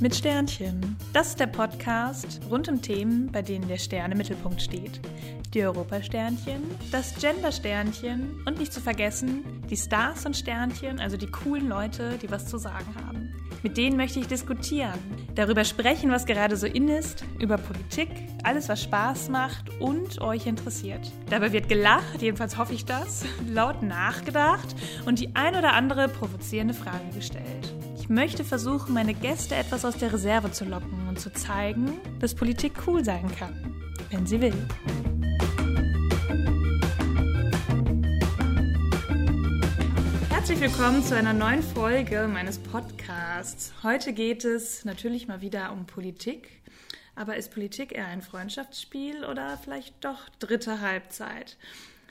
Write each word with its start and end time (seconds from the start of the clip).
Mit 0.00 0.14
Sternchen. 0.14 0.96
Das 1.12 1.30
ist 1.30 1.40
der 1.40 1.48
Podcast 1.48 2.40
rund 2.48 2.68
um 2.68 2.80
Themen, 2.80 3.32
bei 3.32 3.42
denen 3.42 3.66
der 3.66 3.78
Stern 3.78 4.12
im 4.12 4.18
Mittelpunkt 4.18 4.62
steht. 4.62 5.00
Die 5.54 5.64
Europasternchen, 5.64 6.62
das 6.92 7.16
Gender-Sternchen 7.16 8.42
und 8.46 8.58
nicht 8.58 8.72
zu 8.72 8.80
vergessen 8.80 9.42
die 9.68 9.76
Stars 9.76 10.24
und 10.24 10.36
Sternchen, 10.36 11.00
also 11.00 11.16
die 11.16 11.26
coolen 11.26 11.68
Leute, 11.68 12.16
die 12.22 12.30
was 12.30 12.46
zu 12.46 12.58
sagen 12.58 12.94
haben. 13.04 13.34
Mit 13.62 13.76
denen 13.76 13.96
möchte 13.96 14.20
ich 14.20 14.28
diskutieren, 14.28 14.98
darüber 15.34 15.64
sprechen, 15.64 16.10
was 16.10 16.26
gerade 16.26 16.56
so 16.56 16.66
in 16.66 16.88
ist, 16.88 17.24
über 17.40 17.58
Politik, 17.58 18.08
alles, 18.44 18.68
was 18.68 18.82
Spaß 18.84 19.30
macht 19.30 19.68
und 19.80 20.20
euch 20.20 20.46
interessiert. 20.46 21.10
Dabei 21.28 21.52
wird 21.52 21.68
gelacht, 21.68 22.22
jedenfalls 22.22 22.56
hoffe 22.56 22.72
ich 22.72 22.84
das, 22.84 23.24
laut 23.48 23.82
nachgedacht 23.82 24.76
und 25.06 25.18
die 25.18 25.34
ein 25.34 25.56
oder 25.56 25.72
andere 25.72 26.08
provozierende 26.08 26.74
Frage 26.74 27.10
gestellt. 27.14 27.74
Ich 28.08 28.14
möchte 28.14 28.42
versuchen, 28.42 28.94
meine 28.94 29.12
Gäste 29.12 29.54
etwas 29.54 29.84
aus 29.84 29.98
der 29.98 30.10
Reserve 30.10 30.50
zu 30.50 30.64
locken 30.64 31.08
und 31.10 31.20
zu 31.20 31.30
zeigen, 31.30 32.00
dass 32.20 32.34
Politik 32.34 32.72
cool 32.86 33.04
sein 33.04 33.30
kann, 33.38 33.54
wenn 34.08 34.24
sie 34.24 34.40
will. 34.40 34.54
Herzlich 40.30 40.58
willkommen 40.58 41.04
zu 41.04 41.16
einer 41.16 41.34
neuen 41.34 41.62
Folge 41.62 42.26
meines 42.32 42.58
Podcasts. 42.58 43.74
Heute 43.82 44.14
geht 44.14 44.42
es 44.46 44.86
natürlich 44.86 45.28
mal 45.28 45.42
wieder 45.42 45.70
um 45.72 45.84
Politik. 45.84 46.62
Aber 47.14 47.36
ist 47.36 47.52
Politik 47.52 47.92
eher 47.92 48.06
ein 48.06 48.22
Freundschaftsspiel 48.22 49.26
oder 49.26 49.58
vielleicht 49.58 50.02
doch 50.02 50.30
dritte 50.38 50.80
Halbzeit? 50.80 51.58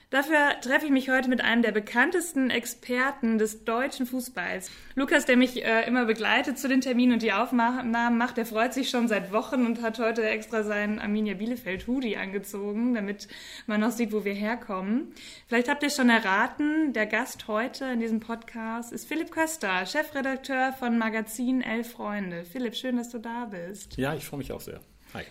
Dafür 0.09 0.61
treffe 0.61 0.85
ich 0.85 0.91
mich 0.91 1.09
heute 1.09 1.27
mit 1.27 1.41
einem 1.41 1.61
der 1.61 1.73
bekanntesten 1.73 2.49
Experten 2.49 3.37
des 3.37 3.65
deutschen 3.65 4.05
Fußballs. 4.05 4.71
Lukas, 4.95 5.25
der 5.25 5.35
mich 5.35 5.65
äh, 5.65 5.85
immer 5.85 6.05
begleitet 6.05 6.57
zu 6.57 6.69
den 6.69 6.79
Terminen 6.79 7.13
und 7.13 7.21
die 7.23 7.33
Aufnahmen 7.33 8.17
macht, 8.17 8.37
der 8.37 8.45
freut 8.45 8.73
sich 8.73 8.89
schon 8.89 9.09
seit 9.09 9.33
Wochen 9.33 9.65
und 9.65 9.81
hat 9.81 9.99
heute 9.99 10.25
extra 10.25 10.63
seinen 10.63 10.99
Arminia 10.99 11.33
Bielefeld 11.33 11.87
Hoodie 11.87 12.15
angezogen, 12.15 12.93
damit 12.93 13.27
man 13.65 13.81
noch 13.81 13.91
sieht, 13.91 14.13
wo 14.13 14.23
wir 14.23 14.33
herkommen. 14.33 15.13
Vielleicht 15.45 15.67
habt 15.67 15.83
ihr 15.83 15.89
schon 15.89 16.09
erraten, 16.09 16.93
der 16.93 17.05
Gast 17.05 17.49
heute 17.49 17.83
in 17.87 17.99
diesem 17.99 18.21
Podcast 18.21 18.93
ist 18.93 19.09
Philipp 19.09 19.31
Köster, 19.31 19.85
Chefredakteur 19.85 20.71
von 20.71 20.97
Magazin 20.97 21.61
Elf 21.61 21.91
Freunde. 21.91 22.45
Philipp, 22.45 22.75
schön, 22.75 22.95
dass 22.95 23.09
du 23.09 23.19
da 23.19 23.45
bist. 23.51 23.97
Ja, 23.97 24.15
ich 24.15 24.23
freue 24.23 24.37
mich 24.37 24.53
auch 24.53 24.61
sehr. 24.61 24.79
Hi. 25.13 25.23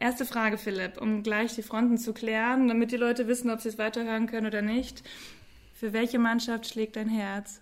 Erste 0.00 0.24
Frage, 0.24 0.58
Philipp, 0.58 1.00
um 1.00 1.24
gleich 1.24 1.54
die 1.54 1.62
Fronten 1.62 1.98
zu 1.98 2.12
klären, 2.12 2.68
damit 2.68 2.92
die 2.92 2.96
Leute 2.96 3.26
wissen, 3.26 3.50
ob 3.50 3.60
sie 3.60 3.70
es 3.70 3.78
weiterhören 3.78 4.28
können 4.28 4.46
oder 4.46 4.62
nicht. 4.62 5.02
Für 5.74 5.92
welche 5.92 6.18
Mannschaft 6.18 6.68
schlägt 6.68 6.96
dein 6.96 7.08
Herz? 7.08 7.60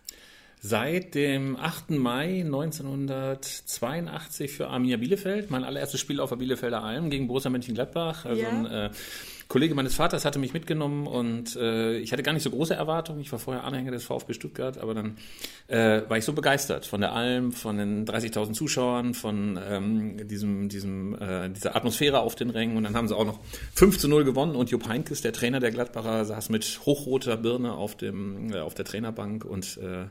Seit 0.60 1.14
dem 1.14 1.56
8. 1.56 1.90
Mai 1.90 2.40
1982 2.40 4.52
für 4.52 4.68
Arminia 4.68 4.96
Bielefeld. 4.96 5.50
Mein 5.50 5.64
allererstes 5.64 6.00
Spiel 6.00 6.20
auf 6.20 6.30
der 6.30 6.36
Bielefelder 6.36 6.82
Alm 6.82 7.08
gegen 7.08 7.26
Borussia 7.26 7.50
Mönchengladbach. 7.50 8.24
Also 8.24 8.42
ja. 8.42 8.48
ein 8.48 8.66
äh, 8.66 8.90
Kollege 9.48 9.75
meines 9.77 9.94
Vaters 9.94 10.25
hatte 10.25 10.41
mich 10.41 10.52
mitgenommen 10.52 11.06
und 11.06 11.55
äh, 11.55 11.98
ich 11.98 12.12
hatte 12.12 12.25
gar 12.25 12.33
nicht 12.33 12.42
so 12.42 12.50
große 12.50 12.75
Erwartungen. 12.75 13.20
Ich 13.20 13.30
war 13.30 13.39
vorher 13.39 13.62
Anhänger 13.62 13.92
des 13.92 14.05
VfB 14.05 14.33
Stuttgart, 14.33 14.78
aber 14.78 14.92
dann 14.94 15.16
äh, 15.69 16.03
war 16.08 16.19
ich 16.19 16.25
so 16.25 16.33
begeistert 16.33 16.84
von 16.84 17.00
der 17.00 17.12
Alm, 17.12 17.53
von 17.53 17.78
den 17.78 18.06
30.000 18.06 18.55
Zuschauern, 18.55 19.14
von 19.14 19.58
ähm, 19.64 20.28
diesem, 20.28 20.69
diesem, 20.69 21.14
äh, 21.14 21.48
dieser 21.50 21.77
Atmosphäre 21.77 22.20
auf 22.20 22.34
den 22.34 22.50
Rängen. 22.50 22.77
Und 22.77 22.84
dann 22.84 22.97
haben 22.97 23.06
sie 23.06 23.16
auch 23.16 23.25
noch 23.25 23.38
5 23.75 23.98
zu 23.98 24.08
0 24.08 24.25
gewonnen 24.25 24.56
und 24.56 24.70
Jupp 24.70 24.88
Heynckes, 24.88 25.22
der 25.22 25.33
Trainer 25.33 25.60
der 25.60 25.70
Gladbacher, 25.70 26.25
saß 26.25 26.48
mit 26.48 26.81
hochroter 26.84 27.36
Birne 27.36 27.72
auf, 27.72 27.97
dem, 27.97 28.53
äh, 28.53 28.58
auf 28.58 28.75
der 28.75 28.84
Trainerbank 28.84 29.44
und 29.44 29.78
äh, 29.78 30.06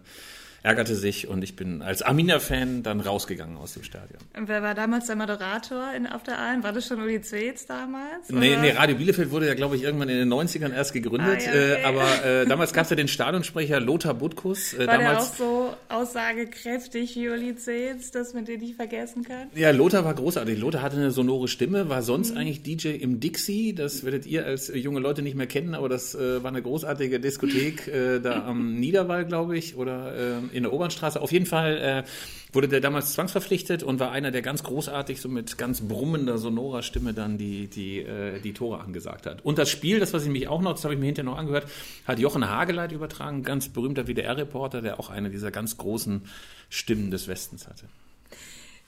ärgerte 0.66 0.96
sich 0.96 1.28
und 1.28 1.44
ich 1.44 1.56
bin 1.56 1.84
als 1.84 2.02
Arminia-Fan 2.02 2.82
dann 2.82 3.00
rausgegangen 3.00 3.56
aus 3.56 3.74
dem 3.74 3.84
Stadion. 3.84 4.20
Und 4.36 4.48
wer 4.48 4.64
war 4.64 4.74
damals 4.74 5.06
der 5.06 5.16
Moderator 5.16 5.94
in, 5.96 6.08
auf 6.08 6.24
der 6.24 6.40
Alm? 6.40 6.64
War 6.64 6.74
das 6.74 6.88
schon 6.88 7.00
Uli 7.00 7.22
Zez 7.22 7.68
damals? 7.68 8.30
Nee, 8.30 8.58
nee, 8.60 8.72
Radio 8.72 8.96
Bielefeld 8.96 9.30
wurde 9.30 9.46
ja, 9.48 9.54
glaube 9.54 9.76
ich, 9.76 9.84
irgendwann 9.84 10.10
in 10.10 10.18
den 10.18 10.34
90ern 10.34 10.74
erst 10.74 10.94
gegründet. 10.94 11.42
Ah, 11.42 11.44
ja, 11.44 11.50
okay. 11.50 11.82
äh, 11.82 11.84
aber 11.84 12.26
äh, 12.26 12.46
damals 12.48 12.74
gab 12.74 12.86
es 12.86 12.90
ja 12.90 12.96
den 12.96 13.08
Stadionsprecher 13.08 13.80
Lothar 13.80 14.16
Butkus. 14.16 14.74
Äh, 14.74 14.88
war 14.88 14.98
damals, 14.98 15.38
der 15.38 15.46
auch 15.46 15.52
so 15.52 15.74
aussagekräftig 15.90 17.16
wie 17.16 17.30
Uli 17.30 17.56
Zez, 17.56 18.10
dass 18.10 18.34
man 18.34 18.46
den 18.46 18.60
nicht 18.60 18.76
vergessen 18.76 19.24
kann? 19.24 19.50
Ja, 19.54 19.70
Lothar 19.70 20.04
war 20.04 20.16
großartig. 20.16 20.58
Lothar 20.58 20.82
hatte 20.82 20.98
eine 20.98 21.12
sonore 21.12 21.48
Stimme, 21.48 21.90
war 21.90 22.02
sonst 22.02 22.32
mhm. 22.32 22.38
eigentlich 22.40 22.64
DJ 22.64 22.96
im 22.96 23.20
Dixie. 23.20 23.76
Das 23.76 24.04
werdet 24.04 24.26
ihr 24.26 24.48
als 24.48 24.72
junge 24.74 25.00
Leute 25.00 25.22
nicht 25.22 25.36
mehr 25.36 25.48
kennen, 25.48 25.76
aber 25.76 25.90
das 25.90 26.16
äh, 26.16 26.42
war 26.42 26.50
eine 26.50 26.64
großartige 26.64 27.20
Diskothek 27.20 27.88
äh, 27.88 28.20
da 28.20 28.46
am 28.46 28.80
Niederwall, 28.80 29.26
glaube 29.26 29.56
ich, 29.58 29.76
oder 29.76 30.16
äh, 30.16 30.55
in 30.56 30.64
der 30.64 30.74
Obernstraße. 30.74 31.22
Auf 31.22 31.32
jeden 31.32 31.46
Fall 31.46 31.78
äh, 31.78 32.54
wurde 32.54 32.68
der 32.68 32.80
damals 32.80 33.14
zwangsverpflichtet 33.14 33.84
und 33.84 34.00
war 34.00 34.12
einer, 34.12 34.32
der 34.32 34.42
ganz 34.42 34.64
großartig 34.64 35.22
so 35.22 35.30
mit 35.30 35.58
ganz 35.58 35.82
brummender, 35.82 36.38
sonorer 36.38 36.82
Stimme 36.82 37.14
dann 37.14 37.38
die, 37.38 37.68
die, 37.68 38.00
äh, 38.00 38.40
die 38.40 38.54
Tore 38.54 38.80
angesagt 38.80 39.26
hat. 39.26 39.44
Und 39.44 39.58
das 39.58 39.70
Spiel, 39.70 40.00
das 40.00 40.14
was 40.14 40.24
ich 40.24 40.30
mich 40.30 40.48
auch 40.48 40.62
noch, 40.62 40.74
das 40.74 40.84
habe 40.84 40.94
ich 40.94 41.00
mir 41.00 41.08
hinterher 41.08 41.30
noch 41.30 41.38
angehört, 41.38 41.68
hat 42.08 42.20
Jochen 42.20 42.50
Hageleit 42.50 42.92
übertragen, 42.92 43.44
ganz 43.44 43.70
berühmter 43.70 44.08
WDR-Reporter, 44.08 44.82
der 44.82 45.00
auch 45.00 45.10
eine 45.10 45.30
dieser 45.30 45.52
ganz 45.52 45.78
großen 45.78 46.24
Stimmen 46.70 47.12
des 47.12 47.28
Westens 47.28 47.68
hatte. 47.68 47.86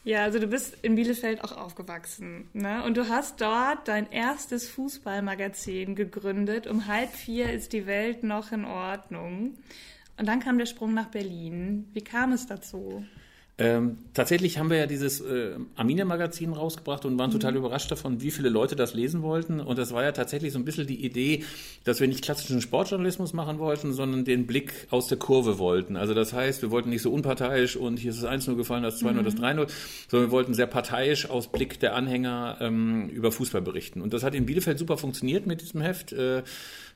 Ja, 0.07 0.23
also 0.23 0.39
du 0.39 0.47
bist 0.47 0.77
in 0.83 0.95
Bielefeld 0.95 1.43
auch 1.43 1.51
aufgewachsen, 1.51 2.47
ne? 2.53 2.81
Und 2.85 2.95
du 2.95 3.09
hast 3.09 3.41
dort 3.41 3.89
dein 3.89 4.09
erstes 4.09 4.69
Fußballmagazin 4.69 5.95
gegründet. 5.95 6.65
Um 6.65 6.87
halb 6.87 7.11
vier 7.11 7.51
ist 7.51 7.73
die 7.73 7.85
Welt 7.87 8.23
noch 8.23 8.53
in 8.53 8.63
Ordnung. 8.63 9.57
Und 10.17 10.27
dann 10.27 10.39
kam 10.39 10.57
der 10.57 10.65
Sprung 10.65 10.93
nach 10.93 11.07
Berlin. 11.07 11.87
Wie 11.93 12.03
kam 12.03 12.33
es 12.33 12.47
dazu? 12.47 13.05
Ähm, 13.59 13.97
tatsächlich 14.13 14.59
haben 14.59 14.69
wir 14.69 14.77
ja 14.77 14.85
dieses 14.85 15.19
äh, 15.19 15.55
Arminia-Magazin 15.75 16.53
rausgebracht 16.53 17.05
und 17.05 17.17
waren 17.17 17.31
mhm. 17.31 17.33
total 17.33 17.55
überrascht 17.55 17.89
davon, 17.89 18.21
wie 18.21 18.29
viele 18.29 18.49
Leute 18.49 18.75
das 18.75 18.93
lesen 18.93 19.23
wollten. 19.23 19.59
Und 19.59 19.79
das 19.79 19.93
war 19.93 20.03
ja 20.03 20.11
tatsächlich 20.11 20.53
so 20.53 20.59
ein 20.59 20.65
bisschen 20.65 20.85
die 20.85 21.03
Idee, 21.03 21.43
dass 21.83 21.99
wir 21.99 22.07
nicht 22.07 22.23
klassischen 22.23 22.61
Sportjournalismus 22.61 23.33
machen 23.33 23.57
wollten, 23.57 23.93
sondern 23.93 24.25
den 24.25 24.45
Blick 24.45 24.73
aus 24.91 25.07
der 25.07 25.17
Kurve 25.17 25.57
wollten. 25.57 25.97
Also 25.97 26.13
das 26.13 26.33
heißt, 26.33 26.61
wir 26.61 26.69
wollten 26.69 26.91
nicht 26.91 27.01
so 27.01 27.11
unparteiisch 27.11 27.75
und 27.77 27.97
hier 27.97 28.11
ist 28.11 28.21
das 28.21 28.29
1-0 28.29 28.55
gefallen, 28.55 28.83
das 28.83 29.01
2-0, 29.01 29.13
mhm. 29.13 29.23
das 29.23 29.35
3-0, 29.35 29.67
sondern 30.07 30.29
wir 30.29 30.31
wollten 30.31 30.53
sehr 30.53 30.67
parteiisch 30.67 31.27
aus 31.27 31.47
Blick 31.47 31.79
der 31.79 31.95
Anhänger 31.95 32.57
ähm, 32.61 33.09
über 33.09 33.31
Fußball 33.31 33.63
berichten. 33.63 34.01
Und 34.01 34.13
das 34.13 34.21
hat 34.21 34.35
in 34.35 34.45
Bielefeld 34.45 34.77
super 34.77 34.97
funktioniert 34.97 35.47
mit 35.47 35.61
diesem 35.61 35.81
Heft. 35.81 36.13
Äh, 36.13 36.43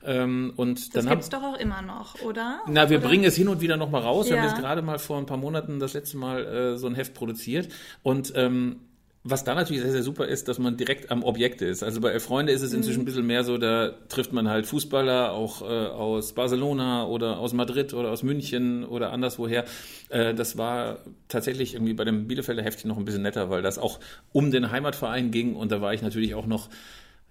ähm, 0.04 0.52
und 0.56 0.94
das 0.94 1.06
gibt 1.06 1.22
es 1.22 1.28
doch 1.28 1.42
auch 1.42 1.58
immer 1.58 1.82
noch, 1.82 2.20
oder? 2.22 2.60
Na, 2.66 2.90
wir 2.90 2.98
oder? 2.98 3.08
bringen 3.08 3.24
es 3.24 3.36
hin 3.36 3.48
und 3.48 3.60
wieder 3.60 3.76
nochmal 3.76 4.02
raus. 4.02 4.28
Ja. 4.28 4.34
Wir 4.34 4.42
haben 4.42 4.48
jetzt 4.48 4.60
gerade 4.60 4.82
mal 4.82 4.98
vor 4.98 5.18
ein 5.18 5.26
paar 5.26 5.36
Monaten 5.36 5.78
das 5.78 5.94
letzte 5.94 6.16
Mal 6.16 6.44
äh, 6.44 6.76
so 6.76 6.86
ein 6.86 6.94
Heft 6.94 7.14
produziert. 7.14 7.68
Und 8.02 8.32
ähm, 8.36 8.80
was 9.24 9.44
da 9.44 9.54
natürlich 9.54 9.82
sehr, 9.82 9.92
sehr 9.92 10.02
super 10.02 10.26
ist, 10.26 10.48
dass 10.48 10.58
man 10.58 10.76
direkt 10.76 11.12
am 11.12 11.22
Objekt 11.22 11.62
ist. 11.62 11.84
Also 11.84 12.00
bei 12.00 12.18
Freunde 12.18 12.52
ist 12.52 12.62
es 12.62 12.72
inzwischen 12.72 12.98
mhm. 12.98 13.02
ein 13.02 13.04
bisschen 13.04 13.26
mehr 13.26 13.44
so, 13.44 13.56
da 13.56 13.90
trifft 14.08 14.32
man 14.32 14.48
halt 14.48 14.66
Fußballer 14.66 15.32
auch 15.32 15.62
äh, 15.62 15.64
aus 15.64 16.32
Barcelona 16.32 17.06
oder 17.06 17.38
aus 17.38 17.52
Madrid 17.52 17.94
oder 17.94 18.10
aus 18.10 18.24
München 18.24 18.84
oder 18.84 19.12
anderswoher. 19.12 19.64
Äh, 20.08 20.34
das 20.34 20.58
war 20.58 20.98
tatsächlich 21.28 21.74
irgendwie 21.74 21.94
bei 21.94 22.04
dem 22.04 22.26
Bielefelder 22.26 22.64
Heftchen 22.64 22.88
noch 22.88 22.98
ein 22.98 23.04
bisschen 23.04 23.22
netter, 23.22 23.48
weil 23.48 23.62
das 23.62 23.78
auch 23.78 24.00
um 24.32 24.50
den 24.50 24.72
Heimatverein 24.72 25.30
ging 25.30 25.54
und 25.54 25.70
da 25.70 25.80
war 25.80 25.94
ich 25.94 26.02
natürlich 26.02 26.34
auch 26.34 26.46
noch 26.46 26.68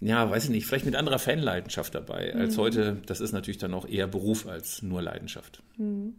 ja, 0.01 0.29
weiß 0.29 0.45
ich 0.45 0.49
nicht, 0.49 0.65
vielleicht 0.65 0.85
mit 0.85 0.95
anderer 0.95 1.19
Fanleidenschaft 1.19 1.93
dabei 1.93 2.33
als 2.33 2.57
mhm. 2.57 2.61
heute. 2.61 2.97
Das 3.05 3.21
ist 3.21 3.31
natürlich 3.31 3.59
dann 3.59 3.73
auch 3.73 3.87
eher 3.87 4.07
Beruf 4.07 4.47
als 4.47 4.81
nur 4.81 5.01
Leidenschaft. 5.01 5.61
Mhm. 5.77 6.15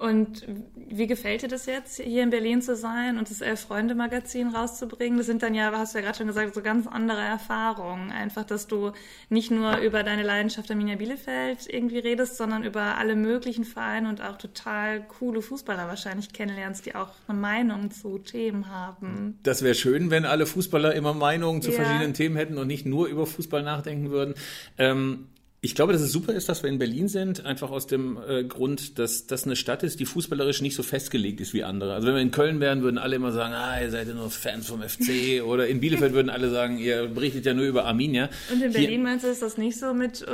Und 0.00 0.46
wie 0.74 1.06
gefällt 1.06 1.42
dir 1.42 1.48
das 1.48 1.66
jetzt, 1.66 2.00
hier 2.00 2.22
in 2.22 2.30
Berlin 2.30 2.62
zu 2.62 2.74
sein 2.74 3.18
und 3.18 3.28
das 3.28 3.42
Elf-Freunde-Magazin 3.42 4.48
rauszubringen? 4.48 5.18
Das 5.18 5.26
sind 5.26 5.42
dann 5.42 5.54
ja, 5.54 5.70
hast 5.72 5.92
du 5.92 5.98
ja 5.98 6.04
gerade 6.04 6.16
schon 6.16 6.26
gesagt, 6.26 6.54
so 6.54 6.62
ganz 6.62 6.86
andere 6.86 7.20
Erfahrungen. 7.20 8.10
Einfach, 8.10 8.44
dass 8.44 8.66
du 8.66 8.92
nicht 9.28 9.50
nur 9.50 9.76
über 9.76 10.02
deine 10.02 10.22
Leidenschaft 10.22 10.70
Arminia 10.70 10.96
Bielefeld 10.96 11.66
irgendwie 11.68 11.98
redest, 11.98 12.38
sondern 12.38 12.64
über 12.64 12.96
alle 12.96 13.14
möglichen 13.14 13.64
Vereine 13.64 14.08
und 14.08 14.22
auch 14.22 14.38
total 14.38 15.02
coole 15.02 15.42
Fußballer 15.42 15.86
wahrscheinlich 15.86 16.32
kennenlernst, 16.32 16.86
die 16.86 16.94
auch 16.94 17.10
eine 17.28 17.38
Meinung 17.38 17.90
zu 17.90 18.16
Themen 18.18 18.70
haben. 18.70 19.38
Das 19.42 19.60
wäre 19.60 19.74
schön, 19.74 20.10
wenn 20.10 20.24
alle 20.24 20.46
Fußballer 20.46 20.94
immer 20.94 21.12
Meinungen 21.12 21.60
zu 21.60 21.72
ja. 21.72 21.76
verschiedenen 21.76 22.14
Themen 22.14 22.36
hätten 22.36 22.56
und 22.56 22.68
nicht 22.68 22.86
nur 22.86 23.06
über 23.06 23.26
Fußball 23.26 23.62
nachdenken 23.62 24.10
würden. 24.10 24.32
Ähm, 24.78 25.26
ich 25.62 25.74
glaube, 25.74 25.92
dass 25.92 26.00
es 26.00 26.10
super 26.10 26.32
ist, 26.32 26.48
dass 26.48 26.62
wir 26.62 26.70
in 26.70 26.78
Berlin 26.78 27.08
sind, 27.08 27.44
einfach 27.44 27.70
aus 27.70 27.86
dem 27.86 28.18
äh, 28.26 28.44
Grund, 28.44 28.98
dass 28.98 29.26
das 29.26 29.44
eine 29.44 29.56
Stadt 29.56 29.82
ist, 29.82 30.00
die 30.00 30.06
fußballerisch 30.06 30.62
nicht 30.62 30.74
so 30.74 30.82
festgelegt 30.82 31.38
ist 31.40 31.52
wie 31.52 31.64
andere. 31.64 31.92
Also 31.92 32.06
wenn 32.06 32.14
wir 32.14 32.22
in 32.22 32.30
Köln 32.30 32.60
wären, 32.60 32.82
würden 32.82 32.96
alle 32.96 33.16
immer 33.16 33.30
sagen, 33.32 33.52
ah, 33.52 33.78
ihr 33.78 33.90
seid 33.90 34.08
ja 34.08 34.14
nur 34.14 34.30
Fans 34.30 34.68
vom 34.68 34.80
FC. 34.80 35.42
Oder 35.44 35.66
in 35.66 35.80
Bielefeld 35.80 36.14
würden 36.14 36.30
alle 36.30 36.50
sagen, 36.50 36.78
ihr 36.78 37.08
berichtet 37.08 37.44
ja 37.44 37.52
nur 37.52 37.66
über 37.66 37.84
Arminia. 37.84 38.30
Und 38.50 38.62
in 38.62 38.72
Berlin 38.72 38.88
Hier, 38.88 38.98
meinst 39.00 39.26
du, 39.26 39.28
ist 39.28 39.42
das 39.42 39.58
nicht 39.58 39.78
so 39.78 39.92
mit 39.92 40.24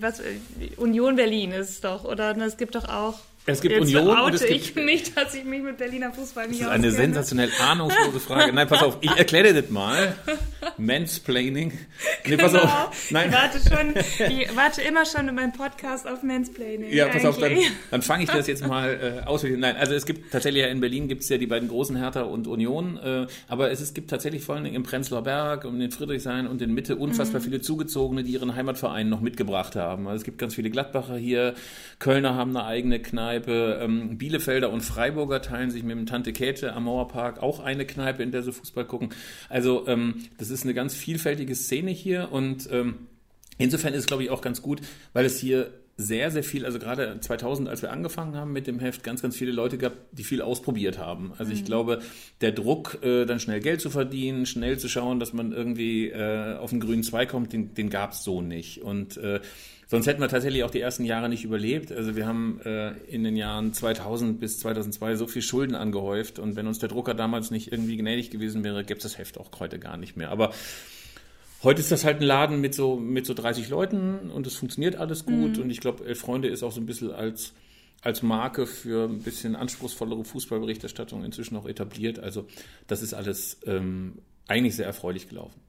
was, 0.00 0.20
Union 0.76 1.14
Berlin 1.14 1.52
ist 1.52 1.70
es 1.70 1.80
doch? 1.80 2.04
Oder 2.04 2.36
es 2.38 2.56
gibt 2.56 2.74
doch 2.74 2.88
auch 2.88 3.20
Es 3.44 3.60
gibt 3.60 3.74
Jetzt 3.74 3.82
Union 3.82 4.08
oute 4.08 4.22
und 4.22 4.34
es 4.34 4.46
gibt, 4.46 4.52
ich 4.52 4.74
mich, 4.76 5.14
dass 5.14 5.34
ich 5.34 5.44
mich 5.44 5.62
mit 5.62 5.76
Berliner 5.76 6.12
Fußball 6.12 6.46
nicht 6.46 6.60
Das 6.60 6.68
ist 6.68 6.72
eine 6.72 6.86
auskenne. 6.86 7.04
sensationell 7.06 7.50
ahnungslose 7.60 8.20
Frage. 8.20 8.52
Nein, 8.52 8.68
pass 8.68 8.82
auf, 8.84 8.98
ich 9.00 9.10
erkläre 9.10 9.52
dir 9.52 9.62
das 9.62 9.70
mal. 9.70 10.14
Mansplaining. 10.78 11.72
Nee, 12.26 12.36
pass 12.36 12.52
Genau. 12.52 12.64
auf. 12.64 13.10
Nein. 13.10 13.30
Ich 13.30 13.34
warte 13.34 13.58
schon, 13.58 14.28
ich 14.38 14.56
warte 14.56 14.82
immer 14.82 15.04
schon 15.04 15.28
in 15.28 15.34
meinem 15.34 15.52
Podcast 15.52 16.06
auf 16.06 16.22
Mansplaining. 16.22 16.92
Ja, 16.92 17.08
pass 17.08 17.24
auf, 17.24 17.36
dann, 17.38 17.50
eigentlich. 17.50 17.70
dann 17.90 18.02
fange 18.02 18.24
ich 18.24 18.30
das 18.30 18.46
jetzt 18.46 18.64
mal 18.66 19.22
äh, 19.24 19.26
aus. 19.26 19.42
Nein, 19.42 19.74
also 19.76 19.94
es 19.94 20.06
gibt 20.06 20.30
tatsächlich 20.32 20.62
ja 20.62 20.68
in 20.68 20.80
Berlin 20.80 21.08
gibt 21.08 21.22
es 21.22 21.28
ja 21.28 21.36
die 21.38 21.46
beiden 21.48 21.68
großen 21.68 21.96
Hertha 21.96 22.22
und 22.22 22.46
Union, 22.46 22.96
äh, 22.98 23.26
aber 23.48 23.70
es, 23.72 23.80
es 23.80 23.92
gibt 23.92 24.10
tatsächlich 24.10 24.44
vor 24.44 24.54
allen 24.54 24.64
Dingen 24.64 24.76
im 24.76 24.82
Prenzlauer 24.84 25.22
Berg 25.24 25.64
und 25.64 25.80
in 25.80 25.90
Friedrichshain 25.90 26.46
und 26.46 26.62
in 26.62 26.72
Mitte 26.74 26.94
unfassbar 26.96 27.40
Mhm. 27.40 27.44
viele 27.44 27.60
Zugezogene, 27.60 28.22
die 28.22 28.32
ihren 28.32 28.54
Heimatverein 28.54 29.08
noch 29.08 29.20
mitgebracht 29.20 29.74
haben. 29.74 30.06
Also 30.06 30.18
es 30.18 30.24
gibt 30.24 30.38
ganz 30.38 30.54
viele 30.54 30.70
Gladbacher 30.70 31.16
hier, 31.16 31.54
Kölner 31.98 32.34
haben 32.36 32.56
eine 32.56 32.66
eigene 32.66 33.00
Kneipe, 33.00 33.31
ähm, 33.38 34.18
Bielefelder 34.18 34.70
und 34.70 34.82
Freiburger 34.82 35.42
teilen 35.42 35.70
sich 35.70 35.82
mit 35.82 35.96
dem 35.96 36.06
Tante 36.06 36.32
Käthe 36.32 36.72
am 36.72 36.84
Mauerpark 36.84 37.42
auch 37.42 37.60
eine 37.60 37.86
Kneipe, 37.86 38.22
in 38.22 38.32
der 38.32 38.42
sie 38.42 38.52
Fußball 38.52 38.84
gucken. 38.84 39.10
Also 39.48 39.86
ähm, 39.88 40.24
das 40.38 40.50
ist 40.50 40.64
eine 40.64 40.74
ganz 40.74 40.94
vielfältige 40.94 41.54
Szene 41.54 41.90
hier 41.90 42.30
und 42.32 42.68
ähm, 42.70 43.08
Insofern 43.58 43.92
ist 43.94 44.00
es, 44.00 44.06
glaube 44.06 44.24
ich, 44.24 44.30
auch 44.30 44.40
ganz 44.40 44.62
gut, 44.62 44.80
weil 45.12 45.24
es 45.24 45.38
hier 45.38 45.70
sehr, 45.96 46.30
sehr 46.30 46.42
viel, 46.42 46.64
also 46.64 46.78
gerade 46.78 47.18
2000, 47.20 47.68
als 47.68 47.82
wir 47.82 47.92
angefangen 47.92 48.34
haben 48.34 48.52
mit 48.52 48.66
dem 48.66 48.80
Heft, 48.80 49.04
ganz, 49.04 49.22
ganz 49.22 49.36
viele 49.36 49.52
Leute 49.52 49.78
gab, 49.78 49.92
die 50.10 50.24
viel 50.24 50.40
ausprobiert 50.42 50.98
haben. 50.98 51.32
Also 51.38 51.52
ich 51.52 51.64
glaube, 51.64 52.00
der 52.40 52.52
Druck, 52.52 52.98
äh, 53.02 53.26
dann 53.26 53.38
schnell 53.38 53.60
Geld 53.60 53.80
zu 53.80 53.90
verdienen, 53.90 54.46
schnell 54.46 54.78
zu 54.78 54.88
schauen, 54.88 55.20
dass 55.20 55.32
man 55.32 55.52
irgendwie 55.52 56.08
äh, 56.08 56.56
auf 56.56 56.70
den 56.70 56.80
grünen 56.80 57.02
Zweig 57.02 57.28
kommt, 57.28 57.52
den, 57.52 57.74
den 57.74 57.90
gab 57.90 58.12
es 58.12 58.24
so 58.24 58.40
nicht. 58.40 58.82
Und 58.82 59.16
äh, 59.18 59.40
sonst 59.92 60.06
hätten 60.06 60.22
wir 60.22 60.28
tatsächlich 60.28 60.64
auch 60.64 60.70
die 60.70 60.80
ersten 60.80 61.04
Jahre 61.04 61.28
nicht 61.28 61.44
überlebt. 61.44 61.92
Also 61.92 62.16
wir 62.16 62.26
haben 62.26 62.62
äh, 62.64 62.92
in 63.08 63.24
den 63.24 63.36
Jahren 63.36 63.74
2000 63.74 64.40
bis 64.40 64.58
2002 64.58 65.16
so 65.16 65.26
viel 65.26 65.42
Schulden 65.42 65.74
angehäuft 65.74 66.38
und 66.38 66.56
wenn 66.56 66.66
uns 66.66 66.78
der 66.78 66.88
Drucker 66.88 67.12
damals 67.12 67.50
nicht 67.50 67.70
irgendwie 67.70 67.98
gnädig 67.98 68.30
gewesen 68.30 68.64
wäre, 68.64 68.84
gäbe 68.84 68.96
es 68.96 69.02
das 69.02 69.18
Heft 69.18 69.36
auch 69.36 69.50
heute 69.60 69.78
gar 69.78 69.98
nicht 69.98 70.16
mehr. 70.16 70.30
Aber 70.30 70.52
Heute 71.62 71.80
ist 71.80 71.92
das 71.92 72.04
halt 72.04 72.20
ein 72.20 72.24
Laden 72.24 72.60
mit 72.60 72.74
so, 72.74 72.96
mit 72.96 73.24
so 73.24 73.34
30 73.34 73.68
Leuten 73.68 74.32
und 74.32 74.48
es 74.48 74.56
funktioniert 74.56 74.96
alles 74.96 75.24
gut. 75.24 75.58
Und 75.58 75.70
ich 75.70 75.78
glaube, 75.78 76.04
Elf 76.04 76.18
Freunde 76.18 76.48
ist 76.48 76.64
auch 76.64 76.72
so 76.72 76.80
ein 76.80 76.86
bisschen 76.86 77.12
als, 77.12 77.52
als 78.00 78.20
Marke 78.22 78.66
für 78.66 79.08
ein 79.08 79.20
bisschen 79.20 79.54
anspruchsvollere 79.54 80.24
Fußballberichterstattung 80.24 81.22
inzwischen 81.22 81.56
auch 81.56 81.66
etabliert. 81.66 82.18
Also 82.18 82.48
das 82.88 83.00
ist 83.00 83.14
alles 83.14 83.60
ähm, 83.64 84.18
eigentlich 84.48 84.74
sehr 84.74 84.86
erfreulich 84.86 85.28
gelaufen. 85.28 85.60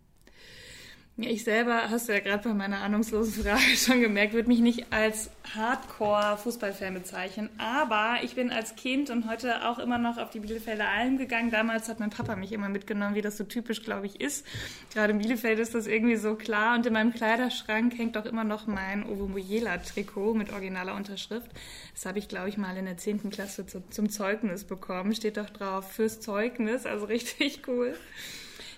Ja, 1.16 1.30
Ich 1.30 1.44
selber, 1.44 1.92
hast 1.92 2.10
du 2.10 2.14
ja 2.14 2.22
gerade 2.22 2.50
bei 2.50 2.56
meiner 2.56 2.82
ahnungslosen 2.82 3.44
Frage 3.44 3.62
schon 3.78 4.02
gemerkt, 4.02 4.34
würde 4.34 4.48
mich 4.48 4.62
nicht 4.62 4.92
als 4.92 5.30
Hardcore-Fußballfan 5.56 6.96
bezeichnen. 6.96 7.52
Aber 7.60 8.24
ich 8.24 8.34
bin 8.34 8.50
als 8.50 8.76
Kind 8.76 9.12
und 9.12 9.30
heute 9.30 9.70
auch 9.70 9.78
immer 9.78 10.00
noch 10.00 10.18
auf 10.18 10.32
die 10.32 10.40
Bielefelder 10.40 10.90
Alm 10.90 11.20
gegangen. 11.20 11.52
Damals 11.52 11.88
hat 11.88 12.00
mein 12.00 12.10
Papa 12.10 12.36
mich 12.36 12.52
immer 12.52 12.68
mitgenommen, 12.68 13.14
wie 13.14 13.22
das 13.22 13.38
so 13.38 13.44
typisch, 13.44 13.84
glaube 13.84 14.08
ich, 14.08 14.22
ist. 14.22 14.44
Gerade 14.92 15.14
in 15.14 15.20
Bielefeld 15.20 15.60
ist 15.60 15.76
das 15.76 15.86
irgendwie 15.86 16.16
so 16.16 16.34
klar. 16.34 16.76
Und 16.76 16.88
in 16.88 16.94
meinem 16.94 17.14
Kleiderschrank 17.14 17.96
hängt 17.96 18.18
auch 18.18 18.26
immer 18.26 18.44
noch 18.44 18.66
mein 18.66 19.06
Ovo 19.06 19.28
Mojela-Trikot 19.28 20.34
mit 20.34 20.52
originaler 20.52 20.96
Unterschrift. 20.96 21.52
Das 21.94 22.08
habe 22.08 22.18
ich, 22.18 22.28
glaube 22.28 22.50
ich, 22.50 22.58
mal 22.58 22.76
in 22.76 22.86
der 22.86 22.98
10. 22.98 23.30
Klasse 23.30 23.68
zu, 23.68 23.88
zum 23.92 24.10
Zeugnis 24.10 24.64
bekommen. 24.64 25.14
Steht 25.14 25.38
doch 25.38 25.52
drauf, 25.52 25.92
fürs 25.92 26.22
Zeugnis. 26.22 26.88
Also 26.88 27.06
richtig 27.06 27.62
cool. 27.68 27.96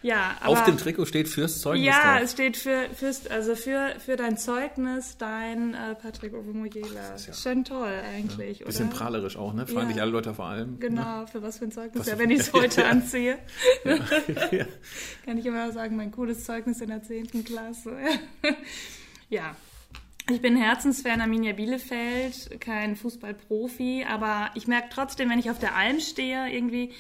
Ja, 0.06 0.36
aber 0.40 0.50
Auf 0.50 0.64
dem 0.66 0.78
Trikot 0.78 1.06
steht 1.06 1.28
fürs 1.28 1.62
Zeugnis 1.62 1.88
ja, 1.88 2.14
drauf. 2.14 2.22
es 2.26 2.32
steht 2.34 2.58
für, 2.58 2.90
fürs, 2.94 3.26
also 3.26 3.56
für, 3.56 3.96
für 3.98 4.16
dein 4.16 4.38
Zeugnis 4.38 5.18
dein 5.18 5.74
äh, 5.74 5.96
Patrick 5.96 6.36
Ovomoyela. 6.36 7.16
ja- 7.18 7.34
Schon 7.34 7.64
toll 7.66 7.92
eigentlich, 8.14 8.60
Bisschen 8.60 8.90
oder? 8.90 8.96
prahlerisch 8.98 9.36
auch, 9.36 9.54
ne? 9.54 9.66
Freuen 9.66 9.88
Ja. 9.88 9.94
sich 9.94 10.02
alle 10.04 10.12
Leute 10.12 10.36
vor 10.36 10.46
allem. 10.46 10.80
Genau, 10.80 11.26
für 11.26 11.42
was 11.42 11.58
für 11.58 11.66
ein 11.66 11.72
Zeugnis. 11.72 12.02
Was 12.02 12.08
ja, 12.08 12.20
wenn 12.20 12.30
ich 12.30 12.42
es 12.42 12.54
heute 12.54 12.86
anziehe, 12.86 13.40
Ja. 14.52 14.66
kann 15.26 15.38
ich 15.40 15.46
immer 15.48 15.72
sagen, 15.72 15.96
mein 15.96 16.12
cooles 16.12 16.44
Zeugnis 16.46 16.82
in 16.82 16.90
der 16.90 17.02
10. 17.02 17.44
Klasse. 17.44 17.98
ja. 19.30 19.56
Ich 20.30 20.42
bin 20.42 20.56
Herzensfan 20.58 21.22
Arminia 21.22 21.54
Bielefeld, 21.54 22.60
kein 22.60 22.96
Fußballprofi, 22.96 24.06
aber 24.10 24.50
ich 24.56 24.68
merke 24.68 24.90
trotzdem, 24.92 25.30
wenn 25.30 25.38
ich 25.40 25.52
auf 25.52 25.60
der 25.60 25.76
Alm 25.76 26.00
stehe, 26.00 26.48
irgendwie, 26.52 26.92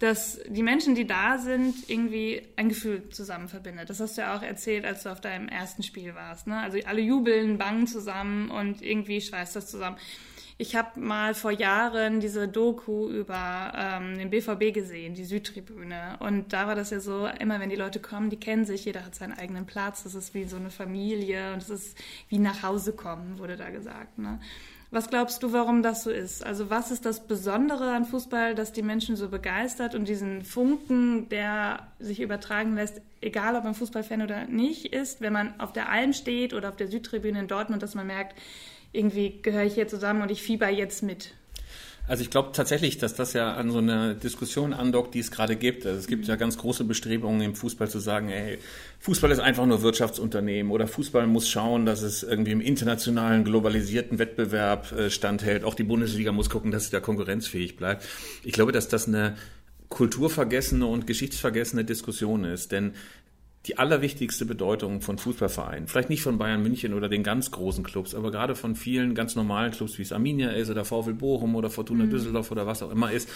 dass 0.00 0.40
die 0.48 0.62
Menschen, 0.62 0.94
die 0.94 1.06
da 1.06 1.36
sind, 1.36 1.88
irgendwie 1.88 2.42
ein 2.56 2.70
Gefühl 2.70 3.10
zusammen 3.10 3.48
verbindet. 3.48 3.90
Das 3.90 4.00
hast 4.00 4.16
du 4.16 4.22
ja 4.22 4.36
auch 4.36 4.42
erzählt, 4.42 4.86
als 4.86 5.02
du 5.02 5.12
auf 5.12 5.20
deinem 5.20 5.46
ersten 5.46 5.82
Spiel 5.82 6.14
warst. 6.14 6.46
Ne? 6.46 6.58
Also 6.58 6.78
alle 6.86 7.02
jubeln, 7.02 7.58
bangen 7.58 7.86
zusammen 7.86 8.50
und 8.50 8.80
irgendwie 8.80 9.20
schweißt 9.20 9.54
das 9.54 9.70
zusammen. 9.70 9.98
Ich 10.56 10.74
habe 10.74 11.00
mal 11.00 11.34
vor 11.34 11.50
Jahren 11.50 12.20
diese 12.20 12.48
Doku 12.48 13.10
über 13.10 13.72
ähm, 13.76 14.18
den 14.18 14.30
BVB 14.30 14.74
gesehen, 14.74 15.14
die 15.14 15.24
Südtribüne. 15.24 16.16
Und 16.20 16.54
da 16.54 16.66
war 16.66 16.74
das 16.74 16.90
ja 16.90 17.00
so, 17.00 17.26
immer 17.38 17.60
wenn 17.60 17.70
die 17.70 17.76
Leute 17.76 18.00
kommen, 18.00 18.30
die 18.30 18.40
kennen 18.40 18.64
sich, 18.64 18.86
jeder 18.86 19.04
hat 19.04 19.14
seinen 19.14 19.32
eigenen 19.34 19.66
Platz. 19.66 20.02
Das 20.02 20.14
ist 20.14 20.32
wie 20.32 20.44
so 20.44 20.56
eine 20.56 20.70
Familie 20.70 21.52
und 21.52 21.62
es 21.62 21.70
ist 21.70 21.98
wie 22.28 22.38
nach 22.38 22.62
Hause 22.62 22.94
kommen, 22.94 23.38
wurde 23.38 23.56
da 23.56 23.68
gesagt. 23.68 24.18
Ne? 24.18 24.40
Was 24.92 25.08
glaubst 25.08 25.42
du, 25.44 25.52
warum 25.52 25.84
das 25.84 26.02
so 26.02 26.10
ist? 26.10 26.44
Also 26.44 26.68
was 26.68 26.90
ist 26.90 27.06
das 27.06 27.26
Besondere 27.26 27.92
an 27.92 28.04
Fußball, 28.04 28.56
das 28.56 28.72
die 28.72 28.82
Menschen 28.82 29.14
so 29.14 29.28
begeistert 29.28 29.94
und 29.94 30.08
diesen 30.08 30.42
Funken, 30.42 31.28
der 31.28 31.86
sich 32.00 32.20
übertragen 32.20 32.74
lässt, 32.74 33.00
egal 33.20 33.54
ob 33.54 33.62
man 33.62 33.74
Fußballfan 33.74 34.22
oder 34.22 34.46
nicht 34.46 34.86
ist, 34.92 35.20
wenn 35.20 35.32
man 35.32 35.58
auf 35.60 35.72
der 35.72 35.90
Alm 35.90 36.12
steht 36.12 36.54
oder 36.54 36.70
auf 36.70 36.76
der 36.76 36.88
Südtribüne 36.88 37.38
in 37.38 37.46
Dortmund, 37.46 37.84
dass 37.84 37.94
man 37.94 38.08
merkt, 38.08 38.36
irgendwie 38.92 39.40
gehöre 39.42 39.62
ich 39.64 39.74
hier 39.74 39.86
zusammen 39.86 40.22
und 40.22 40.30
ich 40.32 40.42
fieber 40.42 40.68
jetzt 40.68 41.04
mit. 41.04 41.34
Also 42.10 42.24
ich 42.24 42.30
glaube 42.30 42.50
tatsächlich, 42.52 42.98
dass 42.98 43.14
das 43.14 43.34
ja 43.34 43.54
an 43.54 43.70
so 43.70 43.78
einer 43.78 44.14
Diskussion 44.14 44.72
andockt, 44.72 45.14
die 45.14 45.20
es 45.20 45.30
gerade 45.30 45.54
gibt. 45.54 45.86
Also 45.86 45.96
es 45.96 46.08
gibt 46.08 46.26
ja 46.26 46.34
ganz 46.34 46.58
große 46.58 46.82
Bestrebungen 46.82 47.40
im 47.40 47.54
Fußball 47.54 47.88
zu 47.88 48.00
sagen, 48.00 48.30
ey, 48.30 48.58
Fußball 48.98 49.30
ist 49.30 49.38
einfach 49.38 49.64
nur 49.64 49.82
Wirtschaftsunternehmen 49.82 50.72
oder 50.72 50.88
Fußball 50.88 51.28
muss 51.28 51.48
schauen, 51.48 51.86
dass 51.86 52.02
es 52.02 52.24
irgendwie 52.24 52.50
im 52.50 52.60
internationalen 52.60 53.44
globalisierten 53.44 54.18
Wettbewerb 54.18 54.90
äh, 54.90 55.08
standhält. 55.08 55.62
Auch 55.62 55.76
die 55.76 55.84
Bundesliga 55.84 56.32
muss 56.32 56.50
gucken, 56.50 56.72
dass 56.72 56.86
sie 56.86 56.90
da 56.90 56.98
konkurrenzfähig 56.98 57.76
bleibt. 57.76 58.04
Ich 58.42 58.54
glaube, 58.54 58.72
dass 58.72 58.88
das 58.88 59.06
eine 59.06 59.36
kulturvergessene 59.88 60.86
und 60.86 61.06
geschichtsvergessene 61.06 61.84
Diskussion 61.84 62.42
ist, 62.42 62.72
denn 62.72 62.94
die 63.66 63.76
allerwichtigste 63.76 64.46
Bedeutung 64.46 65.02
von 65.02 65.18
Fußballvereinen, 65.18 65.86
vielleicht 65.86 66.08
nicht 66.08 66.22
von 66.22 66.38
Bayern 66.38 66.62
München 66.62 66.94
oder 66.94 67.10
den 67.10 67.22
ganz 67.22 67.50
großen 67.50 67.84
Clubs, 67.84 68.14
aber 68.14 68.30
gerade 68.30 68.54
von 68.54 68.74
vielen 68.74 69.14
ganz 69.14 69.36
normalen 69.36 69.70
Clubs, 69.70 69.98
wie 69.98 70.02
es 70.02 70.12
Arminia 70.12 70.50
ist 70.50 70.70
oder 70.70 70.86
VfL 70.86 71.12
Bochum 71.12 71.54
oder 71.54 71.68
Fortuna 71.68 72.06
Düsseldorf 72.06 72.50
oder 72.50 72.66
was 72.66 72.82
auch 72.82 72.90
immer 72.90 73.12
ist, 73.12 73.28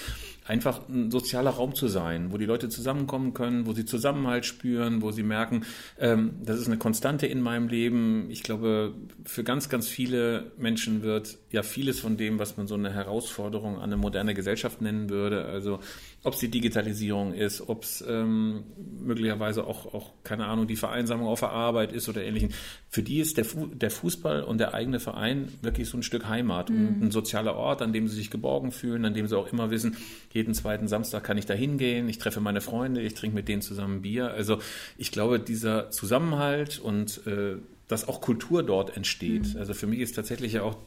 einfach 0.47 0.88
ein 0.88 1.11
sozialer 1.11 1.50
Raum 1.50 1.75
zu 1.75 1.88
sein, 1.88 2.32
wo 2.32 2.38
die 2.38 2.47
Leute 2.47 2.71
zusammenkommen 2.71 3.35
können, 3.35 3.67
wo 3.67 3.75
sie 3.75 3.85
Zusammenhalt 3.85 4.47
spüren, 4.47 5.03
wo 5.03 5.11
sie 5.11 5.23
merken, 5.23 5.65
ähm, 5.99 6.37
das 6.43 6.59
ist 6.59 6.69
eine 6.69 6.79
Konstante 6.79 7.27
in 7.27 7.43
meinem 7.43 7.69
Leben. 7.69 8.31
Ich 8.31 8.43
glaube, 8.43 8.94
für 9.27 9.44
ganz, 9.44 9.69
ganz 9.69 9.88
viele 9.88 10.53
Menschen 10.56 11.03
wird 11.03 11.37
ja 11.50 11.62
vieles 11.62 12.00
von 12.00 12.17
dem, 12.17 12.38
was 12.38 12.56
man 12.56 12.67
so 12.67 12.77
eine 12.77 12.91
Herausforderung 12.91 13.77
an 13.77 13.85
eine 13.85 13.99
moderne 13.99 14.32
Gesellschaft 14.32 14.81
nennen 14.81 15.10
würde, 15.10 15.44
also 15.44 15.81
ob 16.24 16.34
es 16.34 16.40
die 16.40 16.48
Digitalisierung 16.48 17.34
ist, 17.34 17.69
ob 17.69 17.84
es 17.84 18.02
ähm, 18.08 18.64
möglicherweise 19.00 19.66
auch, 19.66 19.93
auch, 19.93 20.10
keine 20.24 20.46
Ahnung, 20.46 20.66
die 20.66 20.76
Vereinsamung 20.76 21.28
auf 21.28 21.40
der 21.40 21.50
Arbeit 21.50 21.93
ist 21.93 22.08
oder 22.08 22.24
ähnlichen. 22.24 22.52
Für 22.88 23.02
die 23.02 23.20
ist 23.20 23.36
der, 23.36 23.44
Fu 23.44 23.66
der 23.66 23.90
Fußball 23.90 24.43
und 24.43 24.58
der 24.58 24.72
eigene 24.72 25.00
Verein 25.00 25.52
wirklich 25.60 25.88
so 25.88 25.98
ein 25.98 26.02
Stück 26.02 26.26
Heimat 26.26 26.70
und 26.70 27.02
ein 27.02 27.10
sozialer 27.10 27.56
Ort, 27.56 27.82
an 27.82 27.93
dem 27.93 28.08
sie 28.08 28.16
sich 28.16 28.31
geborgen 28.31 28.72
fühlen, 28.72 29.04
an 29.04 29.12
dem 29.12 29.28
sie 29.28 29.36
auch 29.36 29.52
immer 29.52 29.70
wissen, 29.70 29.98
jeden 30.32 30.54
zweiten 30.54 30.88
Samstag 30.88 31.24
kann 31.24 31.36
ich 31.36 31.44
da 31.44 31.54
hingehen, 31.54 32.08
ich 32.08 32.19
treffe 32.19 32.40
meine 32.40 32.62
Freunde, 32.62 33.02
ich 33.02 33.12
trinke 33.12 33.36
mit 33.36 33.46
denen 33.46 33.60
zusammen 33.60 34.00
Bier. 34.00 34.32
Also 34.32 34.58
ich 34.96 35.12
glaube, 35.12 35.38
dieser 35.38 35.90
Zusammenhalt 35.90 36.78
und 36.78 37.26
äh, 37.26 37.56
dass 37.86 38.08
auch 38.08 38.22
Kultur 38.22 38.62
dort 38.62 38.96
entsteht. 38.96 39.56
Also 39.56 39.74
für 39.74 39.86
mich 39.86 40.00
ist 40.00 40.14
tatsächlich 40.16 40.54
ja 40.54 40.62
auch 40.62 40.78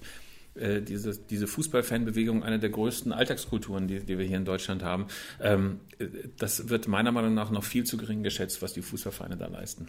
äh, 0.57 0.81
diese, 0.81 1.17
diese 1.17 1.47
Fußballfanbewegung 1.47 2.43
eine 2.43 2.59
der 2.59 2.69
größten 2.69 3.11
Alltagskulturen, 3.11 3.87
die, 3.87 3.99
die 3.99 4.17
wir 4.17 4.25
hier 4.25 4.37
in 4.37 4.45
Deutschland 4.45 4.83
haben. 4.83 5.07
Ähm, 5.41 5.79
äh, 5.99 6.07
das 6.37 6.69
wird 6.69 6.87
meiner 6.87 7.11
Meinung 7.11 7.33
nach 7.33 7.51
noch 7.51 7.63
viel 7.63 7.83
zu 7.83 7.97
gering 7.97 8.23
geschätzt, 8.23 8.61
was 8.61 8.73
die 8.73 8.81
Fußballvereine 8.81 9.37
da 9.37 9.47
leisten. 9.47 9.87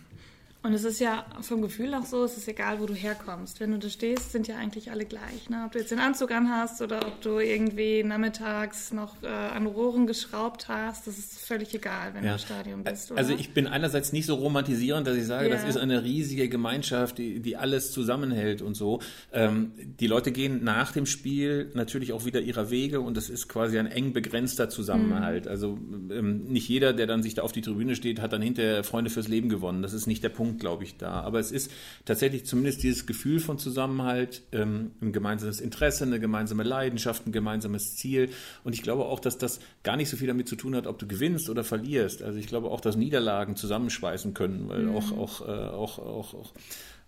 Und 0.68 0.74
es 0.74 0.84
ist 0.84 1.00
ja 1.00 1.24
vom 1.40 1.62
Gefühl 1.62 1.94
auch 1.94 2.04
so, 2.04 2.24
es 2.24 2.36
ist 2.36 2.46
egal, 2.46 2.78
wo 2.78 2.84
du 2.84 2.92
herkommst. 2.92 3.58
Wenn 3.58 3.70
du 3.70 3.78
da 3.78 3.88
stehst, 3.88 4.32
sind 4.32 4.48
ja 4.48 4.56
eigentlich 4.56 4.90
alle 4.90 5.06
gleich. 5.06 5.48
Ne? 5.48 5.62
Ob 5.64 5.72
du 5.72 5.78
jetzt 5.78 5.90
den 5.90 5.98
Anzug 5.98 6.30
anhast 6.30 6.82
oder 6.82 7.06
ob 7.06 7.22
du 7.22 7.38
irgendwie 7.38 8.02
nachmittags 8.04 8.92
noch 8.92 9.22
äh, 9.22 9.28
an 9.28 9.64
Rohren 9.64 10.06
geschraubt 10.06 10.68
hast, 10.68 11.06
das 11.06 11.16
ist 11.16 11.38
völlig 11.38 11.74
egal, 11.74 12.12
wenn 12.12 12.22
du 12.22 12.32
im 12.32 12.38
Stadion 12.38 12.84
bist. 12.84 13.10
Oder? 13.10 13.18
Also 13.18 13.32
ich 13.32 13.54
bin 13.54 13.66
einerseits 13.66 14.12
nicht 14.12 14.26
so 14.26 14.34
romantisierend, 14.34 15.06
dass 15.06 15.16
ich 15.16 15.24
sage, 15.24 15.48
Ja. 15.48 15.54
das 15.54 15.64
ist 15.64 15.78
eine 15.78 16.04
riesige 16.04 16.50
Gemeinschaft, 16.50 17.16
die, 17.16 17.40
die 17.40 17.56
alles 17.56 17.90
zusammenhält 17.90 18.60
und 18.60 18.74
so. 18.74 19.00
Ähm, 19.32 19.72
die 19.98 20.06
Leute 20.06 20.32
gehen 20.32 20.62
nach 20.64 20.92
dem 20.92 21.06
Spiel 21.06 21.70
natürlich 21.72 22.12
auch 22.12 22.26
wieder 22.26 22.42
ihrer 22.42 22.68
Wege 22.68 23.00
und 23.00 23.16
das 23.16 23.30
ist 23.30 23.48
quasi 23.48 23.78
ein 23.78 23.86
eng 23.86 24.12
begrenzter 24.12 24.68
Zusammenhalt. 24.68 25.48
Also 25.48 25.78
ähm, 26.10 26.44
nicht 26.44 26.68
jeder, 26.68 26.92
der 26.92 27.06
dann 27.06 27.22
sich 27.22 27.32
da 27.32 27.40
auf 27.40 27.52
die 27.52 27.62
Tribüne 27.62 27.96
steht, 27.96 28.20
hat 28.20 28.34
dann 28.34 28.42
hinterher 28.42 28.84
Freunde 28.84 29.08
fürs 29.08 29.28
Leben 29.28 29.48
gewonnen. 29.48 29.80
Das 29.80 29.94
ist 29.94 30.06
nicht 30.06 30.22
der 30.22 30.28
Punkt, 30.28 30.57
sind, 30.58 30.60
glaube 30.60 30.84
ich, 30.84 30.96
da. 30.96 31.20
Aber 31.20 31.38
es 31.38 31.52
ist 31.52 31.70
tatsächlich 32.04 32.44
zumindest 32.44 32.82
dieses 32.82 33.06
Gefühl 33.06 33.40
von 33.40 33.58
Zusammenhalt, 33.58 34.42
ähm, 34.52 34.92
ein 35.00 35.12
gemeinsames 35.12 35.60
Interesse, 35.60 36.04
eine 36.04 36.20
gemeinsame 36.20 36.64
Leidenschaft, 36.64 37.26
ein 37.26 37.32
gemeinsames 37.32 37.96
Ziel. 37.96 38.30
Und 38.64 38.74
ich 38.74 38.82
glaube 38.82 39.04
auch, 39.04 39.20
dass 39.20 39.38
das 39.38 39.60
gar 39.82 39.96
nicht 39.96 40.08
so 40.08 40.16
viel 40.16 40.26
damit 40.26 40.48
zu 40.48 40.56
tun 40.56 40.74
hat, 40.74 40.86
ob 40.86 40.98
du 40.98 41.06
gewinnst 41.06 41.48
oder 41.48 41.64
verlierst. 41.64 42.22
Also 42.22 42.38
ich 42.38 42.46
glaube 42.46 42.70
auch, 42.70 42.80
dass 42.80 42.96
Niederlagen 42.96 43.56
zusammenschweißen 43.56 44.34
können, 44.34 44.68
weil 44.68 44.82
mhm. 44.84 44.96
auch, 44.96 45.12
auch, 45.12 45.48
äh, 45.48 45.52
auch, 45.52 45.98
auch, 45.98 46.34
auch 46.34 46.52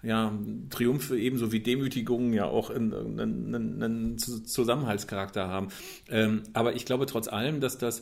ja, 0.03 0.33
Triumphe 0.71 1.19
ebenso 1.19 1.53
wie 1.53 1.61
Demütigungen 1.61 2.33
ja 2.33 2.47
auch 2.47 2.71
einen, 2.71 3.21
einen, 3.21 3.83
einen 3.83 4.19
Zusammenhaltscharakter 4.19 5.49
haben. 5.49 5.69
Ähm, 6.09 6.43
aber 6.55 6.75
ich 6.75 6.87
glaube 6.87 7.05
trotz 7.05 7.29
allem, 7.29 7.61
dass 7.61 7.77
das 7.77 8.01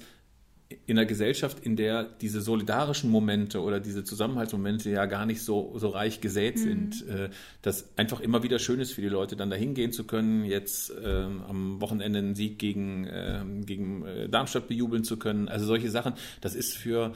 in 0.87 0.99
einer 0.99 1.07
Gesellschaft, 1.07 1.61
in 1.61 1.77
der 1.77 2.05
diese 2.05 2.43
solidarischen 2.43 3.11
Momente 3.11 3.63
oder 3.63 3.81
diese 3.81 4.05
Zusammenhaltsmomente 4.05 4.91
ja 4.91 5.07
gar 5.07 5.25
nicht 5.25 5.43
so, 5.43 5.73
so 5.79 5.89
reich 5.89 6.21
gesät 6.21 6.57
mhm. 6.57 6.61
sind, 6.61 7.09
äh, 7.09 7.31
dass 7.63 7.97
einfach 7.97 8.21
immer 8.21 8.43
wieder 8.43 8.59
schön 8.59 8.79
ist 8.81 8.93
für 8.93 9.01
die 9.01 9.09
Leute, 9.09 9.37
dann 9.37 9.49
dahin 9.49 9.75
gehen 9.75 9.93
zu 9.93 10.05
können, 10.05 10.45
jetzt 10.45 10.93
ähm, 11.03 11.43
am 11.49 11.81
Wochenende 11.81 12.19
einen 12.19 12.35
Sieg 12.35 12.59
gegen, 12.59 13.07
äh, 13.07 13.43
gegen 13.65 14.05
Darmstadt 14.31 14.69
bejubeln 14.69 15.05
zu 15.05 15.19
können. 15.19 15.49
Also 15.49 15.65
solche 15.65 15.91
Sachen, 15.91 16.15
das 16.41 16.55
ist 16.55 16.77
für, 16.77 17.13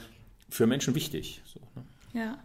für 0.49 0.65
Menschen 0.65 0.95
wichtig. 0.95 1.41
So, 1.45 1.59
ne? 1.75 1.85
Ja. 2.19 2.37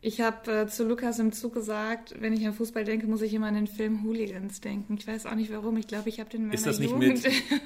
Ich 0.00 0.20
habe 0.20 0.52
äh, 0.52 0.66
zu 0.68 0.84
Lukas 0.84 1.18
im 1.18 1.32
Zug 1.32 1.54
gesagt, 1.54 2.14
wenn 2.20 2.32
ich 2.32 2.46
an 2.46 2.54
Fußball 2.54 2.84
denke, 2.84 3.08
muss 3.08 3.20
ich 3.20 3.34
immer 3.34 3.48
an 3.48 3.54
den 3.54 3.66
Film 3.66 4.04
Hooligans 4.04 4.60
denken. 4.60 4.96
Ich 4.96 5.08
weiß 5.08 5.26
auch 5.26 5.34
nicht 5.34 5.52
warum. 5.52 5.76
Ich 5.76 5.88
glaube, 5.88 6.08
ich 6.08 6.20
habe 6.20 6.30
den 6.30 6.46
in 6.46 6.52
ist 6.52 6.66
das 6.66 6.78
nicht 6.78 6.96
mit 6.96 7.24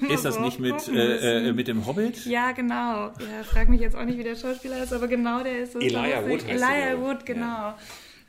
Ist 0.08 0.24
das 0.24 0.40
nicht 0.40 0.58
mit, 0.58 0.88
äh, 0.88 1.48
äh, 1.48 1.52
mit 1.52 1.68
dem 1.68 1.86
Hobbit? 1.86 2.24
Ja, 2.24 2.52
genau. 2.52 2.74
Ja, 2.74 3.12
frag 3.44 3.68
mich 3.68 3.82
jetzt 3.82 3.94
auch 3.94 4.04
nicht, 4.04 4.18
wie 4.18 4.22
der 4.22 4.36
Schauspieler 4.36 4.82
ist, 4.82 4.94
aber 4.94 5.08
genau 5.08 5.42
der 5.42 5.62
ist 5.62 5.74
es. 5.74 5.82
Elijah 5.82 6.26
Wood 6.26 6.46
heißt 6.46 6.48
Elijah 6.48 7.00
Wood, 7.00 7.26
genau. 7.26 7.42
Ja. 7.42 7.78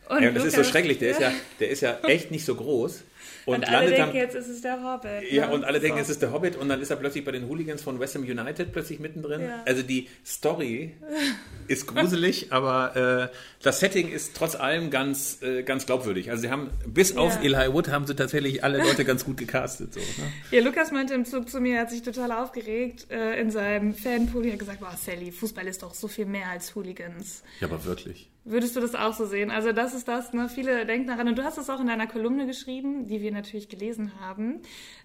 Und 0.09 0.21
ja, 0.21 0.31
das 0.31 0.43
Lukas, 0.43 0.45
ist 0.47 0.55
so 0.55 0.63
schrecklich. 0.69 0.99
Der 0.99 1.11
ist 1.11 1.21
ja, 1.21 1.31
der 1.61 1.69
ist 1.69 1.81
ja 1.81 1.97
echt 2.03 2.29
nicht 2.29 2.43
so 2.45 2.55
groß. 2.55 3.03
Und, 3.45 3.55
und 3.55 3.69
alle 3.69 3.91
denken, 3.91 4.15
jetzt 4.15 4.35
ist 4.35 4.47
es 4.47 4.61
der 4.61 4.83
Hobbit. 4.83 5.31
Ja, 5.31 5.47
ne? 5.47 5.53
und 5.53 5.63
alle 5.63 5.79
so. 5.79 5.83
denken, 5.83 5.99
es 5.99 6.09
ist 6.09 6.21
der 6.21 6.31
Hobbit 6.31 6.55
und 6.55 6.69
dann 6.69 6.81
ist 6.81 6.89
er 6.89 6.95
plötzlich 6.95 7.25
bei 7.25 7.31
den 7.31 7.47
Hooligans 7.47 7.81
von 7.81 7.99
West 7.99 8.15
Ham 8.15 8.23
United 8.23 8.71
plötzlich 8.71 8.99
mittendrin. 8.99 9.41
Ja. 9.41 9.63
Also 9.65 9.83
die 9.83 10.07
Story 10.25 10.93
ist 11.67 11.87
gruselig, 11.87 12.51
aber 12.51 13.29
äh, 13.31 13.35
das 13.61 13.79
Setting 13.79 14.09
ist 14.09 14.35
trotz 14.35 14.55
allem 14.55 14.89
ganz, 14.89 15.41
äh, 15.41 15.63
ganz 15.63 15.85
glaubwürdig. 15.85 16.29
Also 16.31 16.43
sie 16.43 16.49
haben, 16.49 16.69
bis 16.85 17.13
ja. 17.13 17.17
auf 17.17 17.43
Eli 17.43 17.73
Wood, 17.73 17.89
haben 17.89 18.07
sie 18.07 18.15
tatsächlich 18.15 18.63
alle 18.63 18.77
Leute 18.79 19.05
ganz 19.05 19.25
gut 19.25 19.37
gecastet. 19.37 19.93
So, 19.93 19.99
ne? 19.99 20.31
Ja, 20.51 20.61
Lukas 20.61 20.91
meinte 20.91 21.13
im 21.13 21.25
Zug 21.25 21.49
zu 21.49 21.59
mir, 21.59 21.75
er 21.75 21.81
hat 21.81 21.89
sich 21.89 22.01
total 22.01 22.31
aufgeregt 22.31 23.07
äh, 23.11 23.39
in 23.39 23.51
seinem 23.51 23.93
Fanpool. 23.93 24.45
Er 24.45 24.53
hat 24.53 24.59
gesagt, 24.59 24.79
boah, 24.79 24.95
Sally, 24.95 25.31
Fußball 25.31 25.67
ist 25.67 25.83
doch 25.83 25.93
so 25.93 26.07
viel 26.07 26.25
mehr 26.25 26.49
als 26.49 26.75
Hooligans. 26.75 27.43
Ja, 27.59 27.67
aber 27.67 27.83
wirklich. 27.85 28.29
Würdest 28.45 28.75
du 28.75 28.81
das 28.81 28.93
auch 28.93 29.13
so 29.13 29.25
sehen? 29.25 29.51
Also 29.51 29.71
das 29.71 29.93
ist 29.93 30.09
das, 30.09 30.33
ne? 30.33 30.49
viele 30.49 30.85
denken 30.85 31.07
daran, 31.07 31.29
und 31.29 31.37
du 31.37 31.45
hast 31.45 31.57
es 31.57 31.69
auch 31.69 31.79
in 31.79 31.87
deiner 31.87 32.07
Kolumne 32.07 32.45
geschrieben, 32.45 33.07
die 33.07 33.21
wir 33.21 33.31
natürlich 33.31 33.69
gelesen 33.69 34.19
haben, 34.19 34.61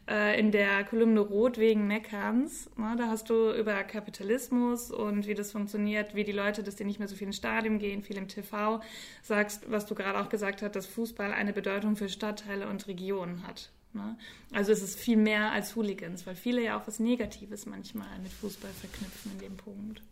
äh, 0.09 0.39
in 0.41 0.51
der 0.51 0.83
Kolumne 0.83 1.21
Rot 1.21 1.57
wegen 1.57 1.87
Meckerns. 1.87 2.69
Ne? 2.77 2.97
Da 2.99 3.07
hast 3.07 3.31
du 3.31 3.53
über 3.53 3.85
Kapitalismus 3.85 4.91
und 4.91 5.29
wie 5.29 5.35
das 5.35 5.53
funktioniert, 5.53 6.17
wie 6.17 6.25
die 6.25 6.33
Leute, 6.33 6.65
dass 6.65 6.75
die 6.75 6.85
nicht 6.85 6.99
mehr 6.99 7.07
so 7.07 7.15
viel 7.15 7.29
ins 7.29 7.37
Stadion 7.37 7.79
gehen, 7.79 8.03
viel 8.03 8.19
im 8.19 8.27
TV, 8.27 8.81
sagst, 9.23 9.71
was 9.71 9.87
du 9.87 9.95
gerade 9.95 10.19
auch 10.19 10.31
gesagt 10.31 10.63
hast, 10.63 10.75
dass 10.75 10.87
Fußball 10.87 11.33
eine 11.33 11.53
Bedeutung 11.53 11.95
für 11.95 12.09
Stadtteile 12.09 12.69
und 12.69 12.89
Regionen 12.89 13.47
hat. 13.47 13.71
Ne? 13.93 14.17
Also 14.53 14.73
es 14.73 14.83
ist 14.83 14.99
viel 14.99 15.17
mehr 15.17 15.53
als 15.53 15.77
Hooligans, 15.77 16.27
weil 16.27 16.35
viele 16.35 16.63
ja 16.63 16.77
auch 16.77 16.89
was 16.89 16.99
Negatives 16.99 17.67
manchmal 17.67 18.19
mit 18.21 18.33
Fußball 18.33 18.73
verknüpfen 18.73 19.31
in 19.35 19.39
dem 19.39 19.57
Punkt. 19.57 20.03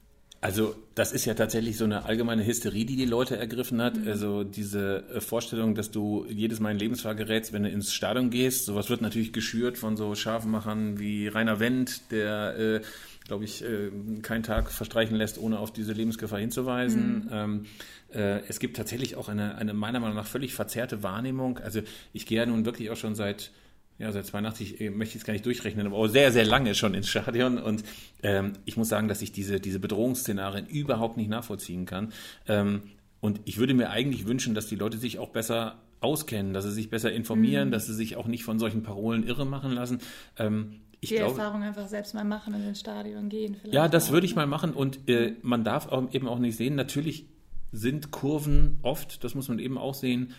Also 0.41 0.77
das 0.95 1.13
ist 1.13 1.25
ja 1.25 1.35
tatsächlich 1.35 1.77
so 1.77 1.85
eine 1.85 2.05
allgemeine 2.05 2.47
Hysterie, 2.47 2.85
die 2.85 2.97
die 2.97 3.07
Leute 3.07 3.37
ergriffen 3.37 3.81
hat. 3.81 3.97
Mhm. 3.97 4.09
Also 4.09 4.45
diese 4.45 5.05
äh, 5.15 5.21
Vorstellung, 5.21 5.75
dass 5.75 5.91
du 5.91 6.27
jedes 6.29 6.61
Mal 6.61 6.73
in 6.73 6.79
Lebensfrage 6.79 7.25
gerätst, 7.25 7.53
wenn 7.53 7.63
du 7.63 7.71
ins 7.71 7.93
Stadion 7.93 8.31
gehst. 8.31 8.67
Sowas 8.67 8.91
wird 8.91 9.01
natürlich 9.01 9.33
geschürt 9.33 9.79
von 9.79 9.97
so 9.97 10.15
Scharfmachern 10.15 10.99
wie 10.99 11.29
Rainer 11.29 11.59
Wendt, 11.59 12.11
der, 12.11 12.59
äh, 12.59 12.81
glaube 13.27 13.45
ich, 13.45 13.65
äh, 13.65 13.91
keinen 14.23 14.43
Tag 14.43 14.71
verstreichen 14.71 15.17
lässt, 15.17 15.39
ohne 15.39 15.59
auf 15.59 15.73
diese 15.73 15.93
Lebensgefahr 15.93 16.39
hinzuweisen. 16.39 17.25
Mhm. 17.25 17.31
Ähm, 17.33 17.67
äh, 18.13 18.41
es 18.49 18.61
gibt 18.61 18.77
tatsächlich 18.77 19.17
auch 19.17 19.29
eine, 19.29 19.57
eine 19.57 19.75
meiner 19.75 20.01
Meinung 20.01 20.17
nach 20.17 20.27
völlig 20.27 20.55
verzerrte 20.55 21.03
Wahrnehmung. 21.03 21.59
Also 21.59 21.81
ich 22.13 22.27
gehe 22.27 22.39
ja 22.39 22.47
nun 22.47 22.65
wirklich 22.67 22.91
auch 22.91 22.97
schon 22.97 23.15
seit 23.15 23.51
ja, 23.99 24.13
seit 24.13 24.27
82 24.27 24.81
äh, 24.81 24.91
möchte 24.91 25.17
ich 25.17 25.23
es 25.23 25.27
gar 25.27 25.33
nicht 25.33 25.47
durchrechnen, 25.47 25.87
aber 25.87 25.97
auch 25.97 26.07
sehr, 26.07 26.33
sehr 26.33 26.45
lange 26.45 26.75
schon 26.75 26.95
ins 26.95 27.09
Stadion. 27.09 27.59
Und 27.59 27.85
ähm, 28.23 28.53
ich 28.65 28.77
muss 28.77 28.89
sagen, 28.89 29.09
dass 29.09 29.23
ich 29.23 29.33
diese, 29.33 29.61
diese 29.61 29.79
Bedrohungsszenarien 29.79 30.67
überhaupt 30.67 31.17
nicht 31.17 31.31
nachvollziehen 31.31 31.87
kann. 31.87 32.13
Ähm, 32.47 32.83
und 33.21 33.41
ich 33.45 33.59
würde 33.59 33.75
mir 33.75 33.91
eigentlich 33.91 34.27
wünschen, 34.27 34.55
dass 34.55 34.67
die 34.67 34.77
Leute 34.77 34.99
sich 34.99 35.19
auch 35.19 35.31
besser 35.31 35.81
auskennen, 36.01 36.53
dass 36.53 36.65
sie 36.65 36.73
sich 36.73 36.91
besser 36.91 37.13
informieren, 37.13 37.69
mhm. 37.69 37.73
dass 37.73 37.87
sie 37.87 37.95
sich 37.95 38.17
auch 38.17 38.27
nicht 38.27 38.45
von 38.45 38.59
solchen 38.59 38.83
Parolen 38.83 39.27
irre 39.27 39.47
machen 39.47 39.73
lassen. 39.73 40.01
Ähm, 40.39 40.81
ich 41.01 41.11
die 41.11 41.17
glaube, 41.17 41.33
Erfahrung 41.33 41.63
einfach 41.63 41.89
selbst 41.89 42.15
mal 42.15 42.25
machen 42.25 42.55
und 42.55 42.67
ins 42.67 42.81
Stadion 42.81 43.29
gehen. 43.29 43.57
Ja, 43.65 43.89
das 43.89 44.11
würde 44.13 44.27
ich 44.27 44.35
mal 44.35 44.47
machen. 44.47 44.73
Und 44.73 45.09
äh, 45.09 45.35
man 45.43 45.65
darf 45.65 45.89
auch 45.89 46.13
eben 46.13 46.29
auch 46.29 46.39
nicht 46.39 46.57
sehen, 46.57 46.75
natürlich 46.75 47.27
sind 47.73 48.11
Kurven 48.11 48.79
oft, 48.83 49.25
das 49.25 49.35
muss 49.35 49.49
man 49.49 49.59
eben 49.59 49.77
auch 49.79 49.95
sehen, 49.95 50.33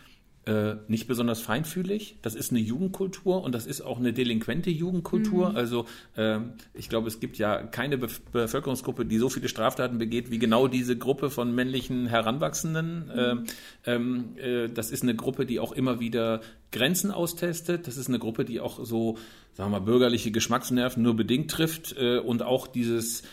äh, 0.47 0.77
nicht 0.87 1.07
besonders 1.07 1.41
feinfühlig. 1.41 2.15
Das 2.21 2.33
ist 2.33 2.51
eine 2.51 2.59
Jugendkultur 2.59 3.43
und 3.43 3.53
das 3.53 3.65
ist 3.65 3.81
auch 3.81 3.99
eine 3.99 4.13
delinquente 4.13 4.69
Jugendkultur. 4.69 5.49
Mhm. 5.49 5.55
Also 5.57 5.85
äh, 6.15 6.39
ich 6.73 6.87
glaube, 6.87 7.09
es 7.09 7.19
gibt 7.19 7.37
ja 7.37 7.63
keine 7.63 7.97
Be 7.97 8.07
Bevölkerungsgruppe, 8.31 9.05
die 9.05 9.17
so 9.17 9.27
viele 9.29 9.49
Straftaten 9.49 9.97
begeht 9.97 10.31
wie 10.31 10.39
genau 10.39 10.67
diese 10.67 10.97
Gruppe 10.97 11.29
von 11.29 11.53
männlichen 11.53 12.07
Heranwachsenden. 12.07 13.11
Mhm. 13.13 13.43
Ähm, 13.85 14.25
äh, 14.37 14.69
das 14.69 14.91
ist 14.91 15.03
eine 15.03 15.15
Gruppe, 15.15 15.45
die 15.45 15.59
auch 15.59 15.73
immer 15.73 15.99
wieder 15.99 16.41
Grenzen 16.71 17.11
austestet. 17.11 17.87
Das 17.87 17.97
ist 17.97 18.07
eine 18.07 18.19
Gruppe, 18.19 18.45
die 18.45 18.61
auch 18.61 18.83
so, 18.85 19.17
sagen 19.53 19.71
wir 19.71 19.79
mal, 19.79 19.85
bürgerliche 19.85 20.31
Geschmacksnerven 20.31 21.03
nur 21.03 21.15
bedingt 21.15 21.51
trifft 21.51 21.95
äh, 21.97 22.19
und 22.19 22.41
auch 22.41 22.67
dieses 22.67 23.23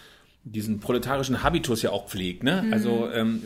diesen 0.45 0.79
proletarischen 0.79 1.43
Habitus 1.43 1.83
ja 1.83 1.91
auch 1.91 2.07
pflegt. 2.07 2.43
Ne? 2.43 2.63
Mhm. 2.67 2.73
Also 2.73 3.11
ähm, 3.11 3.43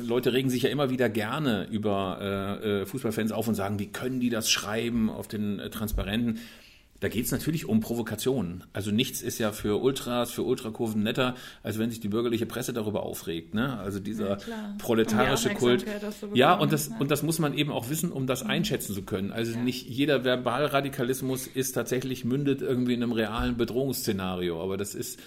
Leute 0.00 0.32
regen 0.32 0.50
sich 0.50 0.62
ja 0.62 0.70
immer 0.70 0.88
wieder 0.88 1.08
gerne 1.08 1.66
über 1.70 2.18
äh, 2.62 2.82
äh, 2.82 2.86
Fußballfans 2.86 3.32
auf 3.32 3.48
und 3.48 3.56
sagen, 3.56 3.78
wie 3.78 3.88
können 3.88 4.20
die 4.20 4.30
das 4.30 4.48
schreiben 4.50 5.10
auf 5.10 5.26
den 5.26 5.58
äh, 5.58 5.68
Transparenten. 5.68 6.38
Da 7.00 7.08
geht 7.08 7.26
es 7.26 7.30
natürlich 7.30 7.68
um 7.68 7.78
Provokationen. 7.78 8.64
Also 8.72 8.90
nichts 8.90 9.22
ist 9.22 9.38
ja 9.38 9.52
für 9.52 9.80
Ultras, 9.80 10.32
für 10.32 10.42
Ultrakurven 10.42 11.02
netter, 11.02 11.36
als 11.62 11.78
wenn 11.78 11.90
sich 11.90 12.00
die 12.00 12.08
bürgerliche 12.08 12.46
Presse 12.46 12.72
darüber 12.72 13.04
aufregt. 13.04 13.54
Ne? 13.54 13.78
Also 13.78 14.00
dieser 14.00 14.38
ja, 14.38 14.74
proletarische 14.78 15.50
Kult. 15.50 15.86
Ja, 16.34 16.54
und 16.54 16.72
das, 16.72 16.88
ja. 16.88 16.96
und 16.98 17.12
das 17.12 17.22
muss 17.22 17.38
man 17.38 17.54
eben 17.54 17.70
auch 17.70 17.88
wissen, 17.88 18.10
um 18.10 18.26
das 18.26 18.42
mhm. 18.42 18.50
einschätzen 18.50 18.94
zu 18.94 19.02
können. 19.02 19.30
Also 19.30 19.52
ja. 19.52 19.60
nicht 19.60 19.88
jeder 19.88 20.24
Verbalradikalismus 20.24 21.46
ist 21.46 21.72
tatsächlich 21.72 22.24
mündet 22.24 22.62
irgendwie 22.62 22.94
in 22.94 23.02
einem 23.02 23.12
realen 23.12 23.56
Bedrohungsszenario. 23.56 24.60
Aber 24.60 24.76
das 24.76 24.96
ist 24.96 25.20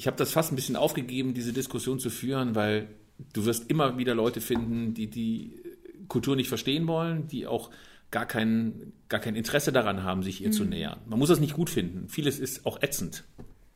ich 0.00 0.06
habe 0.06 0.16
das 0.16 0.32
fast 0.32 0.50
ein 0.50 0.56
bisschen 0.56 0.76
aufgegeben, 0.76 1.34
diese 1.34 1.52
Diskussion 1.52 1.98
zu 1.98 2.08
führen, 2.08 2.54
weil 2.54 2.88
du 3.34 3.44
wirst 3.44 3.68
immer 3.68 3.98
wieder 3.98 4.14
Leute 4.14 4.40
finden, 4.40 4.94
die 4.94 5.08
die 5.08 5.60
Kultur 6.08 6.36
nicht 6.36 6.48
verstehen 6.48 6.86
wollen, 6.86 7.28
die 7.28 7.46
auch 7.46 7.68
gar 8.10 8.24
kein, 8.24 8.94
gar 9.10 9.20
kein 9.20 9.36
Interesse 9.36 9.72
daran 9.72 10.02
haben, 10.02 10.22
sich 10.22 10.40
ihr 10.40 10.48
mhm. 10.48 10.52
zu 10.52 10.64
nähern. 10.64 11.00
Man 11.06 11.18
muss 11.18 11.28
das 11.28 11.38
nicht 11.38 11.52
gut 11.52 11.68
finden. 11.68 12.08
Vieles 12.08 12.38
ist 12.38 12.64
auch 12.64 12.82
ätzend. 12.82 13.24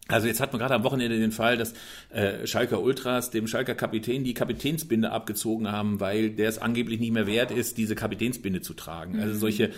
Also 0.09 0.26
jetzt 0.26 0.40
hat 0.40 0.54
man 0.54 0.61
gerade 0.61 0.75
am 0.75 0.83
Wochenende 0.83 1.19
den 1.19 1.31
Fall, 1.31 1.59
dass 1.59 1.75
äh, 2.09 2.47
Schalker 2.47 2.81
Ultras 2.81 3.31
dem 3.31 3.47
Schalker 3.47 3.75
Kapitän 3.75 4.25
die 4.25 4.33
Kapitänsbinde 4.33 5.11
abgezogen 5.11 5.71
haben, 5.71 6.00
weil 6.00 6.31
der 6.31 6.49
es 6.49 6.57
angeblich 6.57 7.00
nicht 7.00 7.12
mehr 7.12 7.26
wert 7.26 7.50
ist, 7.50 7.76
diese 7.76 7.95
Kapitänsbinde 7.95 8.62
zu 8.62 8.73
tragen. 8.73 9.21
Also 9.21 9.35
mhm. 9.35 9.38
solche 9.40 9.71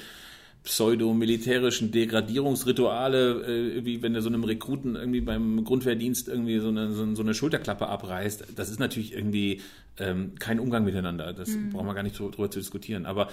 pseudo-militärischen 0.67 1.93
Degradierungsrituale, 1.93 3.77
äh, 3.77 3.85
wie 3.85 4.03
wenn 4.03 4.17
er 4.17 4.21
so 4.21 4.29
einem 4.29 4.43
Rekruten 4.43 4.97
irgendwie 4.97 5.21
beim 5.21 5.63
Grundwehrdienst 5.65 6.27
irgendwie 6.27 6.59
so 6.59 6.69
eine, 6.69 6.91
so, 6.93 7.23
eine 7.23 7.35
Schulterklappe 7.35 7.87
abreißt, 7.87 8.47
das 8.57 8.69
ist 8.69 8.81
natürlich 8.81 9.15
irgendwie 9.15 9.63
ähm, 9.97 10.35
kein 10.41 10.59
Umgang 10.59 10.85
miteinander. 10.85 11.33
Das 11.33 11.51
mhm. 11.51 11.71
brauchen 11.71 11.87
wir 11.87 11.95
gar 11.95 12.03
nicht 12.03 12.19
drüber 12.19 12.51
zu 12.51 12.59
diskutieren. 12.59 13.07
Aber 13.07 13.29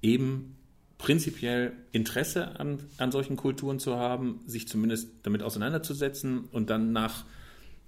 eben 0.00 0.54
prinzipiell 0.96 1.72
Interesse 1.90 2.60
an, 2.60 2.78
an 2.98 3.10
solchen 3.10 3.36
Kulturen 3.36 3.80
zu 3.80 3.96
haben, 3.96 4.40
sich 4.46 4.68
zumindest 4.68 5.10
damit 5.24 5.42
auseinanderzusetzen 5.42 6.44
und 6.52 6.70
dann 6.70 6.92
nach 6.92 7.24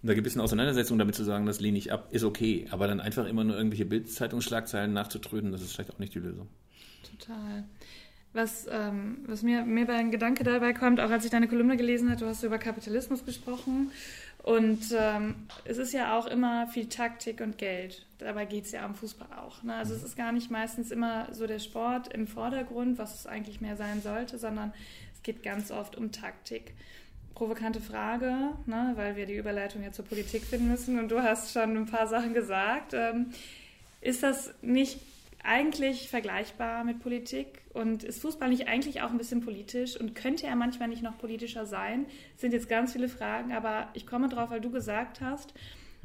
einer 0.03 0.17
gewissen 0.17 0.41
Auseinandersetzung 0.41 0.99
damit 0.99 1.15
zu 1.15 1.23
sagen, 1.23 1.47
das 1.47 1.61
lehne 1.61 1.79
ich 1.79 1.93
ab, 1.93 2.09
ist 2.11 2.25
okay. 2.25 2.67
Aber 2.71 2.89
dann 2.89 3.01
einfach 3.01 3.27
immer 3.27 3.45
nur 3.45 3.57
irgendwelche 3.57 3.87
Bildzeitungsschlagzeilen 3.87 4.93
nachzutröden, 4.93 5.53
das 5.53 5.63
ist 5.63 5.75
vielleicht 5.75 5.93
auch 5.93 6.01
nicht 6.01 6.15
die 6.15 6.21
Lösung. 6.21 6.49
Total. 7.19 7.65
Was, 8.35 8.67
ähm, 8.71 9.19
was 9.27 9.43
mir, 9.43 9.65
mir 9.65 9.87
bei 9.87 9.95
ein 9.95 10.11
Gedanke 10.11 10.45
dabei 10.45 10.73
kommt, 10.75 11.01
auch 11.01 11.11
als 11.11 11.25
ich 11.25 11.31
deine 11.31 11.49
Kolumne 11.49 11.77
gelesen 11.77 12.11
habe, 12.11 12.21
du 12.21 12.27
hast 12.27 12.43
über 12.43 12.59
Kapitalismus 12.59 13.25
gesprochen. 13.25 13.91
Und 14.43 14.95
ähm, 14.97 15.35
es 15.65 15.79
ist 15.79 15.93
ja 15.93 16.17
auch 16.17 16.27
immer 16.27 16.67
viel 16.69 16.89
Taktik 16.89 17.41
und 17.41 17.59
Geld. 17.59 18.07
Dabei 18.19 18.45
geht 18.45 18.65
es 18.65 18.73
ja 18.73 18.85
am 18.85 18.95
Fußball 18.95 19.29
auch. 19.39 19.63
Ne? 19.63 19.75
Also 19.75 19.95
es 19.95 20.03
ist 20.03 20.17
gar 20.17 20.33
nicht 20.33 20.51
meistens 20.51 20.91
immer 20.91 21.29
so 21.33 21.47
der 21.47 21.59
Sport 21.59 22.13
im 22.15 22.27
Vordergrund, 22.27 22.99
was 22.99 23.15
es 23.15 23.27
eigentlich 23.27 23.61
mehr 23.61 23.77
sein 23.77 24.01
sollte, 24.01 24.39
sondern 24.39 24.73
es 25.15 25.23
geht 25.23 25.43
ganz 25.43 25.71
oft 25.71 25.97
um 25.97 26.13
Taktik. 26.13 26.73
Provokante 27.35 27.81
Frage, 27.81 28.51
ne? 28.67 28.93
weil 28.95 29.17
wir 29.17 29.27
die 29.27 29.37
Überleitung 29.37 29.83
ja 29.83 29.93
zur 29.93 30.05
Politik 30.05 30.45
finden 30.45 30.69
müssen. 30.69 30.99
Und 30.99 31.11
du 31.11 31.23
hast 31.23 31.53
schon 31.53 31.77
ein 31.77 31.87
paar 31.87 32.07
Sachen 32.07 32.33
gesagt. 32.35 32.95
Ähm, 32.95 33.27
Ist 34.01 34.23
das 34.23 34.55
nicht 34.63 35.01
eigentlich 35.43 36.09
vergleichbar 36.09 36.85
mit 36.85 37.01
Politik? 37.01 37.63
Und 37.73 38.05
ist 38.05 38.21
Fußball 38.23 38.49
nicht 38.49 38.69
eigentlich 38.69 39.03
auch 39.03 39.11
ein 39.11 39.19
bisschen 39.19 39.41
politisch? 39.41 39.99
Und 39.99 40.15
könnte 40.15 40.47
er 40.47 40.57
manchmal 40.57 40.89
nicht 40.89 41.03
noch 41.03 41.19
politischer 41.19 41.67
sein? 41.67 42.07
Das 42.33 42.41
sind 42.41 42.53
jetzt 42.53 42.69
ganz 42.69 42.93
viele 42.93 43.09
Fragen, 43.09 43.53
aber 43.53 43.89
ich 43.95 44.07
komme 44.07 44.29
drauf, 44.29 44.51
weil 44.51 44.61
du 44.61 44.71
gesagt 44.71 45.21
hast, 45.21 45.55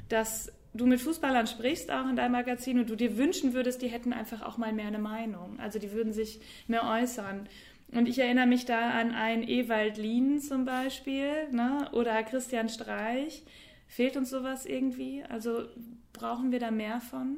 dass 0.09 0.51
du 0.73 0.85
mit 0.85 1.01
Fußballern 1.01 1.47
sprichst 1.47 1.91
auch 1.91 2.07
in 2.09 2.15
deinem 2.15 2.33
Magazin 2.33 2.79
und 2.79 2.89
du 2.89 2.95
dir 2.95 3.17
wünschen 3.17 3.53
würdest, 3.53 3.81
die 3.81 3.87
hätten 3.87 4.13
einfach 4.13 4.41
auch 4.41 4.57
mal 4.57 4.73
mehr 4.73 4.87
eine 4.87 4.99
Meinung. 4.99 5.59
Also 5.59 5.79
die 5.79 5.91
würden 5.91 6.13
sich 6.13 6.39
mehr 6.67 6.83
äußern. 6.83 7.47
Und 7.91 8.07
ich 8.07 8.17
erinnere 8.17 8.47
mich 8.47 8.65
da 8.65 8.91
an 8.91 9.11
einen 9.11 9.43
Ewald 9.43 9.97
Lien 9.97 10.39
zum 10.39 10.65
Beispiel 10.65 11.49
ne? 11.51 11.89
oder 11.91 12.21
Christian 12.23 12.69
Streich. 12.69 13.43
Fehlt 13.87 14.17
uns 14.17 14.31
sowas 14.31 14.65
irgendwie? 14.65 15.23
Also 15.29 15.65
brauchen 16.11 16.51
wir 16.51 16.59
da 16.59 16.71
mehr 16.71 16.99
von? 17.01 17.37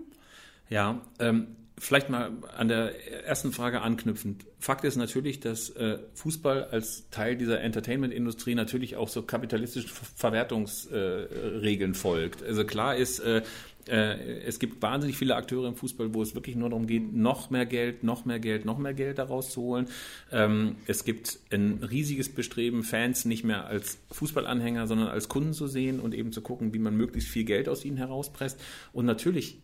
Ja, 0.69 1.01
ähm, 1.19 1.47
vielleicht 1.77 2.09
mal 2.09 2.31
an 2.57 2.67
der 2.67 3.25
ersten 3.25 3.51
Frage 3.51 3.81
anknüpfend. 3.81 4.45
Fakt 4.59 4.85
ist 4.85 4.95
natürlich, 4.95 5.39
dass 5.39 5.69
äh, 5.71 5.99
Fußball 6.13 6.65
als 6.65 7.09
Teil 7.09 7.35
dieser 7.35 7.61
Entertainment-Industrie 7.61 8.55
natürlich 8.55 8.95
auch 8.95 9.09
so 9.09 9.23
kapitalistischen 9.23 9.89
Verwertungsregeln 10.15 11.91
äh, 11.91 11.95
folgt. 11.95 12.43
Also 12.43 12.65
klar 12.65 12.95
ist, 12.95 13.19
äh, 13.19 13.41
äh, 13.87 14.41
es 14.45 14.59
gibt 14.59 14.81
wahnsinnig 14.81 15.17
viele 15.17 15.35
Akteure 15.35 15.67
im 15.67 15.75
Fußball, 15.75 16.13
wo 16.13 16.21
es 16.21 16.33
wirklich 16.33 16.55
nur 16.55 16.69
darum 16.69 16.87
geht, 16.87 17.13
noch 17.13 17.49
mehr 17.49 17.65
Geld, 17.65 18.03
noch 18.03 18.25
mehr 18.25 18.39
Geld, 18.39 18.65
noch 18.65 18.77
mehr 18.77 18.93
Geld 18.93 19.17
daraus 19.17 19.51
zu 19.51 19.61
holen. 19.61 19.87
Ähm, 20.31 20.77
es 20.87 21.03
gibt 21.03 21.39
ein 21.51 21.83
riesiges 21.83 22.29
Bestreben, 22.29 22.83
Fans 22.83 23.25
nicht 23.25 23.43
mehr 23.43 23.65
als 23.65 23.99
Fußballanhänger, 24.11 24.87
sondern 24.87 25.09
als 25.09 25.29
Kunden 25.29 25.53
zu 25.53 25.67
sehen 25.67 25.99
und 25.99 26.15
eben 26.15 26.31
zu 26.31 26.41
gucken, 26.41 26.73
wie 26.73 26.79
man 26.79 26.95
möglichst 26.95 27.29
viel 27.29 27.43
Geld 27.43 27.69
aus 27.69 27.85
ihnen 27.85 27.97
herauspresst. 27.97 28.59
Und 28.93 29.05
natürlich 29.05 29.57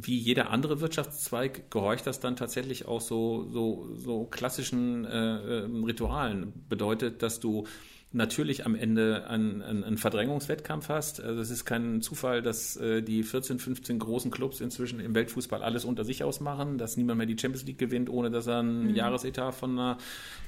wie 0.00 0.16
jeder 0.16 0.50
andere 0.50 0.80
Wirtschaftszweig 0.80 1.70
gehorcht 1.70 2.06
das 2.06 2.20
dann 2.20 2.36
tatsächlich 2.36 2.86
auch 2.86 3.00
so, 3.00 3.48
so, 3.50 3.88
so 3.94 4.24
klassischen 4.24 5.04
äh, 5.04 5.64
ähm, 5.64 5.84
Ritualen. 5.84 6.52
Bedeutet, 6.68 7.22
dass 7.22 7.40
du 7.40 7.66
natürlich 8.10 8.64
am 8.64 8.74
Ende 8.74 9.26
einen, 9.28 9.60
einen, 9.60 9.84
einen 9.84 9.98
Verdrängungswettkampf 9.98 10.88
hast. 10.88 11.20
Also 11.20 11.40
es 11.40 11.50
ist 11.50 11.64
kein 11.64 12.00
Zufall, 12.00 12.42
dass 12.42 12.76
äh, 12.76 13.02
die 13.02 13.22
14, 13.22 13.58
15 13.58 13.98
großen 13.98 14.30
Clubs 14.30 14.60
inzwischen 14.60 15.00
im 15.00 15.14
Weltfußball 15.14 15.62
alles 15.62 15.84
unter 15.84 16.04
sich 16.04 16.24
ausmachen, 16.24 16.78
dass 16.78 16.96
niemand 16.96 17.18
mehr 17.18 17.26
die 17.26 17.36
Champions 17.38 17.66
League 17.66 17.78
gewinnt, 17.78 18.08
ohne 18.08 18.30
dass 18.30 18.46
er 18.46 18.60
einen 18.60 18.88
mhm. 18.88 18.94
Jahresetat 18.94 19.54
von 19.54 19.72
einer 19.72 19.98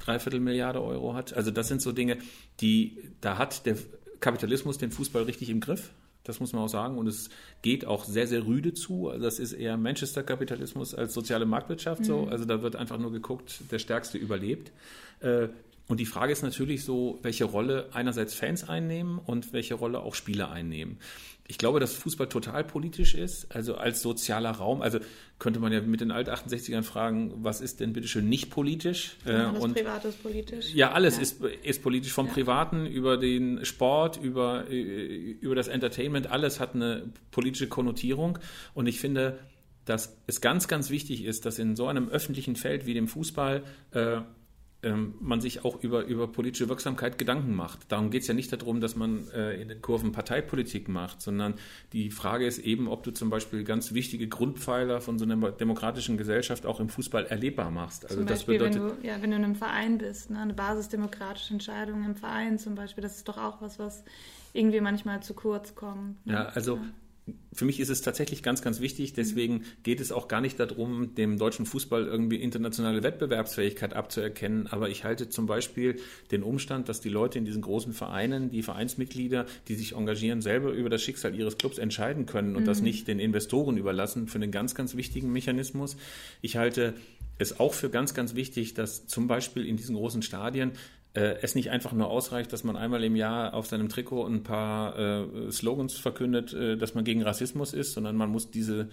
Dreiviertel 0.05 0.41
Milliarde 0.41 0.81
Euro 0.81 1.15
hat. 1.15 1.35
Also 1.35 1.51
das 1.51 1.69
sind 1.69 1.83
so 1.83 1.93
Dinge, 1.93 2.19
die, 2.61 2.99
da 3.21 3.37
hat 3.37 3.67
der 3.67 3.77
Kapitalismus 4.21 4.79
den 4.79 4.91
Fußball 4.91 5.25
richtig 5.25 5.51
im 5.51 5.61
Griff. 5.61 5.91
Das 6.31 6.41
muss 6.41 6.53
man 6.53 6.63
auch 6.63 6.69
sagen. 6.69 6.97
Und 6.97 7.07
es 7.09 7.29
geht 7.63 7.85
auch 7.85 8.05
sehr, 8.05 8.27
sehr 8.27 8.47
rüde 8.47 8.73
zu. 8.73 9.09
Also 9.09 9.25
das 9.25 9.39
ist 9.39 9.53
eher 9.53 9.77
Manchester-Kapitalismus 9.77 10.95
als 10.95 11.13
soziale 11.13 11.45
Marktwirtschaft 11.45 12.03
mhm. 12.03 12.05
so. 12.05 12.29
Also 12.29 12.45
da 12.45 12.63
wird 12.63 12.77
einfach 12.77 12.99
nur 12.99 13.11
geguckt, 13.11 13.61
der 13.71 13.79
Stärkste 13.79 14.17
überlebt. 14.17 14.71
Äh, 15.21 15.49
und 15.89 15.99
die 15.99 16.07
Frage 16.07 16.33
ist 16.33 16.43
natürlich 16.43 16.85
so, 16.85 17.19
welche 17.23 17.45
Rolle 17.45 17.89
einerseits 17.93 18.35
Fans 18.35 18.69
einnehmen 18.69 19.19
und 19.19 19.53
welche 19.53 19.75
Rolle 19.75 20.01
auch 20.01 20.15
Spieler 20.15 20.51
einnehmen. 20.51 20.99
Ich 21.49 21.59
glaube, 21.59 21.81
dass 21.81 21.95
Fußball 21.95 22.29
total 22.29 22.63
politisch 22.63 23.17
ist, 23.17 23.51
also 23.51 23.75
als 23.75 24.03
sozialer 24.03 24.53
Raum. 24.53 24.83
Also 24.83 25.01
könnte 25.41 25.59
man 25.59 25.73
ja 25.73 25.81
mit 25.81 26.01
den 26.01 26.13
Alt-68ern 26.13 26.85
fragen, 26.85 27.33
was 27.39 27.61
ist 27.61 27.81
denn 27.81 27.93
bitteschön 27.93 28.29
nicht 28.29 28.51
politisch? 28.51 29.17
Ja, 29.27 29.51
das 29.51 29.61
und, 29.61 29.75
Privat 29.75 30.05
ist 30.05 30.23
politisch. 30.23 30.73
Ja, 30.75 30.93
alles 30.93 31.17
ja. 31.17 31.23
Ist, 31.23 31.43
ist 31.43 31.83
politisch. 31.83 32.13
Vom 32.13 32.27
ja. 32.27 32.35
Privaten 32.35 32.87
über 32.87 33.17
den 33.17 33.65
Sport, 33.65 34.17
über, 34.23 34.71
äh, 34.71 34.77
über 35.41 35.57
das 35.57 35.67
Entertainment, 35.67 36.29
alles 36.29 36.61
hat 36.61 36.77
eine 36.77 37.11
politische 37.33 37.67
Konnotierung. 37.67 38.39
Und 38.73 38.87
ich 38.87 39.01
finde, 39.01 39.41
dass 39.87 40.17
es 40.29 40.41
ganz, 40.41 40.69
ganz 40.69 40.89
wichtig 40.89 41.25
ist, 41.25 41.47
dass 41.47 41.59
in 41.59 41.75
so 41.75 41.89
einem 41.89 42.09
öffentlichen 42.11 42.55
Feld 42.55 42.87
wie 42.87 42.95
dem 42.95 43.09
Fußball 43.09 43.65
äh, 43.91 44.21
ähm, 44.83 45.15
man 45.21 45.41
sich 45.41 45.65
auch 45.65 45.83
über, 45.83 46.05
über 46.05 46.27
politische 46.27 46.69
Wirksamkeit 46.69 47.19
Gedanken 47.19 47.55
macht. 47.55 47.81
Darum 47.93 48.11
geht 48.11 48.23
es 48.23 48.29
ja 48.29 48.35
nicht 48.35 48.53
darum, 48.53 48.81
dass 48.81 48.97
man 48.97 49.29
äh, 49.31 49.61
in 49.61 49.69
den 49.69 49.83
Kurven 49.83 50.13
Parteipolitik 50.13 50.89
macht, 50.89 51.21
sondern 51.21 51.55
die 51.93 52.11
Frage 52.11 52.47
ist 52.47 52.59
eben, 52.59 52.89
ob 52.89 53.03
du 53.03 53.11
zum 53.11 53.31
Beispiel 53.31 53.65
ganz 53.65 53.93
wichtige 53.93 54.29
Grundpfeiler 54.29 55.01
von 55.01 55.19
so 55.19 55.25
einer 55.25 55.53
demokratischen 55.53 56.17
Gesellschaft 56.17 56.67
auch 56.67 56.81
im 56.81 56.89
Fußball 56.89 57.27
erlebbar 57.27 57.71
machst. 57.71 58.05
Also 58.05 58.17
zum 58.17 58.27
Beispiel, 58.27 58.59
das 58.59 58.71
bedeutet, 58.71 58.97
wenn, 58.97 59.03
du, 59.03 59.07
ja, 59.07 59.23
wenn 59.23 59.31
du 59.31 59.37
in 59.37 59.45
einem 59.45 59.55
Verein 59.55 59.99
bist, 59.99 60.31
ne, 60.31 60.39
eine 60.39 60.55
basisdemokratische 60.55 61.53
Entscheidung 61.53 62.05
im 62.05 62.17
Verein 62.17 62.59
zum 62.59 62.75
Beispiel, 62.75 63.03
das 63.03 63.17
ist 63.17 63.29
doch 63.29 63.39
auch 63.39 63.61
was, 63.61 63.79
was 63.79 64.05
irgendwie 64.53 64.81
manchmal 64.81 65.23
zu 65.23 65.35
kurz 65.35 65.75
kommt. 65.75 66.25
Ne? 66.27 66.33
Ja, 66.33 66.47
also 66.47 66.77
ja 66.77 66.83
für 67.53 67.65
mich 67.65 67.81
ist 67.81 67.91
es 67.91 68.01
tatsächlich 68.03 68.43
ganz, 68.43 68.63
ganz 68.63 68.81
wichtig. 68.81 69.13
Deswegen 69.13 69.65
geht 69.83 70.01
es 70.01 70.13
auch 70.13 70.29
gar 70.29 70.41
nicht 70.41 70.59
darum, 70.61 71.15
dem 71.15 71.39
deutschen 71.39 71.67
Fußball 71.67 72.07
irgendwie 72.07 72.37
internationale 72.37 73.03
Wettbewerbsfähigkeit 73.03 73.95
abzuerkennen. 73.95 74.67
Aber 74.69 74.89
ich 74.89 75.05
halte 75.05 75.29
zum 75.29 75.47
Beispiel 75.47 75.97
den 76.31 76.43
Umstand, 76.43 76.89
dass 76.89 77.01
die 77.01 77.09
Leute 77.09 77.39
in 77.39 77.45
diesen 77.45 77.63
großen 77.63 77.93
Vereinen, 77.93 78.51
die 78.51 78.63
Vereinsmitglieder, 78.63 79.47
die 79.69 79.75
sich 79.75 79.95
engagieren, 79.95 80.41
selber 80.41 80.71
über 80.71 80.91
das 80.91 81.03
Schicksal 81.03 81.35
ihres 81.35 81.59
Clubs 81.59 81.79
entscheiden 81.79 82.27
können 82.27 82.57
und 82.57 82.63
mhm. 82.63 82.67
das 82.67 82.81
nicht 82.83 83.09
den 83.09 83.19
Investoren 83.19 83.77
überlassen, 83.77 84.29
für 84.29 84.37
einen 84.37 84.53
ganz, 84.53 84.75
ganz 84.75 84.95
wichtigen 84.95 85.33
Mechanismus. 85.33 85.97
Ich 86.43 86.57
halte 86.57 86.95
es 87.39 87.59
auch 87.59 87.75
für 87.75 87.91
ganz, 87.91 88.15
ganz 88.15 88.35
wichtig, 88.35 88.75
dass 88.75 89.07
zum 89.07 89.27
Beispiel 89.27 89.67
in 89.67 89.77
diesen 89.77 89.97
großen 89.97 90.23
Stadien 90.23 90.73
äh, 91.15 91.37
es 91.43 91.55
nicht 91.55 91.71
einfach 91.71 91.93
nur 91.93 92.09
ausreicht, 92.09 92.53
dass 92.53 92.65
man 92.65 92.77
einmal 92.77 93.03
im 93.05 93.17
Jahr 93.17 93.55
auf 93.55 93.67
seinem 93.67 93.89
Trikot 93.89 94.27
ein 94.27 94.43
paar 94.43 94.99
äh, 94.99 95.51
Slogans 95.51 95.95
verkündet, 95.95 96.53
äh, 96.53 96.77
dass 96.77 96.95
man 96.95 97.05
gegen 97.05 97.23
Rassismus 97.23 97.73
ist, 97.73 97.93
sondern 97.93 98.17
man 98.17 98.31
muss 98.31 98.51
diese 98.51 98.89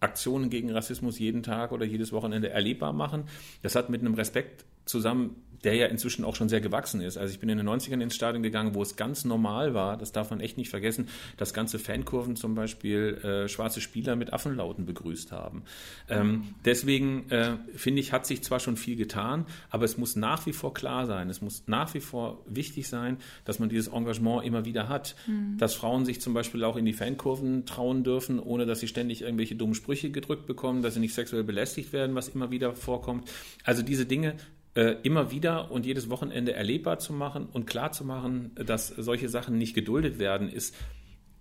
Aktionen 0.00 0.48
gegen 0.48 0.70
Rassismus 0.70 1.18
jeden 1.18 1.42
Tag 1.42 1.72
oder 1.72 1.84
jedes 1.84 2.12
Wochenende 2.12 2.50
erlebbar 2.50 2.92
machen. 2.92 3.24
Das 3.62 3.74
hat 3.74 3.90
mit 3.90 4.00
einem 4.00 4.14
Respekt 4.14 4.64
zusammen 4.84 5.42
der 5.64 5.74
ja 5.74 5.86
inzwischen 5.86 6.24
auch 6.24 6.36
schon 6.36 6.48
sehr 6.48 6.60
gewachsen 6.60 7.00
ist. 7.00 7.16
Also 7.16 7.32
ich 7.32 7.40
bin 7.40 7.48
in 7.48 7.58
den 7.58 7.68
90ern 7.68 8.00
ins 8.00 8.14
Stadion 8.14 8.42
gegangen, 8.42 8.74
wo 8.74 8.82
es 8.82 8.96
ganz 8.96 9.24
normal 9.24 9.74
war, 9.74 9.96
das 9.96 10.12
darf 10.12 10.30
man 10.30 10.40
echt 10.40 10.56
nicht 10.56 10.70
vergessen, 10.70 11.08
dass 11.36 11.54
ganze 11.54 11.78
Fankurven 11.78 12.36
zum 12.36 12.54
Beispiel 12.54 13.18
äh, 13.22 13.48
schwarze 13.48 13.80
Spieler 13.80 14.16
mit 14.16 14.32
Affenlauten 14.32 14.86
begrüßt 14.86 15.32
haben. 15.32 15.62
Ähm, 16.08 16.54
deswegen 16.64 17.30
äh, 17.30 17.56
finde 17.74 18.00
ich, 18.00 18.12
hat 18.12 18.26
sich 18.26 18.42
zwar 18.42 18.60
schon 18.60 18.76
viel 18.76 18.96
getan, 18.96 19.46
aber 19.70 19.84
es 19.84 19.98
muss 19.98 20.16
nach 20.16 20.46
wie 20.46 20.52
vor 20.52 20.74
klar 20.74 21.06
sein, 21.06 21.30
es 21.30 21.40
muss 21.40 21.64
nach 21.66 21.94
wie 21.94 22.00
vor 22.00 22.42
wichtig 22.46 22.88
sein, 22.88 23.18
dass 23.44 23.58
man 23.58 23.68
dieses 23.68 23.88
Engagement 23.88 24.44
immer 24.44 24.64
wieder 24.64 24.88
hat, 24.88 25.16
mhm. 25.26 25.58
dass 25.58 25.74
Frauen 25.74 26.04
sich 26.04 26.20
zum 26.20 26.34
Beispiel 26.34 26.64
auch 26.64 26.76
in 26.76 26.84
die 26.84 26.92
Fankurven 26.92 27.66
trauen 27.66 28.04
dürfen, 28.04 28.38
ohne 28.38 28.66
dass 28.66 28.80
sie 28.80 28.88
ständig 28.88 29.22
irgendwelche 29.22 29.56
dummen 29.56 29.74
Sprüche 29.74 30.10
gedrückt 30.10 30.46
bekommen, 30.46 30.82
dass 30.82 30.94
sie 30.94 31.00
nicht 31.00 31.14
sexuell 31.14 31.44
belästigt 31.44 31.92
werden, 31.92 32.14
was 32.14 32.28
immer 32.28 32.50
wieder 32.50 32.74
vorkommt. 32.74 33.28
Also 33.64 33.82
diese 33.82 34.06
Dinge 34.06 34.36
immer 34.82 35.30
wieder 35.30 35.70
und 35.70 35.86
jedes 35.86 36.10
Wochenende 36.10 36.52
erlebbar 36.52 36.98
zu 36.98 37.12
machen 37.12 37.46
und 37.52 37.66
klar 37.66 37.92
zu 37.92 38.04
machen, 38.04 38.52
dass 38.54 38.88
solche 38.88 39.28
Sachen 39.28 39.58
nicht 39.58 39.74
geduldet 39.74 40.18
werden, 40.18 40.48
ist 40.48 40.74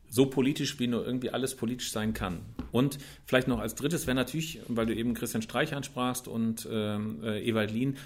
so 0.09 0.27
politisch, 0.27 0.79
wie 0.79 0.87
nur 0.87 1.05
irgendwie 1.05 1.31
alles 1.31 1.55
politisch 1.55 1.91
sein 1.91 2.13
kann. 2.13 2.39
Und 2.71 2.97
vielleicht 3.25 3.47
noch 3.47 3.59
als 3.59 3.75
drittes 3.75 4.07
wäre 4.07 4.15
natürlich, 4.15 4.61
weil 4.67 4.85
du 4.85 4.95
eben 4.95 5.13
Christian 5.13 5.41
Streich 5.41 5.73
ansprachst 5.75 6.27
und 6.27 6.67
ähm, 6.71 7.23
äh, 7.23 7.47
Ewald 7.47 7.71
Lien, 7.71 7.97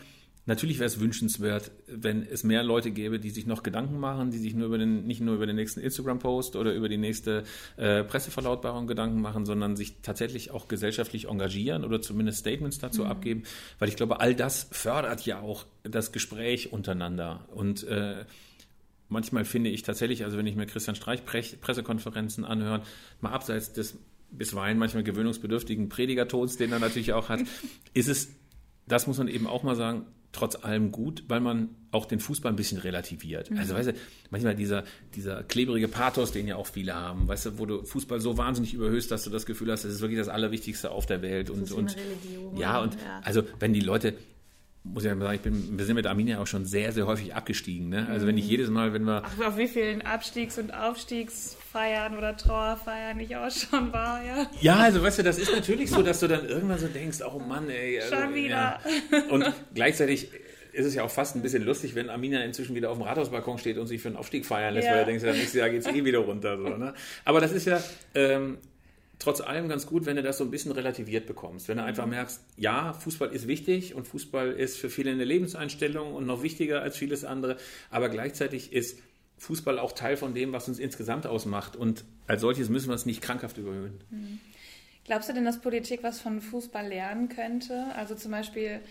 Natürlich 0.52 0.80
wäre 0.80 0.88
es 0.88 1.00
wünschenswert, 1.00 1.72
wenn 1.88 2.24
es 2.24 2.44
mehr 2.44 2.62
Leute 2.62 2.92
gäbe, 2.92 3.22
die 3.22 3.30
sich 3.30 3.46
noch 3.46 3.64
Gedanken 3.64 3.98
machen, 4.02 4.32
die 4.32 4.38
sich 4.38 4.54
nur 4.54 4.68
über 4.68 4.78
den, 4.78 5.08
nicht 5.08 5.22
nur 5.22 5.36
über 5.36 5.46
den 5.46 5.56
nächsten 5.56 5.80
Instagram-Post 5.80 6.58
oder 6.58 6.74
über 6.74 6.90
die 6.90 6.98
nächste 6.98 7.46
äh, 7.78 8.04
Presseverlautbarung 8.04 8.86
Gedanken 8.86 9.22
machen, 9.22 9.46
sondern 9.46 9.78
sich 9.78 10.02
tatsächlich 10.02 10.52
auch 10.52 10.68
gesellschaftlich 10.68 11.30
engagieren 11.30 11.86
oder 11.86 12.02
zumindest 12.02 12.40
Statements 12.40 12.80
dazu 12.80 13.06
mhm. 13.06 13.12
abgeben, 13.12 13.44
weil 13.80 13.88
ich 13.88 13.96
glaube, 13.96 14.20
all 14.20 14.36
das 14.36 14.68
fördert 14.72 15.26
ja 15.26 15.40
auch 15.40 15.66
das 15.84 16.12
Gespräch 16.12 16.74
untereinander. 16.74 17.48
Und 17.56 17.88
äh, 17.88 18.26
manchmal 19.08 19.46
finde 19.46 19.70
ich 19.70 19.84
tatsächlich, 19.84 20.26
also 20.26 20.38
wenn 20.38 20.48
ich 20.48 20.58
mir 20.58 20.66
Christian 20.66 20.98
Streich 20.98 21.24
Pressekonferenzen 21.24 22.44
anhöre, 22.44 22.82
mal 23.22 23.32
abseits 23.32 23.72
des 23.72 23.98
bisweilen 24.32 24.78
manchmal 24.78 25.04
gewöhnungsbedürftigen 25.04 25.88
Predigertons, 25.88 26.58
den 26.58 26.74
er 26.74 26.80
natürlich 26.80 27.14
auch 27.14 27.30
hat, 27.30 27.40
ist 27.94 28.10
es, 28.10 28.34
das 28.86 29.08
muss 29.08 29.18
man 29.18 29.30
eben 29.30 29.48
auch 29.48 29.64
mal 29.64 29.78
sagen, 29.78 30.08
trotz 30.32 30.56
allem 30.56 30.92
gut, 30.92 31.24
weil 31.28 31.40
man 31.40 31.70
auch 31.92 32.06
den 32.06 32.20
Fußball 32.20 32.52
ein 32.52 32.56
bisschen 32.56 32.78
relativiert. 32.78 33.52
Mhm. 33.52 33.58
Also 33.58 33.76
weißt 33.76 33.90
du, 33.90 33.94
manchmal 34.30 34.56
dieser, 34.56 34.84
dieser 35.16 35.44
klebrige 35.44 35.88
Pathos, 35.88 36.32
den 36.32 36.48
ja 36.48 36.56
auch 36.56 36.68
viele 36.68 36.96
haben, 36.96 37.28
weißt 37.28 37.48
du, 37.48 37.60
wo 37.60 37.66
du 37.66 37.84
Fußball 37.84 38.22
so 38.22 38.38
wahnsinnig 38.38 38.74
überhöhst, 38.74 39.12
dass 39.12 39.24
du 39.24 39.30
das 39.30 39.46
Gefühl 39.46 39.72
hast, 39.72 39.84
es 39.84 39.96
ist 39.96 40.02
wirklich 40.02 40.20
das 40.20 40.30
Allerwichtigste 40.30 40.92
auf 40.92 41.06
der 41.06 41.22
Welt. 41.22 41.50
Das 41.50 41.58
und, 41.58 41.72
und 41.72 41.96
Religion, 41.96 42.58
ja, 42.58 42.80
und 42.80 42.96
ja. 42.96 43.22
also 43.24 43.44
wenn 43.60 43.74
die 43.74 43.82
Leute, 43.82 44.14
muss 44.84 45.04
ich 45.04 45.10
ja 45.10 45.18
sagen, 45.18 45.36
ich 45.36 45.42
bin, 45.42 45.78
wir 45.78 45.86
sind 45.86 45.96
mit 45.96 46.08
Arminia 46.08 46.42
auch 46.42 46.48
schon 46.48 46.66
sehr, 46.66 46.92
sehr 46.92 47.08
häufig 47.08 47.36
abgestiegen. 47.36 47.90
Ne? 47.90 48.08
Also 48.10 48.26
wenn 48.26 48.38
ich 48.38 48.46
mhm. 48.46 48.52
jedes 48.52 48.70
Mal, 48.70 48.94
wenn 48.94 49.04
wir. 49.04 49.24
Ach, 49.26 49.48
auf 49.48 49.58
wie 49.58 49.68
vielen 49.68 50.02
Abstiegs- 50.02 50.58
und 50.58 50.74
Aufstiegsfeiern 51.72 52.18
oder 52.18 52.36
Trauerfeiern 52.36 53.20
ich 53.20 53.36
auch 53.36 53.50
schon 53.50 53.92
war, 53.94 54.24
ja. 54.24 54.50
Ja, 54.60 54.76
also 54.78 55.02
weißt 55.02 55.20
du, 55.20 55.24
das 55.24 55.38
ist 55.38 55.52
natürlich 55.52 55.90
so, 55.90 56.02
dass 56.02 56.20
du 56.20 56.28
dann 56.28 56.48
irgendwann 56.48 56.80
so 56.80 56.88
denkst, 56.88 57.20
oh 57.22 57.40
Mann, 57.40 57.70
ey. 57.70 58.00
Also, 58.02 58.16
schon 58.16 58.36
wieder. 58.36 58.80
Ja. 59.12 59.24
Und 59.30 59.54
gleichzeitig 59.74 60.30
ist 60.74 60.86
es 60.86 60.96
ja 60.96 61.04
auch 61.04 61.12
fast 61.12 61.36
ein 61.36 61.42
bisschen 61.42 61.64
lustig, 61.64 61.96
wenn 61.96 62.10
Arminia 62.10 62.42
inzwischen 62.42 62.76
wieder 62.76 62.90
auf 62.90 62.98
dem 62.98 63.04
Rathausbalkon 63.04 63.58
steht 63.58 63.78
und 63.78 63.88
sich 63.88 64.02
für 64.02 64.10
einen 64.10 64.18
Aufstieg 64.18 64.46
feiern 64.46 64.74
lässt, 64.74 64.88
ja. 64.88 64.94
weil 64.94 65.00
er 65.00 65.06
denkt, 65.06 65.24
nächstes 65.24 65.54
Jahr 65.54 65.70
geht 65.70 65.86
es 65.86 65.88
eh 65.88 66.04
wieder 66.04 66.20
runter. 66.20 66.58
So, 66.58 66.70
ne? 66.70 66.94
Aber 67.26 67.42
das 67.42 67.52
ist 67.52 67.66
ja, 67.66 67.82
ähm, 68.16 68.58
trotz 69.20 69.42
allem 69.42 69.68
ganz 69.68 69.86
gut, 69.86 70.06
wenn 70.06 70.16
du 70.16 70.24
das 70.24 70.38
so 70.38 70.46
ein 70.46 70.52
bisschen 70.52 70.72
relativiert 70.72 71.28
bekommst. 71.28 71.68
Wenn 71.68 71.78
du 71.78 71.84
einfach 71.84 72.06
mhm. 72.06 72.12
merkst, 72.12 72.42
ja, 72.58 72.94
Fußball 72.94 73.34
ist 73.34 73.48
wichtig 73.48 73.96
und 73.96 74.08
Fußball 74.08 74.52
ist 74.52 74.78
für 74.78 74.90
viele 74.90 75.12
eine 75.12 75.26
Lebenseinstellung 75.26 76.14
und 76.14 76.26
noch 76.26 76.42
wichtiger 76.42 76.82
als 76.82 76.98
vieles 76.98 77.26
andere, 77.26 77.58
aber 77.90 78.10
gleichzeitig 78.10 78.72
ist 78.72 78.98
Fußball 79.42 79.80
auch 79.80 79.92
Teil 79.94 80.18
von 80.18 80.36
dem, 80.36 80.54
was 80.54 80.68
uns 80.68 80.78
insgesamt 80.78 81.26
ausmacht 81.26 81.76
und 81.76 82.06
als 82.28 82.42
solches 82.42 82.70
müssen 82.70 82.90
wir 82.90 82.94
es 82.94 83.08
nicht 83.08 83.24
krankhaft 83.24 83.58
überhöhen. 83.58 84.00
Mhm. 84.12 84.40
Glaubst 85.04 85.30
du 85.30 85.34
denn, 85.34 85.46
dass 85.46 85.60
Politik 85.60 86.04
was 86.04 86.22
von 86.22 86.42
Fußball 86.42 86.88
lernen 86.88 87.28
könnte? 87.28 87.86
Also 87.96 88.14
zum 88.14 88.30
Beispiel 88.30 88.82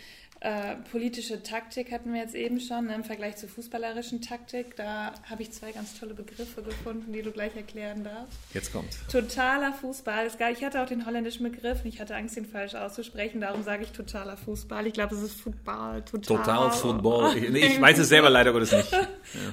äh, 0.43 0.77
politische 0.91 1.43
Taktik 1.43 1.93
hatten 1.93 2.15
wir 2.15 2.21
jetzt 2.23 2.35
eben 2.35 2.61
schon 2.61 2.87
ne, 2.87 2.95
im 2.95 3.05
Vergleich 3.05 3.37
zur 3.37 3.51
fußballerischen 3.51 4.23
Taktik. 4.23 4.75
Da 4.75 5.13
habe 5.29 5.43
ich 5.43 5.53
zwei 5.53 5.71
ganz 5.71 6.01
tolle 6.01 6.15
Begriffe 6.15 6.63
gefunden, 6.63 7.13
die 7.13 7.21
du 7.21 7.31
gleich 7.31 7.55
erklären 7.57 8.05
darfst. 8.05 8.39
Jetzt 8.55 8.73
kommt. 8.73 8.89
Totaler 9.13 9.75
Fußball. 9.75 10.29
Ich 10.53 10.65
hatte 10.65 10.83
auch 10.83 10.87
den 10.87 11.05
holländischen 11.05 11.45
Begriff 11.45 11.85
und 11.85 11.89
ich 11.89 12.01
hatte 12.01 12.17
Angst, 12.17 12.39
ihn 12.39 12.47
falsch 12.47 12.75
auszusprechen. 12.75 13.43
Darum 13.43 13.63
sage 13.63 13.83
ich 13.83 13.91
totaler 13.91 14.39
Fußball. 14.39 14.87
Ich 14.87 14.95
glaube, 14.95 15.15
es 15.15 15.21
ist 15.21 15.39
Football. 15.39 16.03
Total, 16.03 16.37
total 16.39 16.71
Football. 16.73 17.37
Ich, 17.41 17.55
ich 17.55 17.81
weiß 17.81 17.99
es 17.99 18.09
selber 18.09 18.31
leider 18.31 18.53
Gottes 18.53 18.73
nicht. 18.73 18.93
Ja. 18.93 19.07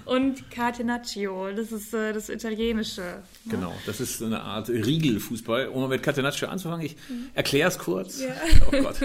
Und 0.05 0.49
Catenaccio, 0.51 1.51
das 1.51 1.71
ist 1.71 1.93
äh, 1.93 2.13
das 2.13 2.29
Italienische. 2.29 3.01
Ne? 3.01 3.51
Genau, 3.51 3.73
das 3.85 3.99
ist 3.99 4.21
eine 4.21 4.41
Art 4.41 4.69
Riegelfußball. 4.69 5.67
Um 5.67 5.87
mit 5.89 6.01
Catenaccio 6.01 6.47
anzufangen, 6.47 6.85
ich 6.85 6.95
mhm. 7.09 7.29
erkläre 7.33 7.69
es 7.69 7.77
kurz. 7.77 8.21
Ja. 8.21 8.29
Oh 8.67 8.71
Gott. 8.71 8.95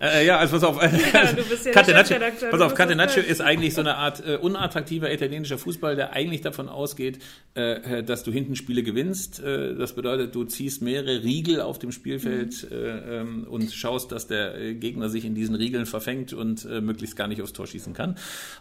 Äh, 0.00 0.26
ja, 0.26 0.38
also 0.38 0.58
pass 0.58 0.64
auf. 0.64 0.80
Ja, 1.12 1.32
du 1.32 1.44
bist 1.44 1.66
ja 1.66 1.72
Catenaccio, 1.72 2.16
pass 2.50 2.60
auf, 2.60 2.74
Catenaccio 2.74 3.22
ist 3.22 3.40
eigentlich 3.40 3.74
so 3.74 3.80
eine 3.80 3.96
Art 3.96 4.24
äh, 4.26 4.36
unattraktiver 4.36 5.12
italienischer 5.12 5.58
Fußball, 5.58 5.96
der 5.96 6.12
eigentlich 6.12 6.40
davon 6.40 6.68
ausgeht, 6.68 7.18
äh, 7.54 8.02
dass 8.02 8.22
du 8.22 8.32
hinten 8.32 8.56
Spiele 8.56 8.82
gewinnst. 8.82 9.40
Äh, 9.40 9.74
das 9.74 9.94
bedeutet, 9.94 10.34
du 10.34 10.44
ziehst 10.44 10.82
mehrere 10.82 11.22
Riegel 11.22 11.60
auf 11.60 11.78
dem 11.78 11.92
Spielfeld 11.92 12.70
mhm. 12.70 12.76
äh, 12.76 13.20
ähm, 13.20 13.46
und 13.48 13.72
schaust, 13.72 14.12
dass 14.12 14.26
der 14.26 14.56
äh, 14.56 14.74
Gegner 14.74 15.08
sich 15.08 15.24
in 15.24 15.34
diesen 15.34 15.54
Riegeln 15.54 15.86
verfängt 15.86 16.32
und 16.32 16.64
äh, 16.64 16.80
möglichst 16.80 17.16
gar 17.16 17.28
nicht 17.28 17.42
aufs 17.42 17.52
Tor 17.52 17.66
schießen 17.66 17.94
kann. 17.94 18.16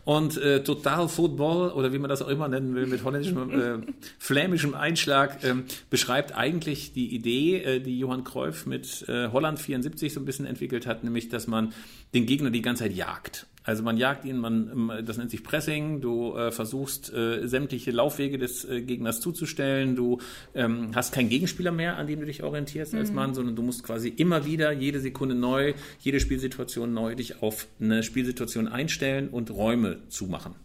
Und 0.06 0.40
Total 0.64 1.08
Football 1.08 1.72
oder 1.72 1.94
wie 1.94 2.00
man 2.00 2.10
das 2.10 2.22
auch 2.22 2.28
immer 2.28 2.48
nennen 2.48 2.76
will, 2.76 2.88
mit 2.88 3.04
holländischem, 3.04 3.84
flämischem 4.20 4.74
Einschlag, 4.74 5.44
ähm, 5.44 5.66
beschreibt 5.90 6.36
eigentlich 6.36 6.94
die 6.94 7.14
Idee, 7.14 7.80
die 7.80 8.00
Johann 8.00 8.24
Cruyff 8.24 8.66
mit 8.66 9.06
Holland 9.08 9.60
74 9.60 10.14
so 10.14 10.20
ein 10.20 10.26
bisschen 10.26 10.46
entwickelt 10.46 10.88
hat, 10.88 11.04
nämlich, 11.04 11.30
dass 11.30 11.48
man 11.48 11.74
den 12.14 12.26
Gegner 12.26 12.50
die 12.50 12.62
ganze 12.62 12.84
Zeit 12.84 12.94
jagt. 12.94 13.46
Also 13.70 13.84
man 13.84 13.98
jagt 13.98 14.26
ihn, 14.26 14.38
man, 14.40 15.04
das 15.06 15.18
nennt 15.18 15.30
sich 15.30 15.44
Pressing, 15.44 16.02
du 16.02 16.36
äh, 16.36 16.52
versuchst 16.52 17.14
äh, 17.14 17.46
sämtliche 17.48 17.92
Laufwege 17.92 18.40
des 18.40 18.66
äh, 18.66 18.82
Gegners 18.82 19.22
zuzustellen, 19.22 19.96
du 19.96 20.20
ähm, 20.56 20.90
hast 20.96 21.14
keinen 21.14 21.30
Gegenspieler 21.30 21.72
mehr, 21.72 21.98
an 21.98 22.08
dem 22.08 22.20
du 22.20 22.26
dich 22.26 22.42
orientierst 22.42 22.94
mhm. 22.94 23.00
als 23.00 23.12
Mann, 23.12 23.36
sondern 23.36 23.56
du 23.56 23.62
musst 23.62 23.84
quasi 23.84 24.10
immer 24.10 24.46
wieder, 24.46 24.72
jede 24.72 25.00
Sekunde 25.00 25.36
neu, 25.36 25.74
jede 26.00 26.20
Spielsituation 26.20 26.96
neu 26.96 27.14
dich 27.14 27.44
auf 27.44 27.68
eine 27.80 28.02
Spielsituation 28.02 28.68
einstellen 28.68 29.30
und 29.30 29.52
Räume 29.52 30.00
zumachen. 30.08 30.56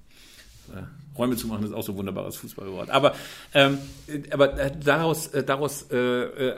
Äh, 0.72 0.84
Räume 1.18 1.36
zumachen 1.36 1.66
ist 1.66 1.74
auch 1.74 1.82
so 1.82 1.92
ein 1.92 1.98
wunderbares 1.98 2.36
Fußballwort. 2.36 2.88
Aber, 2.88 3.14
ähm, 3.52 3.78
aber 4.30 4.58
äh, 4.58 4.72
daraus, 4.82 5.26
äh, 5.28 5.44
daraus 5.44 5.88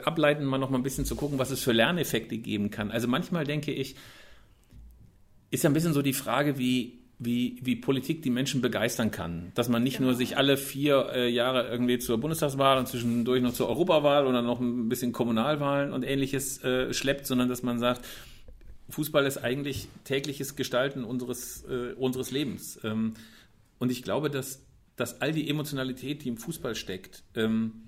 ableiten, 0.05 0.45
mal 0.45 0.57
noch 0.57 0.69
mal 0.69 0.77
ein 0.77 0.83
bisschen 0.83 1.03
zu 1.03 1.15
gucken, 1.15 1.39
was 1.39 1.51
es 1.51 1.61
für 1.61 1.73
Lerneffekte 1.73 2.37
geben 2.37 2.71
kann. 2.71 2.89
Also 2.89 3.07
manchmal 3.07 3.43
denke 3.43 3.73
ich, 3.73 3.95
ist 5.51 5.63
ja 5.63 5.69
ein 5.69 5.73
bisschen 5.73 5.93
so 5.93 6.01
die 6.01 6.13
Frage, 6.13 6.57
wie, 6.57 6.99
wie, 7.19 7.59
wie 7.61 7.75
Politik 7.75 8.21
die 8.21 8.29
Menschen 8.29 8.61
begeistern 8.61 9.11
kann. 9.11 9.51
Dass 9.55 9.69
man 9.69 9.83
nicht 9.83 9.97
genau. 9.97 10.09
nur 10.09 10.15
sich 10.15 10.37
alle 10.37 10.57
vier 10.57 11.09
äh, 11.13 11.29
Jahre 11.29 11.67
irgendwie 11.69 11.99
zur 11.99 12.19
Bundestagswahl 12.19 12.77
und 12.77 12.87
zwischendurch 12.87 13.41
noch 13.41 13.53
zur 13.53 13.69
Europawahl 13.69 14.27
oder 14.27 14.41
noch 14.41 14.59
ein 14.59 14.89
bisschen 14.89 15.13
Kommunalwahlen 15.13 15.93
und 15.93 16.03
ähnliches 16.03 16.63
äh, 16.63 16.93
schleppt, 16.93 17.25
sondern 17.25 17.49
dass 17.49 17.63
man 17.63 17.79
sagt, 17.79 18.05
Fußball 18.89 19.25
ist 19.25 19.37
eigentlich 19.37 19.87
tägliches 20.03 20.55
Gestalten 20.55 21.03
unseres, 21.03 21.63
äh, 21.65 21.93
unseres 21.93 22.31
Lebens. 22.31 22.79
Ähm, 22.83 23.15
und 23.79 23.91
ich 23.91 24.03
glaube, 24.03 24.29
dass, 24.29 24.65
dass 24.95 25.21
all 25.21 25.31
die 25.31 25.49
Emotionalität, 25.49 26.23
die 26.23 26.29
im 26.29 26.37
Fußball 26.37 26.75
steckt, 26.75 27.23
ähm, 27.35 27.86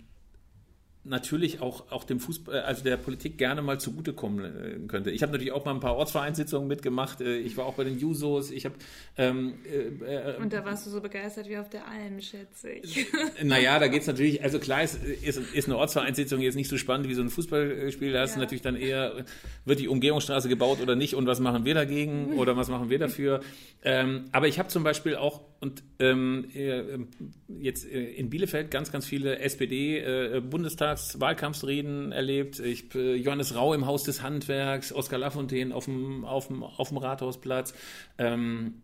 natürlich 1.10 1.62
auch, 1.62 1.92
auch 1.92 2.04
dem 2.04 2.20
Fußball, 2.20 2.56
äh, 2.56 2.60
also 2.60 2.84
der 2.84 2.98
Politik 2.98 3.38
gerne 3.38 3.62
mal 3.62 3.80
zugutekommen 3.80 4.46
äh, 4.46 4.88
könnte. 4.88 5.12
Ich 5.12 5.22
habe 5.22 5.32
natürlich 5.32 5.52
auch 5.52 5.66
mal 5.66 5.74
ein 5.74 5.80
paar 5.80 5.96
Ortsvereinssitzungen 5.96 6.68
mitgemacht. 6.68 7.22
Äh, 7.22 7.38
ich 7.38 7.58
war 7.58 7.66
auch 7.66 7.74
bei 7.74 7.84
den 7.84 8.00
Jusos. 8.00 8.52
Ich 8.52 8.66
habe 8.66 8.76
ähm, 9.18 9.56
äh, 9.66 10.42
Und 10.42 10.54
da 10.54 10.64
warst 10.64 10.86
du 10.86 10.92
so 10.92 11.02
begeistert 11.02 11.50
wie 11.50 11.58
auf 11.58 11.70
der 11.70 11.88
Alm, 11.88 12.22
schätze 12.22 12.70
ich. 12.70 13.08
Naja, 13.44 13.80
da 13.80 13.88
geht 13.88 14.02
es 14.02 14.08
natürlich, 14.08 14.44
also 14.44 14.60
klar 14.60 14.84
ist, 14.84 15.04
ist, 15.04 15.38
ist 15.54 15.68
eine 15.68 15.78
Ortsvereinssitzung 15.78 16.42
jetzt 16.42 16.56
nicht 16.56 16.70
so 16.70 16.78
spannend 16.78 17.08
wie 17.08 17.14
so 17.14 17.22
ein 17.22 17.30
Fußballspiel. 17.30 18.12
Da 18.12 18.26
ja. 18.26 18.26
du 18.26 18.40
natürlich 18.40 18.62
dann 18.62 18.76
eher, 18.76 19.26
wird 19.66 19.80
die 19.80 19.88
Umgehungsstraße 19.88 20.50
gebaut 20.50 20.82
oder 20.82 20.96
nicht 20.96 21.16
und 21.16 21.26
was 21.26 21.40
machen 21.40 21.66
wir 21.66 21.74
dagegen 21.74 22.34
oder 22.38 22.56
was 22.56 22.70
machen 22.70 22.90
wir 22.90 23.00
dafür. 23.00 23.42
Ähm, 23.84 24.26
aber 24.32 24.48
ich 24.48 24.60
habe 24.60 24.70
zum 24.70 24.84
Beispiel 24.84 25.16
auch 25.16 25.42
und 25.62 25.84
ähm, 26.00 27.08
jetzt 27.48 27.84
in 27.84 28.30
Bielefeld 28.30 28.72
ganz, 28.72 28.92
ganz 28.92 29.06
viele 29.06 29.40
SPD-Bundestag 29.40 30.50
Bundestagswahlkampfsreden 30.50 32.14
erlebt. 32.14 32.60
Ich 32.60 32.96
äh, 32.96 33.16
Johannes 33.16 33.56
Rau 33.56 33.74
im 33.74 33.86
Haus 33.86 34.04
des 34.04 34.22
Handwerks, 34.22 34.94
Oskar 34.94 35.20
Lafontaine 35.20 35.76
auf 35.76 35.86
dem, 35.86 36.24
auf 36.24 36.48
dem, 36.48 36.64
auf 36.64 36.90
dem 36.90 36.98
Rathausplatz 36.98 37.74
ähm, 38.18 38.76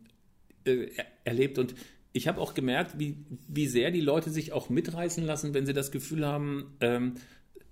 äh, 0.65 0.88
erlebt. 1.23 1.59
Und 1.59 1.75
ich 2.11 2.27
habe 2.27 2.41
auch 2.41 2.53
gemerkt, 2.53 2.99
wie, 2.99 3.15
wie 3.47 3.67
sehr 3.67 3.91
die 3.91 4.01
Leute 4.01 4.29
sich 4.29 4.51
auch 4.51 4.69
mitreißen 4.69 5.25
lassen, 5.25 5.53
wenn 5.53 5.65
sie 5.65 5.73
das 5.73 5.91
Gefühl 5.91 6.25
haben, 6.25 6.75
ähm, 6.81 7.15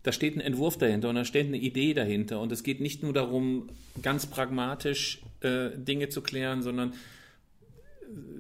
da 0.04 0.12
steht 0.12 0.36
ein 0.36 0.42
Entwurf 0.42 0.78
dahinter 0.78 1.10
und 1.10 1.16
da 1.16 1.26
steht 1.26 1.48
eine 1.48 1.58
Idee 1.58 1.94
dahinter. 1.94 2.39
Und 2.42 2.52
es 2.52 2.63
geht 2.63 2.82
nicht 2.82 3.04
nur 3.04 3.13
darum, 3.13 3.70
ganz 4.02 4.26
pragmatisch 4.26 5.22
äh, 5.42 5.70
Dinge 5.76 6.10
zu 6.10 6.22
klären, 6.22 6.62
sondern 6.62 6.94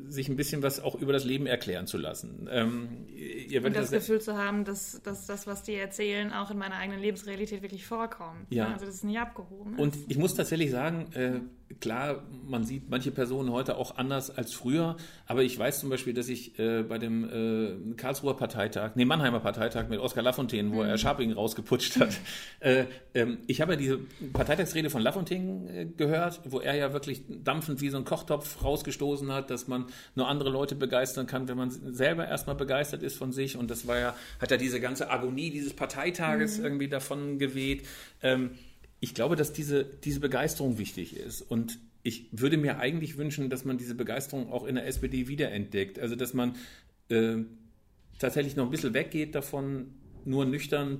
sich 0.07 0.29
ein 0.29 0.35
bisschen 0.35 0.61
was 0.61 0.79
auch 0.79 0.95
über 0.95 1.13
das 1.13 1.25
Leben 1.25 1.45
erklären 1.47 1.87
zu 1.87 1.97
lassen. 1.97 2.47
Ähm, 2.51 3.07
und 3.55 3.75
das, 3.75 3.89
das 3.89 3.91
Gefühl 3.91 4.21
zu 4.21 4.37
haben, 4.37 4.63
dass, 4.65 5.01
dass, 5.01 5.25
das, 5.25 5.47
was 5.47 5.63
die 5.63 5.75
erzählen, 5.75 6.31
auch 6.31 6.51
in 6.51 6.57
meiner 6.57 6.75
eigenen 6.75 7.01
Lebensrealität 7.01 7.61
wirklich 7.61 7.85
vorkommt. 7.85 8.45
Ja. 8.49 8.71
Also 8.71 8.85
das 8.85 8.95
ist 8.95 9.03
nicht 9.03 9.19
abgehoben. 9.19 9.75
Und 9.75 9.97
ich 10.07 10.17
muss 10.17 10.35
tatsächlich 10.35 10.71
sagen, 10.71 11.11
äh, 11.13 11.39
klar, 11.79 12.23
man 12.47 12.63
sieht 12.63 12.89
manche 12.89 13.11
Personen 13.11 13.51
heute 13.51 13.77
auch 13.77 13.97
anders 13.97 14.35
als 14.35 14.53
früher, 14.53 14.97
aber 15.25 15.43
ich 15.43 15.57
weiß 15.57 15.79
zum 15.79 15.89
Beispiel, 15.89 16.13
dass 16.13 16.29
ich 16.29 16.57
äh, 16.59 16.83
bei 16.83 16.97
dem 16.97 17.91
äh, 17.91 17.95
Karlsruher 17.95 18.35
Parteitag, 18.35 18.91
nee, 18.95 19.05
Mannheimer 19.05 19.39
Parteitag 19.39 19.89
mit 19.89 19.99
Oskar 19.99 20.23
Lafontaine, 20.23 20.71
wo 20.71 20.83
mhm. 20.83 20.89
er 20.89 20.97
Scharping 20.97 21.31
rausgeputscht 21.31 21.99
hat, 21.99 22.19
äh, 22.59 22.85
ähm, 23.13 23.39
ich 23.47 23.61
habe 23.61 23.73
ja 23.73 23.77
diese 23.77 23.99
Parteitagsrede 24.33 24.89
von 24.89 25.01
Lafontaine 25.01 25.69
äh, 25.71 25.85
gehört, 25.85 26.41
wo 26.45 26.59
er 26.59 26.75
ja 26.75 26.93
wirklich 26.93 27.23
dampfend 27.27 27.81
wie 27.81 27.89
so 27.89 27.97
ein 27.97 28.05
Kochtopf 28.05 28.63
rausgestoßen 28.63 29.31
hat, 29.31 29.49
dass 29.49 29.67
man 29.67 29.85
nur 30.15 30.27
andere 30.27 30.49
Leute 30.49 30.75
begeistern 30.75 31.27
kann, 31.27 31.47
wenn 31.47 31.57
man 31.57 31.69
selber 31.69 32.27
erstmal 32.27 32.55
begeistert 32.55 33.03
ist 33.03 33.17
von 33.17 33.31
sich 33.31 33.57
und 33.57 33.69
das 33.69 33.87
war 33.87 33.99
ja, 33.99 34.15
hat 34.39 34.51
ja 34.51 34.57
diese 34.57 34.79
ganze 34.79 35.09
Agonie 35.09 35.49
dieses 35.49 35.73
Parteitages 35.73 36.57
mhm. 36.57 36.65
irgendwie 36.65 36.87
davon 36.87 37.39
geweht. 37.39 37.85
Ähm, 38.21 38.51
ich 39.03 39.13
glaube, 39.13 39.35
dass 39.35 39.51
diese, 39.51 39.83
diese 39.83 40.21
Begeisterung 40.21 40.77
wichtig 40.77 41.17
ist. 41.17 41.41
Und 41.41 41.77
ich 42.03 42.29
würde 42.31 42.55
mir 42.55 42.79
eigentlich 42.79 43.17
wünschen, 43.17 43.49
dass 43.49 43.65
man 43.65 43.77
diese 43.77 43.95
Begeisterung 43.95 44.49
auch 44.49 44.65
in 44.65 44.75
der 44.75 44.87
SPD 44.87 45.27
wiederentdeckt. 45.27 45.99
Also, 45.99 46.15
dass 46.15 46.33
man 46.33 46.55
äh, 47.09 47.39
tatsächlich 48.17 48.55
noch 48.55 48.63
ein 48.63 48.71
bisschen 48.71 48.93
weggeht 48.93 49.35
davon, 49.35 49.87
nur 50.23 50.45
nüchtern 50.45 50.99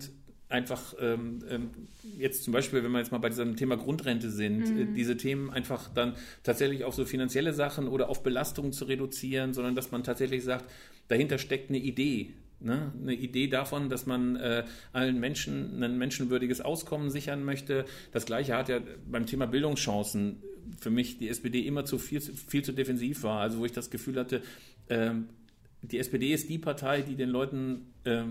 einfach 0.50 0.94
ähm, 1.00 1.46
ähm, 1.50 1.70
jetzt 2.18 2.44
zum 2.44 2.52
Beispiel, 2.52 2.84
wenn 2.84 2.92
wir 2.92 3.00
jetzt 3.00 3.14
mal 3.14 3.20
bei 3.20 3.30
diesem 3.30 3.56
Thema 3.56 3.78
Grundrente 3.78 4.30
sind, 4.30 4.66
äh, 4.66 4.72
mhm. 4.72 4.80
äh, 4.92 4.94
diese 4.94 5.16
Themen 5.16 5.50
einfach 5.50 5.88
dann 5.94 6.16
tatsächlich 6.44 6.84
auf 6.84 6.96
so 6.96 7.06
finanzielle 7.06 7.54
Sachen 7.54 7.88
oder 7.88 8.10
auf 8.10 8.22
Belastungen 8.22 8.74
zu 8.74 8.84
reduzieren, 8.84 9.54
sondern 9.54 9.76
dass 9.76 9.92
man 9.92 10.04
tatsächlich 10.04 10.44
sagt, 10.44 10.70
dahinter 11.08 11.38
steckt 11.38 11.70
eine 11.70 11.80
Idee. 11.80 12.34
Ne? 12.64 12.94
Eine 13.02 13.14
Idee 13.14 13.48
davon, 13.48 13.90
dass 13.90 14.06
man 14.06 14.36
äh, 14.38 14.64
allen 14.94 15.20
Menschen 15.20 15.84
ein 15.84 15.98
menschenwürdiges 15.98 16.62
Auskommen 16.62 17.10
sichern 17.10 17.44
möchte. 17.44 17.86
Das 18.12 18.26
Gleiche 18.26 18.56
hat 18.56 18.70
ja 18.70 18.80
beim 19.10 19.26
Thema 19.26 19.48
Bildungschancen 19.48 20.42
für 20.80 20.90
mich 20.90 21.18
die 21.18 21.30
SPD 21.30 21.62
immer 21.62 21.86
zu 21.86 21.98
viel, 21.98 22.22
viel 22.22 22.64
zu 22.64 22.72
defensiv 22.72 23.24
war. 23.24 23.42
Also 23.42 23.60
wo 23.60 23.66
ich 23.66 23.74
das 23.74 23.90
Gefühl 23.90 24.18
hatte, 24.18 24.42
äh, 24.88 25.12
die 25.82 26.00
SPD 26.00 26.34
ist 26.34 26.50
die 26.50 26.58
Partei, 26.58 27.02
die 27.02 27.16
den 27.16 27.30
Leuten 27.30 27.94
äh, 28.06 28.24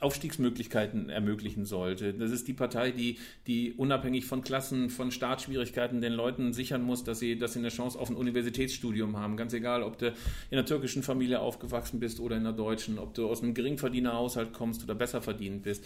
Aufstiegsmöglichkeiten 0.00 1.10
ermöglichen 1.10 1.66
sollte. 1.66 2.14
Das 2.14 2.30
ist 2.30 2.48
die 2.48 2.54
Partei, 2.54 2.90
die, 2.90 3.18
die 3.46 3.72
unabhängig 3.74 4.24
von 4.24 4.42
Klassen, 4.42 4.88
von 4.88 5.10
Startschwierigkeiten 5.10 6.00
den 6.00 6.14
Leuten 6.14 6.52
sichern 6.54 6.82
muss, 6.82 7.04
dass 7.04 7.18
sie, 7.18 7.38
dass 7.38 7.52
sie 7.52 7.58
eine 7.58 7.68
Chance 7.68 7.98
auf 7.98 8.08
ein 8.08 8.16
Universitätsstudium 8.16 9.18
haben. 9.18 9.36
Ganz 9.36 9.52
egal, 9.52 9.82
ob 9.82 9.98
du 9.98 10.08
in 10.08 10.14
einer 10.58 10.64
türkischen 10.64 11.02
Familie 11.02 11.40
aufgewachsen 11.40 12.00
bist 12.00 12.18
oder 12.18 12.36
in 12.36 12.46
einer 12.46 12.56
deutschen, 12.56 12.98
ob 12.98 13.14
du 13.14 13.28
aus 13.28 13.42
einem 13.42 13.52
Geringverdienerhaushalt 13.52 14.54
kommst 14.54 14.82
oder 14.82 14.94
besser 14.94 15.20
verdient 15.20 15.62
bist. 15.64 15.84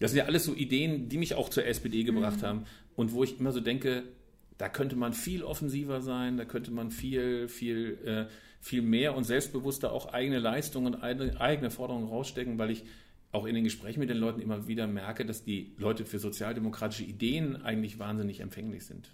Das 0.00 0.10
sind 0.10 0.18
ja 0.18 0.24
alles 0.24 0.44
so 0.44 0.54
Ideen, 0.54 1.08
die 1.08 1.16
mich 1.16 1.36
auch 1.36 1.48
zur 1.48 1.64
SPD 1.64 2.02
gebracht 2.02 2.38
mhm. 2.38 2.46
haben 2.46 2.64
und 2.96 3.12
wo 3.12 3.22
ich 3.22 3.38
immer 3.38 3.52
so 3.52 3.60
denke, 3.60 4.02
da 4.58 4.68
könnte 4.68 4.96
man 4.96 5.12
viel 5.12 5.44
offensiver 5.44 6.00
sein, 6.00 6.36
da 6.36 6.44
könnte 6.44 6.72
man 6.72 6.90
viel, 6.90 7.48
viel, 7.48 7.98
äh, 8.04 8.24
viel 8.60 8.82
mehr 8.82 9.16
und 9.16 9.24
selbstbewusster 9.24 9.92
auch 9.92 10.12
eigene 10.12 10.40
Leistungen, 10.40 11.00
eigene, 11.00 11.40
eigene 11.40 11.70
Forderungen 11.70 12.08
rausstecken, 12.08 12.58
weil 12.58 12.70
ich 12.70 12.84
auch 13.32 13.46
in 13.46 13.54
den 13.54 13.64
Gesprächen 13.64 14.00
mit 14.00 14.10
den 14.10 14.18
Leuten 14.18 14.40
immer 14.40 14.68
wieder 14.68 14.86
merke, 14.86 15.24
dass 15.24 15.42
die 15.42 15.72
Leute 15.78 16.04
für 16.04 16.18
sozialdemokratische 16.18 17.04
Ideen 17.04 17.62
eigentlich 17.62 17.98
wahnsinnig 17.98 18.40
empfänglich 18.40 18.84
sind. 18.84 19.10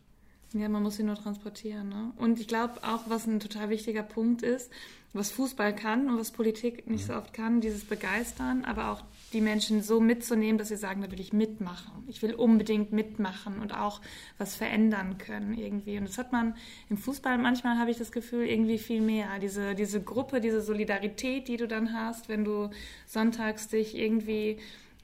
Ja, 0.55 0.69
man 0.69 0.83
muss 0.83 0.97
sie 0.97 1.03
nur 1.03 1.17
transportieren. 1.17 1.91
Ne? 1.91 2.13
Und 2.17 2.41
ich 2.41 2.49
glaube 2.49 2.83
auch, 2.83 3.03
was 3.09 3.27
ein 3.27 3.39
total 3.39 3.69
wichtiger 3.69 4.03
Punkt 4.03 4.43
ist, 4.43 4.71
was 5.13 5.31
Fußball 5.31 5.75
kann 5.75 6.09
und 6.09 6.19
was 6.19 6.31
Politik 6.31 6.89
nicht 6.89 7.07
so 7.07 7.13
mhm. 7.13 7.19
oft 7.19 7.33
kann, 7.33 7.61
dieses 7.61 7.85
Begeistern, 7.85 8.65
aber 8.65 8.91
auch 8.91 9.03
die 9.33 9.41
Menschen 9.41 9.83
so 9.83 10.01
mitzunehmen, 10.01 10.59
dass 10.59 10.69
sie 10.69 10.77
sagen, 10.77 11.03
da 11.03 11.11
will 11.11 11.21
ich 11.21 11.33
mitmachen. 11.33 12.05
Ich 12.09 12.23
will 12.23 12.35
unbedingt 12.35 12.93
mitmachen 12.93 13.59
und 13.61 13.75
auch 13.75 14.01
was 14.39 14.55
verändern 14.55 15.19
können 15.19 15.57
irgendwie. 15.57 15.99
Und 15.99 16.09
das 16.09 16.19
hat 16.19 16.33
man 16.33 16.55
im 16.89 16.97
Fußball 16.97 17.37
manchmal, 17.37 17.79
habe 17.79 17.91
ich 17.91 17.99
das 17.99 18.13
Gefühl, 18.13 18.47
irgendwie 18.47 18.79
viel 18.79 19.01
mehr. 19.01 19.39
Diese, 19.39 19.75
diese 19.75 20.03
Gruppe, 20.03 20.41
diese 20.41 20.63
Solidarität, 20.63 21.49
die 21.49 21.59
du 21.59 21.69
dann 21.69 21.93
hast, 21.93 22.29
wenn 22.29 22.45
du 22.45 22.71
sonntags 23.07 23.69
dich 23.69 23.97
irgendwie 23.97 24.59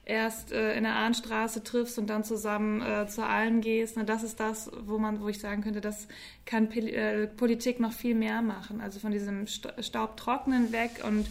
erst 0.05 0.51
äh, 0.51 0.75
in 0.75 0.83
der 0.83 0.95
Ahnstraße 0.95 1.63
triffst 1.63 1.97
und 1.97 2.09
dann 2.09 2.23
zusammen 2.23 2.81
äh, 2.81 3.07
zu 3.07 3.25
allen 3.25 3.61
gehst. 3.61 3.97
Na, 3.97 4.03
das 4.03 4.23
ist 4.23 4.39
das, 4.39 4.71
wo 4.85 4.97
man, 4.99 5.21
wo 5.21 5.27
ich 5.27 5.39
sagen 5.39 5.63
könnte, 5.63 5.81
das 5.81 6.07
kann 6.45 6.69
Pil 6.69 6.87
äh, 6.87 7.27
Politik 7.27 7.79
noch 7.79 7.91
viel 7.91 8.15
mehr 8.15 8.41
machen. 8.41 8.81
Also 8.81 8.99
von 8.99 9.11
diesem 9.11 9.47
Staubtrocknen 9.47 10.71
weg 10.71 11.01
und 11.05 11.27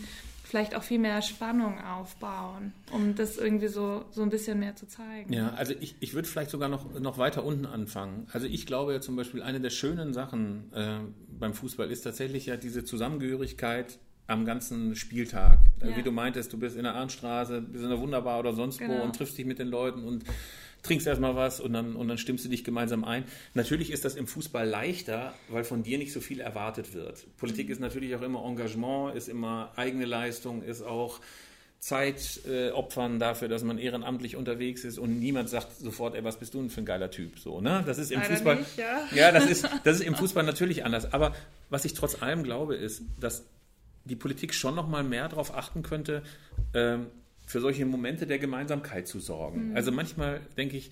vielleicht 0.55 0.75
auch 0.77 0.83
viel 0.83 0.99
mehr 0.99 1.21
Spannung 1.23 1.81
aufbauen, 1.81 2.73
um 2.93 3.15
das 3.17 3.39
irgendwie 3.39 3.69
so, 3.69 4.05
so 4.11 4.23
ein 4.23 4.31
bisschen 4.31 4.61
mehr 4.61 4.77
zu 4.77 4.87
zeigen. 4.87 5.33
Ja, 5.33 5.55
also 5.55 5.75
ich, 5.81 5.97
ich 6.01 6.15
würde 6.15 6.29
vielleicht 6.29 6.51
sogar 6.51 6.69
noch, 6.69 7.01
noch 7.01 7.19
weiter 7.19 7.45
unten 7.45 7.67
anfangen. 7.67 8.29
Also 8.33 8.47
ich 8.47 8.67
glaube 8.67 8.93
ja 8.93 9.01
zum 9.01 9.17
Beispiel, 9.17 9.43
eine 9.43 9.61
der 9.61 9.71
schönen 9.71 10.13
Sachen 10.13 10.73
äh, 10.73 10.99
beim 11.29 11.55
Fußball 11.55 11.91
ist 11.91 12.03
tatsächlich 12.03 12.47
ja 12.47 12.57
diese 12.57 12.85
Zusammengehörigkeit 12.85 13.99
am 14.27 14.45
ganzen 14.45 14.97
Spieltag. 14.97 15.59
Ja. 15.83 15.97
Wie 15.97 16.03
du 16.03 16.11
meintest, 16.11 16.53
du 16.53 16.59
bist 16.59 16.77
in 16.77 16.85
der 16.85 16.95
Arnstraße, 16.95 17.61
bist 17.61 17.85
in 17.85 17.91
der 17.91 18.01
Wunderbar 18.01 18.39
oder 18.41 18.55
sonst 18.55 18.79
genau. 18.79 18.99
wo 18.99 19.03
und 19.03 19.15
triffst 19.17 19.37
dich 19.37 19.45
mit 19.45 19.59
den 19.59 19.69
Leuten 19.69 20.05
und 20.05 20.25
trinkst 20.83 21.07
erstmal 21.07 21.35
was 21.35 21.61
und 21.61 21.73
dann, 21.73 21.97
und 21.97 22.09
dann 22.09 22.19
stimmst 22.19 22.45
du 22.45 22.49
dich 22.49 22.63
gemeinsam 22.63 23.05
ein. 23.05 23.25
Natürlich 23.55 23.91
ist 23.91 24.05
das 24.05 24.15
im 24.15 24.27
Fußball 24.27 24.69
leichter, 24.69 25.35
weil 25.49 25.65
von 25.65 25.83
dir 25.83 25.99
nicht 25.99 26.13
so 26.13 26.21
viel 26.21 26.41
erwartet 26.41 26.95
wird. 26.95 27.27
Politik 27.39 27.67
mhm. 27.67 27.73
ist 27.73 27.81
natürlich 27.81 28.15
auch 28.15 28.23
immer 28.23 28.45
Engagement, 28.45 29.17
ist 29.17 29.29
immer 29.29 29.73
eigene 29.77 30.05
Leistung, 30.05 30.63
ist 30.63 30.83
auch 30.83 31.21
Zeit 31.85 32.41
äh, 32.49 32.71
opfern 32.71 33.19
dafür, 33.19 33.49
dass 33.49 33.63
man 33.63 33.77
ehrenamtlich 33.77 34.37
unterwegs 34.37 34.85
ist 34.85 34.99
und 34.99 35.19
niemand 35.19 35.51
sagt 35.51 35.77
sofort, 35.77 36.15
ey, 36.15 36.25
was 36.25 36.39
bist 36.39 36.55
du 36.55 36.61
denn 36.61 36.71
für 36.71 36.81
ein 36.81 36.87
geiler 36.87 37.11
Typ? 37.11 37.39
So, 37.39 37.61
ne? 37.61 37.83
Das 37.85 37.99
ist 37.99 38.11
im 38.11 38.21
Leider 38.21 38.35
Fußball. 38.35 38.57
Nicht, 38.57 38.79
ja, 38.79 39.03
ja 39.15 39.33
das, 39.33 39.45
ist, 39.47 39.69
das 39.85 39.97
ist 39.97 40.07
im 40.07 40.15
Fußball 40.15 40.45
natürlich 40.45 40.87
anders. 40.87 41.13
Aber 41.13 41.35
was 41.69 41.85
ich 41.85 41.93
trotz 41.93 42.23
allem 42.23 42.43
glaube, 42.43 42.75
ist, 42.75 43.03
dass 43.21 43.45
die 44.05 44.17
Politik 44.17 44.55
schon 44.55 44.75
noch 44.75 44.89
mal 44.89 45.03
mehr 45.03 45.29
darauf 45.29 45.55
achten 45.55 45.83
könnte, 45.83 46.23
ähm, 46.75 47.07
für 47.47 47.61
solche 47.61 47.85
Momente 47.85 48.27
der 48.27 48.39
Gemeinsamkeit 48.39 49.07
zu 49.07 49.21
sorgen. 49.21 49.71
Mhm. 49.71 49.77
Also 49.77 49.93
manchmal 49.93 50.41
denke 50.57 50.77
ich, 50.77 50.91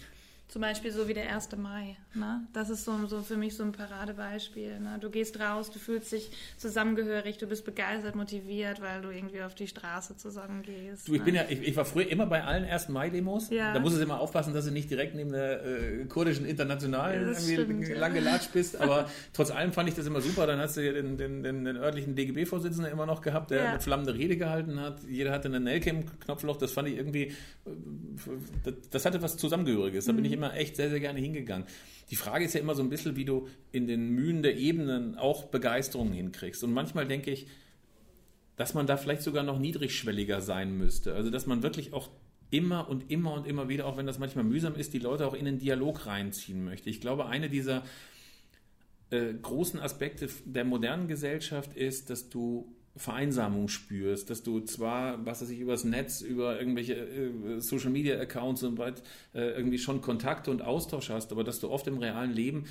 zum 0.52 0.60
Beispiel 0.60 0.92
so 0.92 1.08
wie 1.08 1.14
der 1.14 1.34
1. 1.34 1.56
Mai. 1.56 1.96
Ne? 2.12 2.46
Das 2.52 2.68
ist 2.68 2.84
so, 2.84 3.06
so 3.06 3.22
für 3.22 3.38
mich 3.38 3.56
so 3.56 3.62
ein 3.62 3.72
Paradebeispiel. 3.72 4.80
Ne? 4.80 4.98
Du 5.00 5.08
gehst 5.08 5.40
raus, 5.40 5.70
du 5.70 5.78
fühlst 5.78 6.12
dich 6.12 6.30
zusammengehörig, 6.58 7.38
du 7.38 7.46
bist 7.46 7.64
begeistert, 7.64 8.16
motiviert, 8.16 8.82
weil 8.82 9.00
du 9.00 9.08
irgendwie 9.08 9.40
auf 9.40 9.54
die 9.54 9.66
Straße 9.66 10.18
zusammen 10.18 10.60
gehst. 10.60 11.08
Du, 11.08 11.14
ich, 11.14 11.20
ne? 11.20 11.24
bin 11.24 11.34
ja, 11.36 11.44
ich, 11.48 11.62
ich, 11.62 11.74
war 11.74 11.86
früher 11.86 12.06
immer 12.06 12.26
bei 12.26 12.44
allen 12.44 12.66
1. 12.66 12.90
Mai-Demos. 12.90 13.48
Ja. 13.48 13.72
Da 13.72 13.80
musst 13.80 13.96
du 13.96 14.02
immer 14.02 14.20
aufpassen, 14.20 14.52
dass 14.52 14.66
du 14.66 14.72
nicht 14.72 14.90
direkt 14.90 15.14
neben 15.14 15.32
der 15.32 15.64
äh, 15.64 16.04
kurdischen 16.04 16.44
Internationalen 16.44 17.34
ja, 17.48 17.98
lang 17.98 18.12
gelatscht 18.12 18.52
bist. 18.52 18.78
Aber 18.78 19.08
trotz 19.32 19.50
allem 19.50 19.72
fand 19.72 19.88
ich 19.88 19.94
das 19.94 20.04
immer 20.04 20.20
super. 20.20 20.46
Dann 20.46 20.58
hast 20.58 20.76
du 20.76 20.82
den, 20.82 21.16
den, 21.16 21.42
den, 21.42 21.64
den 21.64 21.76
örtlichen 21.78 22.14
DGB-Vorsitzenden 22.14 22.92
immer 22.92 23.06
noch 23.06 23.22
gehabt, 23.22 23.52
der 23.52 23.64
ja. 23.64 23.70
eine 23.70 23.80
flammende 23.80 24.12
Rede 24.12 24.36
gehalten 24.36 24.78
hat. 24.78 24.98
Jeder 25.08 25.32
hatte 25.32 25.48
einen 25.48 25.64
Nelke 25.64 25.88
im 25.88 26.20
Knopfloch. 26.20 26.58
Das 26.58 26.72
fand 26.72 26.88
ich 26.88 26.98
irgendwie, 26.98 27.22
äh, 27.22 27.70
das, 28.64 28.74
das 28.90 29.04
hatte 29.06 29.22
was 29.22 29.38
Zusammengehöriges. 29.38 30.04
Da 30.04 30.12
bin 30.12 30.26
ich 30.26 30.32
mhm. 30.32 30.41
immer 30.41 30.41
immer 30.42 30.54
echt 30.54 30.76
sehr, 30.76 30.90
sehr 30.90 31.00
gerne 31.00 31.20
hingegangen. 31.20 31.66
Die 32.10 32.16
Frage 32.16 32.44
ist 32.44 32.54
ja 32.54 32.60
immer 32.60 32.74
so 32.74 32.82
ein 32.82 32.90
bisschen, 32.90 33.16
wie 33.16 33.24
du 33.24 33.48
in 33.70 33.86
den 33.86 34.10
Mühen 34.10 34.42
der 34.42 34.56
Ebenen 34.56 35.16
auch 35.16 35.44
Begeisterung 35.46 36.12
hinkriegst. 36.12 36.62
Und 36.64 36.72
manchmal 36.72 37.06
denke 37.06 37.30
ich, 37.30 37.46
dass 38.56 38.74
man 38.74 38.86
da 38.86 38.96
vielleicht 38.96 39.22
sogar 39.22 39.44
noch 39.44 39.58
niedrigschwelliger 39.58 40.40
sein 40.40 40.76
müsste. 40.76 41.14
Also, 41.14 41.30
dass 41.30 41.46
man 41.46 41.62
wirklich 41.62 41.92
auch 41.92 42.10
immer 42.50 42.88
und 42.88 43.10
immer 43.10 43.32
und 43.32 43.46
immer 43.46 43.68
wieder, 43.68 43.86
auch 43.86 43.96
wenn 43.96 44.06
das 44.06 44.18
manchmal 44.18 44.44
mühsam 44.44 44.74
ist, 44.74 44.92
die 44.92 44.98
Leute 44.98 45.26
auch 45.26 45.34
in 45.34 45.46
den 45.46 45.58
Dialog 45.58 46.06
reinziehen 46.06 46.64
möchte. 46.64 46.90
Ich 46.90 47.00
glaube, 47.00 47.26
eine 47.26 47.48
dieser 47.48 47.82
äh, 49.10 49.32
großen 49.32 49.80
Aspekte 49.80 50.28
der 50.44 50.64
modernen 50.64 51.08
Gesellschaft 51.08 51.74
ist, 51.74 52.10
dass 52.10 52.28
du 52.28 52.76
Vereinsamung 52.96 53.68
spürst, 53.68 54.28
dass 54.28 54.42
du 54.42 54.60
zwar, 54.60 55.24
was 55.24 55.40
weiß 55.40 55.48
ich, 55.50 55.60
übers 55.60 55.84
Netz, 55.84 56.20
über 56.20 56.58
irgendwelche 56.58 56.94
äh, 56.94 57.60
Social 57.60 57.90
Media 57.90 58.20
Accounts 58.20 58.62
und 58.62 58.78
weit 58.78 59.02
äh, 59.34 59.40
irgendwie 59.52 59.78
schon 59.78 60.02
Kontakte 60.02 60.50
und 60.50 60.62
Austausch 60.62 61.08
hast, 61.08 61.32
aber 61.32 61.42
dass 61.42 61.58
du 61.60 61.70
oft 61.70 61.86
im 61.86 61.98
realen 61.98 62.32
Leben 62.32 62.66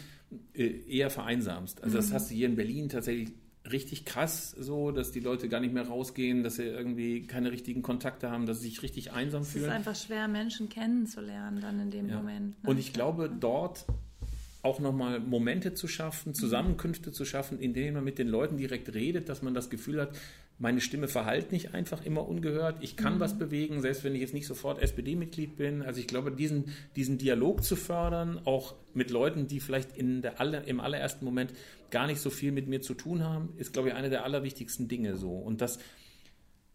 äh, 0.53 0.67
eher 0.88 1.10
vereinsamst. 1.10 1.84
Also 1.84 1.97
mhm. 1.97 2.01
das 2.01 2.13
hast 2.13 2.29
du 2.29 2.36
hier 2.36 2.47
in 2.47 2.55
Berlin 2.55 2.88
tatsächlich 2.89 3.34
richtig 3.69 4.05
krass 4.05 4.51
so, 4.51 4.91
dass 4.91 5.12
die 5.12 5.19
Leute 5.19 5.49
gar 5.49 5.60
nicht 5.60 5.73
mehr 5.73 5.88
rausgehen, 5.88 6.43
dass 6.43 6.55
sie 6.55 6.63
irgendwie 6.63 7.25
keine 7.27 7.51
richtigen 7.51 7.81
Kontakte 7.81 8.31
haben, 8.31 8.45
dass 8.45 8.62
sie 8.62 8.69
sich 8.69 8.84
richtig 8.84 9.12
einsam 9.12 9.43
fühlen. 9.43 9.65
Es 9.65 9.69
ist 9.69 9.75
einfach 9.75 9.95
schwer, 9.95 10.27
Menschen 10.27 10.69
kennenzulernen 10.69 11.62
dann 11.62 11.79
in 11.79 11.91
dem 11.91 12.10
ja. 12.10 12.17
Moment. 12.17 12.63
Ne? 12.63 12.69
Und 12.69 12.79
ich 12.79 12.93
glaube, 12.93 13.29
dort 13.29 13.86
auch 14.63 14.80
nochmal 14.80 15.19
Momente 15.19 15.74
zu 15.74 15.88
schaffen, 15.88 16.34
Zusammenkünfte 16.34 17.12
zu 17.12 17.26
schaffen, 17.26 17.60
in 17.60 17.74
denen 17.74 17.95
man 17.95 18.04
mit 18.04 18.19
den 18.19 18.28
Leuten 18.28 18.58
direkt 18.58 18.93
redet, 18.93 19.30
dass 19.30 19.41
man 19.41 19.54
das 19.54 19.69
Gefühl 19.69 20.02
hat, 20.02 20.12
meine 20.62 20.80
Stimme 20.80 21.08
verhallt 21.08 21.52
nicht 21.52 21.74
einfach 21.74 22.06
immer 22.06 22.28
ungehört. 22.28 22.78
Ich 22.82 22.95
kann 22.95 23.15
mhm. 23.15 23.19
was 23.19 23.39
bewegen, 23.39 23.82
selbst 23.82 24.04
wenn 24.04 24.13
ich 24.13 24.21
jetzt 24.21 24.36
nicht 24.36 24.45
sofort 24.45 24.80
SPD-Mitglied 24.80 25.58
bin. 25.58 25.82
Also 25.82 26.00
ich 26.00 26.06
glaube, 26.06 26.32
diesen, 26.32 26.65
diesen 26.95 27.17
Dialog 27.17 27.63
zu 27.63 27.76
fördern, 27.76 28.39
auch 28.45 28.76
mit 28.93 29.10
Leuten, 29.10 29.47
die 29.47 29.60
vielleicht 29.60 29.97
in 29.97 30.21
der 30.21 30.39
aller, 30.39 30.67
im 30.67 30.80
allerersten 30.80 31.26
Moment 31.26 31.52
gar 31.89 32.06
nicht 32.06 32.21
so 32.21 32.30
viel 32.30 32.52
mit 32.52 32.67
mir 32.67 32.82
zu 32.82 32.93
tun 32.93 33.24
haben, 33.24 33.54
ist, 33.58 33.74
glaube 33.74 33.89
ich, 33.89 33.95
eine 33.95 34.12
der 34.12 34.24
allerwichtigsten 34.24 34.88
Dinge 34.88 35.17
so. 35.17 35.32
Und 35.32 35.62
das 35.62 35.80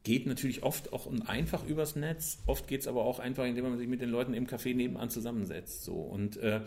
geht 0.02 0.26
natürlich 0.26 0.64
oft 0.64 0.92
auch 0.92 1.08
einfach 1.26 1.64
übers 1.64 1.94
Netz. 1.94 2.42
Oft 2.46 2.66
geht 2.66 2.80
es 2.80 2.88
aber 2.88 3.04
auch 3.04 3.20
einfach, 3.20 3.44
indem 3.44 3.64
man 3.68 3.78
sich 3.78 3.88
mit 3.88 4.00
den 4.00 4.10
Leuten 4.10 4.34
im 4.34 4.48
Café 4.48 4.74
nebenan 4.74 5.10
zusammensetzt. 5.10 5.84
So. 5.84 5.94
Und 5.94 6.38
äh, 6.38 6.60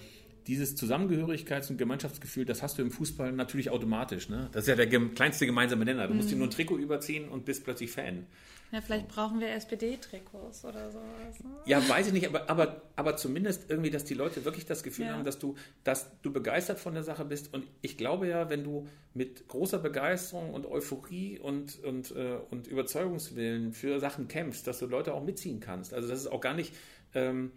dieses 0.47 0.75
Zusammengehörigkeits- 0.75 1.69
und 1.69 1.77
Gemeinschaftsgefühl, 1.77 2.45
das 2.45 2.61
hast 2.61 2.77
du 2.77 2.81
im 2.81 2.91
Fußball 2.91 3.31
natürlich 3.31 3.69
automatisch. 3.69 4.29
Ne? 4.29 4.49
Das 4.51 4.63
ist 4.63 4.67
ja 4.67 4.75
der 4.75 4.87
kleinste 4.87 5.45
gemeinsame 5.45 5.85
Nenner. 5.85 6.07
Du 6.07 6.13
musst 6.13 6.29
dir 6.29 6.35
mhm. 6.35 6.39
nur 6.39 6.47
ein 6.47 6.51
Trikot 6.51 6.77
überziehen 6.77 7.29
und 7.29 7.45
bist 7.45 7.63
plötzlich 7.63 7.91
Fan. 7.91 8.25
Ja, 8.71 8.81
vielleicht 8.81 9.07
brauchen 9.07 9.39
wir 9.39 9.49
SPD-Trikots 9.49 10.63
oder 10.63 10.91
sowas. 10.91 11.43
Ne? 11.43 11.49
Ja, 11.65 11.87
weiß 11.89 12.07
ich 12.07 12.13
nicht, 12.13 12.27
aber, 12.27 12.49
aber, 12.49 12.83
aber 12.95 13.17
zumindest 13.17 13.67
irgendwie, 13.67 13.89
dass 13.89 14.05
die 14.05 14.13
Leute 14.13 14.45
wirklich 14.45 14.65
das 14.65 14.83
Gefühl 14.83 15.05
ja. 15.05 15.13
haben, 15.13 15.23
dass 15.23 15.39
du, 15.39 15.55
dass 15.83 16.11
du 16.21 16.31
begeistert 16.31 16.79
von 16.79 16.93
der 16.93 17.01
Sache 17.01 17.25
bist. 17.25 17.51
Und 17.51 17.65
ich 17.81 17.97
glaube 17.97 18.27
ja, 18.27 18.49
wenn 18.49 18.63
du 18.63 18.87
mit 19.15 19.47
großer 19.47 19.79
Begeisterung 19.79 20.53
und 20.53 20.67
Euphorie 20.67 21.39
und, 21.39 21.83
und, 21.83 22.11
äh, 22.11 22.37
und 22.51 22.67
Überzeugungswillen 22.67 23.73
für 23.73 23.99
Sachen 23.99 24.27
kämpfst, 24.27 24.67
dass 24.67 24.77
du 24.77 24.85
Leute 24.85 25.15
auch 25.15 25.23
mitziehen 25.23 25.59
kannst. 25.59 25.93
Also 25.93 26.07
das 26.07 26.19
ist 26.19 26.27
auch 26.27 26.41
gar 26.41 26.53
nicht. 26.53 26.75
Ähm, 27.15 27.51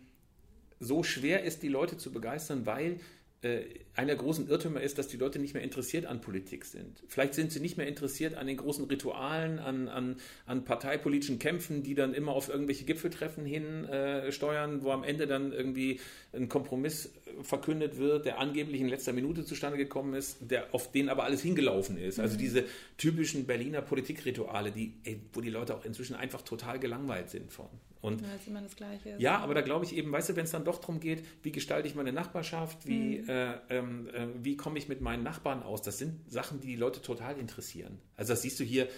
so 0.83 1.03
schwer 1.03 1.45
ist, 1.45 1.63
die 1.63 1.69
Leute 1.69 1.97
zu 1.97 2.13
begeistern, 2.13 2.67
weil 2.67 2.99
äh, 3.43 3.63
einer 3.95 4.09
der 4.09 4.17
großen 4.17 4.49
Irrtümer 4.49 4.81
ist, 4.81 4.97
dass 4.99 5.09
die 5.09 5.19
Leute 5.19 5.39
nicht 5.39 5.53
mehr 5.53 5.63
interessiert 5.63 6.07
an 6.07 6.21
Politik 6.21 6.65
sind. 6.65 7.03
Vielleicht 7.09 7.35
sind 7.35 7.53
sie 7.53 7.61
nicht 7.61 7.77
mehr 7.77 7.87
interessiert 7.87 8.35
an 8.35 8.47
den 8.47 8.57
großen 8.57 8.87
Ritualen, 8.87 9.59
an, 9.59 9.89
an, 9.89 10.17
an 10.47 10.65
parteipolitischen 10.65 11.39
Kämpfen, 11.39 11.83
die 11.83 11.95
dann 11.95 12.15
immer 12.15 12.33
auf 12.33 12.49
irgendwelche 12.49 12.85
Gipfeltreffen 12.85 13.45
hin 13.45 13.85
äh, 13.85 14.33
steuern, 14.33 14.83
wo 14.83 14.91
am 14.93 15.05
Ende 15.05 15.27
dann 15.27 15.53
irgendwie 15.53 16.01
ein 16.33 16.49
Kompromiss 16.49 17.13
verkündet 17.43 17.99
wird, 17.99 18.25
der 18.25 18.39
angeblich 18.39 18.81
in 18.81 18.89
letzter 18.89 19.13
Minute 19.13 19.45
zustande 19.45 19.77
gekommen 19.77 20.15
ist, 20.15 20.39
der 20.41 20.75
auf 20.75 20.91
den 20.91 21.09
aber 21.09 21.25
alles 21.25 21.43
hingelaufen 21.43 21.99
ist. 21.99 22.19
Also 22.19 22.35
mhm. 22.35 22.41
diese 22.41 22.65
typischen 22.97 23.47
Berliner 23.47 23.83
Politikrituale, 23.83 24.71
die, 24.71 24.95
ey, 25.05 25.21
wo 25.33 25.41
die 25.41 25.51
Leute 25.51 25.75
auch 25.75 25.85
inzwischen 25.85 26.15
einfach 26.15 26.43
total 26.43 26.79
gelangweilt 26.79 27.31
sind 27.31 27.53
von. 27.53 27.69
Und 28.03 28.21
ja, 28.21 28.29
ja, 29.19 29.39
aber 29.39 29.55
da 29.55 29.61
glaube 29.61 29.85
ich 29.85 29.97
eben, 29.97 30.11
weißt 30.11 30.31
du, 30.31 30.37
wenn 30.37 30.45
es 30.45 30.51
dann 30.51 30.65
doch 30.65 30.81
darum 30.81 30.99
geht, 30.99 31.25
wie 31.45 31.53
gestalte 31.53 31.87
ich 31.87 31.95
meine 31.95 32.13
Nachbarschaft, 32.13 32.87
wie, 32.87 33.21
mhm. 33.21 33.29
äh, 33.29 33.53
ähm, 33.83 34.09
äh, 34.13 34.45
wie 34.45 34.57
komme 34.57 34.79
ich 34.79 34.89
mit 34.89 35.01
meinen 35.01 35.23
Nachbarn 35.23 35.63
aus, 35.63 35.83
das 35.83 35.99
sind 35.99 36.31
Sachen, 36.31 36.61
die 36.61 36.69
die 36.69 36.77
Leute 36.77 37.03
total 37.03 37.39
interessieren. 37.39 37.99
Also 38.17 38.33
das 38.33 38.43
siehst 38.43 38.59
du 38.61 38.65
hier, 38.65 38.89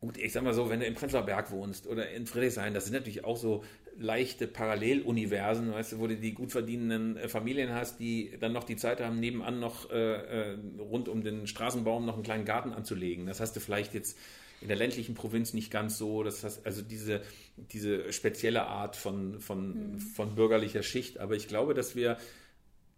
gut, 0.00 0.16
ich 0.16 0.32
sag 0.32 0.42
mal 0.42 0.54
so, 0.54 0.70
wenn 0.70 0.80
du 0.80 0.86
im 0.86 0.94
Prenzlauer 0.94 1.26
Berg 1.26 1.50
wohnst 1.50 1.86
oder 1.86 2.10
in 2.10 2.26
Friedrichshain, 2.26 2.74
das 2.74 2.84
sind 2.84 2.94
natürlich 2.94 3.24
auch 3.24 3.36
so 3.36 3.64
leichte 3.98 4.46
Paralleluniversen, 4.46 5.72
weißt 5.72 5.92
du, 5.92 5.98
wo 5.98 6.06
du 6.06 6.16
die 6.16 6.32
gut 6.32 6.52
verdienenden 6.52 7.16
äh, 7.16 7.28
Familien 7.28 7.74
hast, 7.74 8.00
die 8.00 8.36
dann 8.40 8.52
noch 8.52 8.64
die 8.64 8.76
Zeit 8.76 9.00
haben, 9.00 9.20
nebenan 9.20 9.60
noch 9.60 9.90
äh, 9.90 10.52
äh, 10.52 10.58
rund 10.78 11.08
um 11.08 11.22
den 11.22 11.46
Straßenbaum 11.46 12.06
noch 12.06 12.14
einen 12.14 12.22
kleinen 12.22 12.44
Garten 12.46 12.72
anzulegen. 12.72 13.26
Das 13.26 13.40
hast 13.40 13.54
du 13.56 13.60
vielleicht 13.60 13.92
jetzt 13.92 14.16
in 14.62 14.68
der 14.68 14.76
ländlichen 14.76 15.14
Provinz 15.14 15.54
nicht 15.54 15.70
ganz 15.70 15.98
so. 15.98 16.22
Das 16.22 16.44
heißt, 16.44 16.66
also 16.66 16.82
diese, 16.82 17.22
diese 17.56 18.12
spezielle 18.12 18.66
Art 18.66 18.96
von, 18.96 19.40
von, 19.40 19.92
mhm. 19.92 19.98
von 19.98 20.34
bürgerlicher 20.34 20.82
Schicht. 20.82 21.18
Aber 21.18 21.34
ich 21.34 21.48
glaube, 21.48 21.74
dass 21.74 21.96
wir 21.96 22.18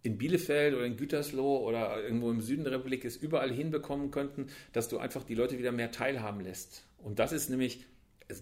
in 0.03 0.17
Bielefeld 0.17 0.75
oder 0.75 0.85
in 0.85 0.97
Gütersloh 0.97 1.65
oder 1.65 2.03
irgendwo 2.03 2.29
im 2.29 2.41
Süden 2.41 2.63
der 2.63 2.73
Republik 2.73 3.05
es 3.05 3.15
überall 3.15 3.51
hinbekommen 3.51 4.11
könnten, 4.11 4.47
dass 4.73 4.89
du 4.89 4.97
einfach 4.97 5.23
die 5.23 5.35
Leute 5.35 5.57
wieder 5.57 5.71
mehr 5.71 5.91
teilhaben 5.91 6.41
lässt. 6.41 6.85
Und 6.97 7.19
das 7.19 7.31
ist 7.31 7.49
nämlich 7.49 7.85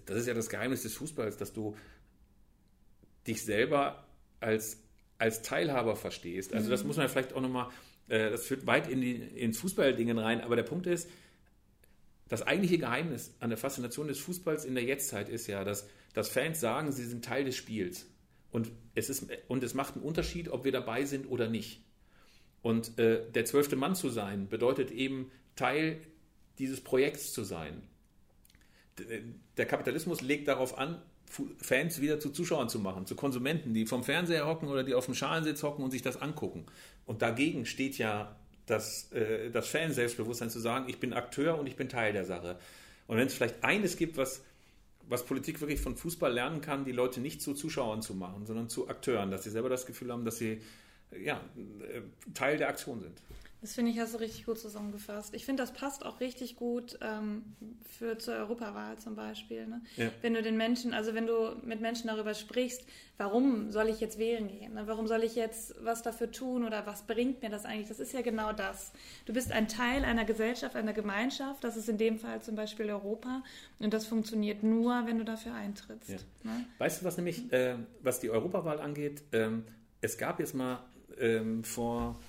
das 0.05 0.17
ist 0.17 0.27
ja 0.27 0.33
das 0.33 0.49
Geheimnis 0.49 0.83
des 0.83 0.93
Fußballs, 0.95 1.37
dass 1.37 1.53
du 1.53 1.75
dich 3.27 3.43
selber 3.43 4.05
als, 4.39 4.81
als 5.17 5.41
Teilhaber 5.41 5.95
verstehst. 5.95 6.53
Also 6.53 6.69
das 6.69 6.81
mhm. 6.81 6.87
muss 6.87 6.97
man 6.97 7.09
vielleicht 7.09 7.33
auch 7.33 7.41
nochmal, 7.41 7.69
äh, 8.07 8.29
das 8.29 8.45
führt 8.45 8.65
weit 8.65 8.89
in 8.89 9.01
die, 9.01 9.15
ins 9.15 9.59
Fußballdingen 9.59 10.17
rein, 10.17 10.41
aber 10.41 10.55
der 10.55 10.63
Punkt 10.63 10.87
ist, 10.87 11.09
das 12.27 12.43
eigentliche 12.43 12.77
Geheimnis 12.77 13.35
an 13.39 13.49
der 13.49 13.57
Faszination 13.57 14.07
des 14.07 14.19
Fußballs 14.19 14.63
in 14.63 14.73
der 14.73 14.85
Jetztzeit 14.85 15.27
ist 15.27 15.47
ja, 15.47 15.63
dass, 15.63 15.87
dass 16.13 16.29
Fans 16.29 16.59
sagen, 16.59 16.91
sie 16.91 17.03
sind 17.03 17.25
Teil 17.25 17.43
des 17.43 17.57
Spiels. 17.57 18.07
Und 18.51 18.71
es, 18.95 19.09
ist, 19.09 19.27
und 19.47 19.63
es 19.63 19.73
macht 19.73 19.95
einen 19.95 20.03
Unterschied, 20.03 20.49
ob 20.49 20.65
wir 20.65 20.71
dabei 20.71 21.05
sind 21.05 21.29
oder 21.29 21.47
nicht. 21.47 21.81
Und 22.61 22.99
äh, 22.99 23.29
der 23.31 23.45
zwölfte 23.45 23.75
Mann 23.75 23.95
zu 23.95 24.09
sein, 24.09 24.47
bedeutet 24.47 24.91
eben 24.91 25.31
Teil 25.55 26.01
dieses 26.59 26.81
Projekts 26.81 27.33
zu 27.33 27.43
sein. 27.43 27.81
Der 29.57 29.65
Kapitalismus 29.65 30.21
legt 30.21 30.47
darauf 30.47 30.77
an, 30.77 31.01
Fans 31.57 32.01
wieder 32.01 32.19
zu 32.19 32.29
Zuschauern 32.29 32.67
zu 32.67 32.79
machen, 32.79 33.05
zu 33.05 33.15
Konsumenten, 33.15 33.73
die 33.73 33.85
vom 33.85 34.03
Fernseher 34.03 34.45
hocken 34.45 34.67
oder 34.67 34.83
die 34.83 34.93
auf 34.93 35.05
dem 35.05 35.15
Schalensitz 35.15 35.63
hocken 35.63 35.83
und 35.83 35.91
sich 35.91 36.01
das 36.01 36.21
angucken. 36.21 36.65
Und 37.05 37.21
dagegen 37.21 37.65
steht 37.65 37.97
ja 37.97 38.35
das, 38.65 39.11
äh, 39.13 39.49
das 39.49 39.67
Fan-Selbstbewusstsein 39.69 40.49
zu 40.49 40.59
sagen, 40.59 40.85
ich 40.89 40.99
bin 40.99 41.13
Akteur 41.13 41.57
und 41.57 41.67
ich 41.67 41.77
bin 41.77 41.89
Teil 41.89 42.13
der 42.13 42.25
Sache. 42.25 42.57
Und 43.07 43.17
wenn 43.17 43.27
es 43.27 43.33
vielleicht 43.33 43.63
eines 43.63 43.97
gibt, 43.97 44.17
was, 44.17 44.43
was 45.11 45.25
Politik 45.25 45.59
wirklich 45.59 45.81
von 45.81 45.97
Fußball 45.97 46.33
lernen 46.33 46.61
kann, 46.61 46.85
die 46.85 46.93
Leute 46.93 47.19
nicht 47.19 47.41
zu 47.41 47.53
Zuschauern 47.53 48.01
zu 48.01 48.15
machen, 48.15 48.45
sondern 48.45 48.69
zu 48.69 48.87
Akteuren, 48.87 49.29
dass 49.29 49.43
sie 49.43 49.49
selber 49.49 49.69
das 49.69 49.85
Gefühl 49.85 50.11
haben, 50.11 50.23
dass 50.23 50.37
sie 50.37 50.61
ja, 51.21 51.41
äh, 51.81 52.01
Teil 52.33 52.57
der 52.57 52.69
Aktion 52.69 53.01
sind. 53.01 53.21
Das 53.61 53.75
finde 53.75 53.91
ich, 53.91 53.99
hast 53.99 54.15
du 54.15 54.17
richtig 54.17 54.47
gut 54.47 54.57
zusammengefasst. 54.57 55.35
Ich 55.35 55.45
finde, 55.45 55.61
das 55.61 55.71
passt 55.71 56.03
auch 56.03 56.19
richtig 56.19 56.55
gut 56.55 56.97
ähm, 57.01 57.43
für 57.87 58.17
zur 58.17 58.33
Europawahl 58.33 58.97
zum 58.97 59.15
Beispiel. 59.15 59.67
Ne? 59.67 59.81
Ja. 59.97 60.09
Wenn 60.23 60.33
du 60.33 60.41
den 60.41 60.57
Menschen, 60.57 60.95
also 60.95 61.13
wenn 61.13 61.27
du 61.27 61.55
mit 61.63 61.79
Menschen 61.79 62.07
darüber 62.07 62.33
sprichst, 62.33 62.83
warum 63.17 63.69
soll 63.69 63.89
ich 63.89 63.99
jetzt 63.99 64.17
wählen 64.17 64.47
gehen? 64.47 64.73
Ne? 64.73 64.87
Warum 64.87 65.07
soll 65.07 65.23
ich 65.23 65.35
jetzt 65.35 65.75
was 65.79 66.01
dafür 66.01 66.31
tun 66.31 66.65
oder 66.65 66.87
was 66.87 67.03
bringt 67.03 67.43
mir 67.43 67.51
das 67.51 67.65
eigentlich? 67.65 67.87
Das 67.87 67.99
ist 67.99 68.13
ja 68.13 68.21
genau 68.21 68.51
das. 68.51 68.93
Du 69.25 69.33
bist 69.33 69.51
ein 69.51 69.67
Teil 69.67 70.05
einer 70.05 70.25
Gesellschaft, 70.25 70.75
einer 70.75 70.93
Gemeinschaft. 70.93 71.63
Das 71.63 71.77
ist 71.77 71.87
in 71.87 71.99
dem 71.99 72.17
Fall 72.17 72.41
zum 72.41 72.55
Beispiel 72.55 72.89
Europa. 72.89 73.43
Und 73.77 73.93
das 73.93 74.07
funktioniert 74.07 74.63
nur, 74.63 75.05
wenn 75.05 75.19
du 75.19 75.23
dafür 75.23 75.53
eintrittst. 75.53 76.09
Ja. 76.09 76.17
Ne? 76.41 76.65
Weißt 76.79 77.01
du, 77.01 77.05
was 77.05 77.15
nämlich, 77.15 77.53
äh, 77.53 77.75
was 78.01 78.19
die 78.19 78.31
Europawahl 78.31 78.79
angeht? 78.79 79.21
Ähm, 79.33 79.65
es 80.01 80.17
gab 80.17 80.39
jetzt 80.39 80.55
mal 80.55 80.79
ähm, 81.19 81.63
vor 81.63 82.19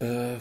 äh, 0.00 0.38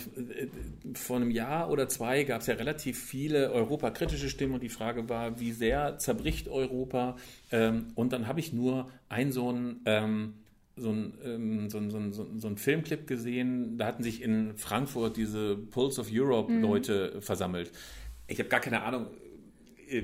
vor 0.94 1.18
einem 1.18 1.32
Jahr 1.32 1.70
oder 1.70 1.88
zwei 1.90 2.24
gab 2.24 2.42
es 2.42 2.48
ja 2.48 2.56
relativ 2.56 2.98
viele 2.98 3.52
europakritische 3.52 4.30
Stimmen 4.30 4.56
und 4.56 4.64
die 4.64 4.70
Frage 4.70 5.10
war, 5.10 5.40
wie 5.40 5.52
sehr 5.52 5.98
zerbricht 5.98 6.48
Europa? 6.48 7.18
Ähm, 7.52 7.92
und 7.96 8.14
dann 8.14 8.28
habe 8.28 8.40
ich 8.40 8.54
nur 8.54 8.90
ein 9.10 9.32
so 9.32 9.52
ein 9.52 9.82
ähm, 9.86 10.34
so 10.80 10.92
ein, 10.92 11.14
ähm, 11.26 11.70
so, 11.70 11.78
ein, 11.78 11.92
so, 11.92 11.98
ein, 11.98 12.40
so 12.40 12.48
ein 12.48 12.58
Filmclip 12.58 13.06
gesehen, 13.06 13.78
da 13.78 13.86
hatten 13.86 14.02
sich 14.02 14.22
in 14.22 14.56
Frankfurt 14.56 15.18
diese 15.18 15.58
Pulse 15.58 16.02
of 16.02 16.08
Europe 16.12 16.52
mhm. 16.52 16.62
Leute 16.62 17.22
versammelt. 17.22 17.72
Ich 18.28 18.40
habe 18.40 18.50
gar 18.50 18.62
keine 18.62 18.84
Ahnung, 18.84 19.08
äh, 19.90 20.04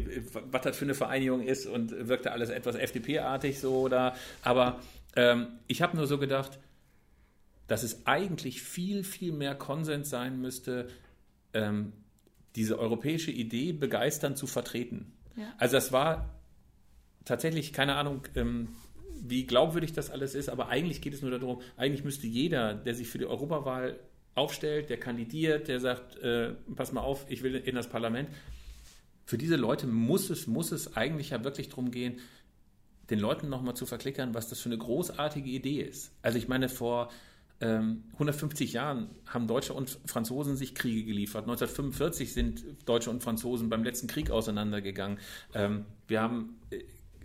was 0.52 0.62
das 0.64 0.78
für 0.78 0.86
eine 0.86 0.94
Vereinigung 0.94 1.42
ist 1.42 1.66
und 1.66 2.08
wirkte 2.08 2.32
alles 2.32 2.50
etwas 2.50 2.76
FDP-artig 2.76 3.60
so 3.60 3.80
oder, 3.80 4.16
aber 4.42 4.80
ähm, 5.16 5.48
ich 5.68 5.82
habe 5.82 5.96
nur 5.96 6.08
so 6.08 6.18
gedacht, 6.18 6.60
dass 7.68 7.84
es 7.84 8.06
eigentlich 8.06 8.62
viel, 8.62 9.04
viel 9.04 9.32
mehr 9.32 9.56
Konsens 9.56 10.10
sein 10.10 10.40
müsste, 10.40 10.88
ähm, 11.54 11.94
diese 12.56 12.80
europäische 12.80 13.32
Idee 13.32 13.74
begeisternd 13.74 14.38
zu 14.38 14.48
vertreten. 14.48 15.14
Ja. 15.36 15.54
Also 15.58 15.76
das 15.76 15.92
war 15.92 16.36
tatsächlich, 17.26 17.74
keine 17.74 17.96
Ahnung, 17.96 18.22
ähm, 18.36 18.70
wie 19.22 19.46
glaubwürdig 19.46 19.94
das 19.94 20.10
alles 20.10 20.36
ist, 20.36 20.50
aber 20.50 20.70
eigentlich 20.70 21.02
geht 21.02 21.14
es 21.14 21.22
nur 21.22 21.32
darum, 21.32 21.62
eigentlich 21.78 22.04
müsste 22.04 22.28
jeder, 22.28 22.76
der 22.76 22.94
sich 22.94 23.08
für 23.08 23.18
die 23.18 23.26
Europawahl 23.26 24.00
aufstellt, 24.36 24.90
der 24.90 24.98
kandidiert, 24.98 25.68
der 25.68 25.80
sagt, 25.80 26.18
äh, 26.18 26.54
pass 26.76 26.92
mal 26.92 27.02
auf, 27.02 27.26
ich 27.30 27.42
will 27.42 27.56
in 27.56 27.76
das 27.76 27.90
Parlament, 27.90 28.30
für 29.26 29.38
diese 29.38 29.56
Leute 29.56 29.88
muss 29.88 30.30
es, 30.30 30.46
muss 30.46 30.72
es 30.72 30.96
eigentlich 30.96 31.32
ja 31.32 31.44
wirklich 31.44 31.70
darum 31.70 31.90
gehen, 31.90 32.20
den 33.10 33.20
Leuten 33.20 33.50
nochmal 33.50 33.76
zu 33.76 33.86
verklickern, 33.86 34.34
was 34.34 34.50
das 34.50 34.60
für 34.60 34.70
eine 34.70 34.78
großartige 34.78 35.50
Idee 35.50 35.82
ist. 35.82 36.12
Also 36.22 36.38
ich 36.38 36.48
meine, 36.48 36.70
vor 36.70 37.10
150 37.62 38.70
ähm, 38.70 38.76
Jahren 38.76 39.10
haben 39.26 39.48
Deutsche 39.48 39.74
und 39.74 39.98
Franzosen 40.06 40.58
sich 40.58 40.76
Kriege 40.76 41.06
geliefert. 41.06 41.44
1945 41.44 42.34
sind 42.34 42.64
Deutsche 42.86 43.10
und 43.10 43.24
Franzosen 43.24 43.70
beim 43.70 43.84
letzten 43.84 44.08
Krieg 44.08 44.30
auseinandergegangen. 44.30 45.20
Ähm, 45.54 45.86
wir 46.08 46.22
haben 46.22 46.58
äh, 46.70 46.80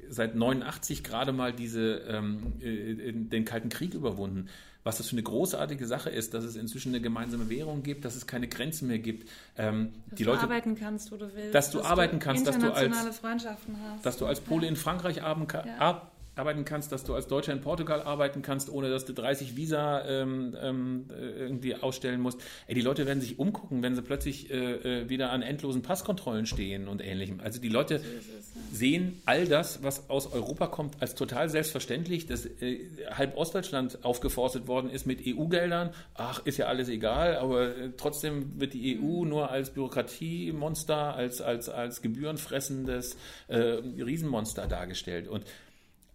seit 0.09 0.37
89 0.37 1.03
gerade 1.03 1.33
mal 1.33 1.53
diese, 1.53 2.03
ähm, 2.09 2.53
äh, 2.61 3.13
den 3.13 3.45
Kalten 3.45 3.71
Krieg 3.71 3.95
überwunden. 3.95 4.49
Was 4.83 4.97
das 4.97 5.09
für 5.09 5.13
eine 5.13 5.23
großartige 5.25 5.87
Sache 5.87 6.09
ist, 6.09 6.33
dass 6.33 6.45
es 6.45 6.57
inzwischen 6.57 6.91
eine 6.91 7.03
gemeinsame 7.03 7.51
Währung 7.51 7.83
gibt, 7.83 8.05
dass 8.05 8.17
es 8.17 8.27
keine 8.27 8.49
Grenzen 8.49 8.89
mehr 8.89 8.99
gibt. 8.99 9.29
Ähm, 9.59 9.91
dass 10.09 10.19
die 10.19 10.25
du 10.25 10.31
Leute, 10.31 10.43
arbeiten 10.45 10.75
kannst, 10.75 11.13
wo 11.13 11.17
du 11.17 11.35
willst. 11.35 11.55
Dass 11.55 11.71
du 11.71 11.79
dass 11.79 11.87
arbeiten 11.89 12.19
du 12.19 12.25
kannst, 12.25 12.47
dass 12.47 12.57
du 12.57 12.73
als 12.73 13.19
Freundschaften 13.19 13.77
hast. 13.83 14.07
Dass 14.07 14.17
du 14.17 14.27
als 14.27 14.41
Pole 14.41 14.63
ja. 14.63 14.69
in 14.69 14.77
Frankreich 14.77 15.23
arbeiten, 15.23 15.67
ja 15.67 16.11
arbeiten 16.41 16.65
kannst, 16.65 16.91
dass 16.91 17.05
du 17.05 17.15
als 17.15 17.27
Deutscher 17.27 17.53
in 17.53 17.61
Portugal 17.61 18.03
arbeiten 18.03 18.43
kannst, 18.43 18.71
ohne 18.71 18.91
dass 18.91 19.05
du 19.05 19.13
30 19.13 19.57
Visa 19.57 20.05
ähm, 20.07 20.57
ähm, 20.61 21.05
irgendwie 21.39 21.77
ausstellen 21.77 22.21
musst. 22.21 22.41
Ey, 22.67 22.75
die 22.75 22.81
Leute 22.81 23.07
werden 23.07 23.21
sich 23.21 23.39
umgucken, 23.39 23.83
wenn 23.83 23.95
sie 23.95 24.03
plötzlich 24.03 24.51
äh, 24.51 25.03
äh 25.03 25.09
wieder 25.09 25.31
an 25.31 25.43
endlosen 25.43 25.83
Passkontrollen 25.83 26.47
stehen 26.47 26.89
und 26.89 27.05
ähnlichem. 27.05 27.41
Also 27.41 27.61
die 27.61 27.69
Leute 27.69 27.99
so 27.99 28.05
es, 28.05 28.27
ja. 28.27 28.61
sehen 28.73 29.21
all 29.27 29.47
das, 29.47 29.83
was 29.83 30.09
aus 30.09 30.33
Europa 30.33 30.67
kommt, 30.67 31.01
als 31.01 31.15
total 31.15 31.49
selbstverständlich, 31.51 32.27
dass 32.27 32.47
äh, 32.47 32.81
halb 33.11 33.37
Ostdeutschland 33.37 34.05
aufgeforstet 34.05 34.67
worden 34.67 34.91
ist 34.91 35.07
mit 35.07 35.21
EU-Geldern. 35.27 35.91
Ach, 36.15 36.45
ist 36.47 36.57
ja 36.57 36.67
alles 36.67 36.89
egal, 36.89 37.37
aber 37.37 37.77
äh, 37.77 37.91
trotzdem 37.97 38.59
wird 38.59 38.73
die 38.73 38.99
EU 38.99 39.23
mhm. 39.23 39.29
nur 39.29 39.51
als 39.51 39.71
Bürokratiemonster, 39.71 41.15
als, 41.15 41.41
als, 41.41 41.69
als 41.69 42.01
gebührenfressendes 42.01 43.17
äh, 43.49 43.59
Riesenmonster 43.59 44.67
dargestellt. 44.67 45.29
Und 45.29 45.45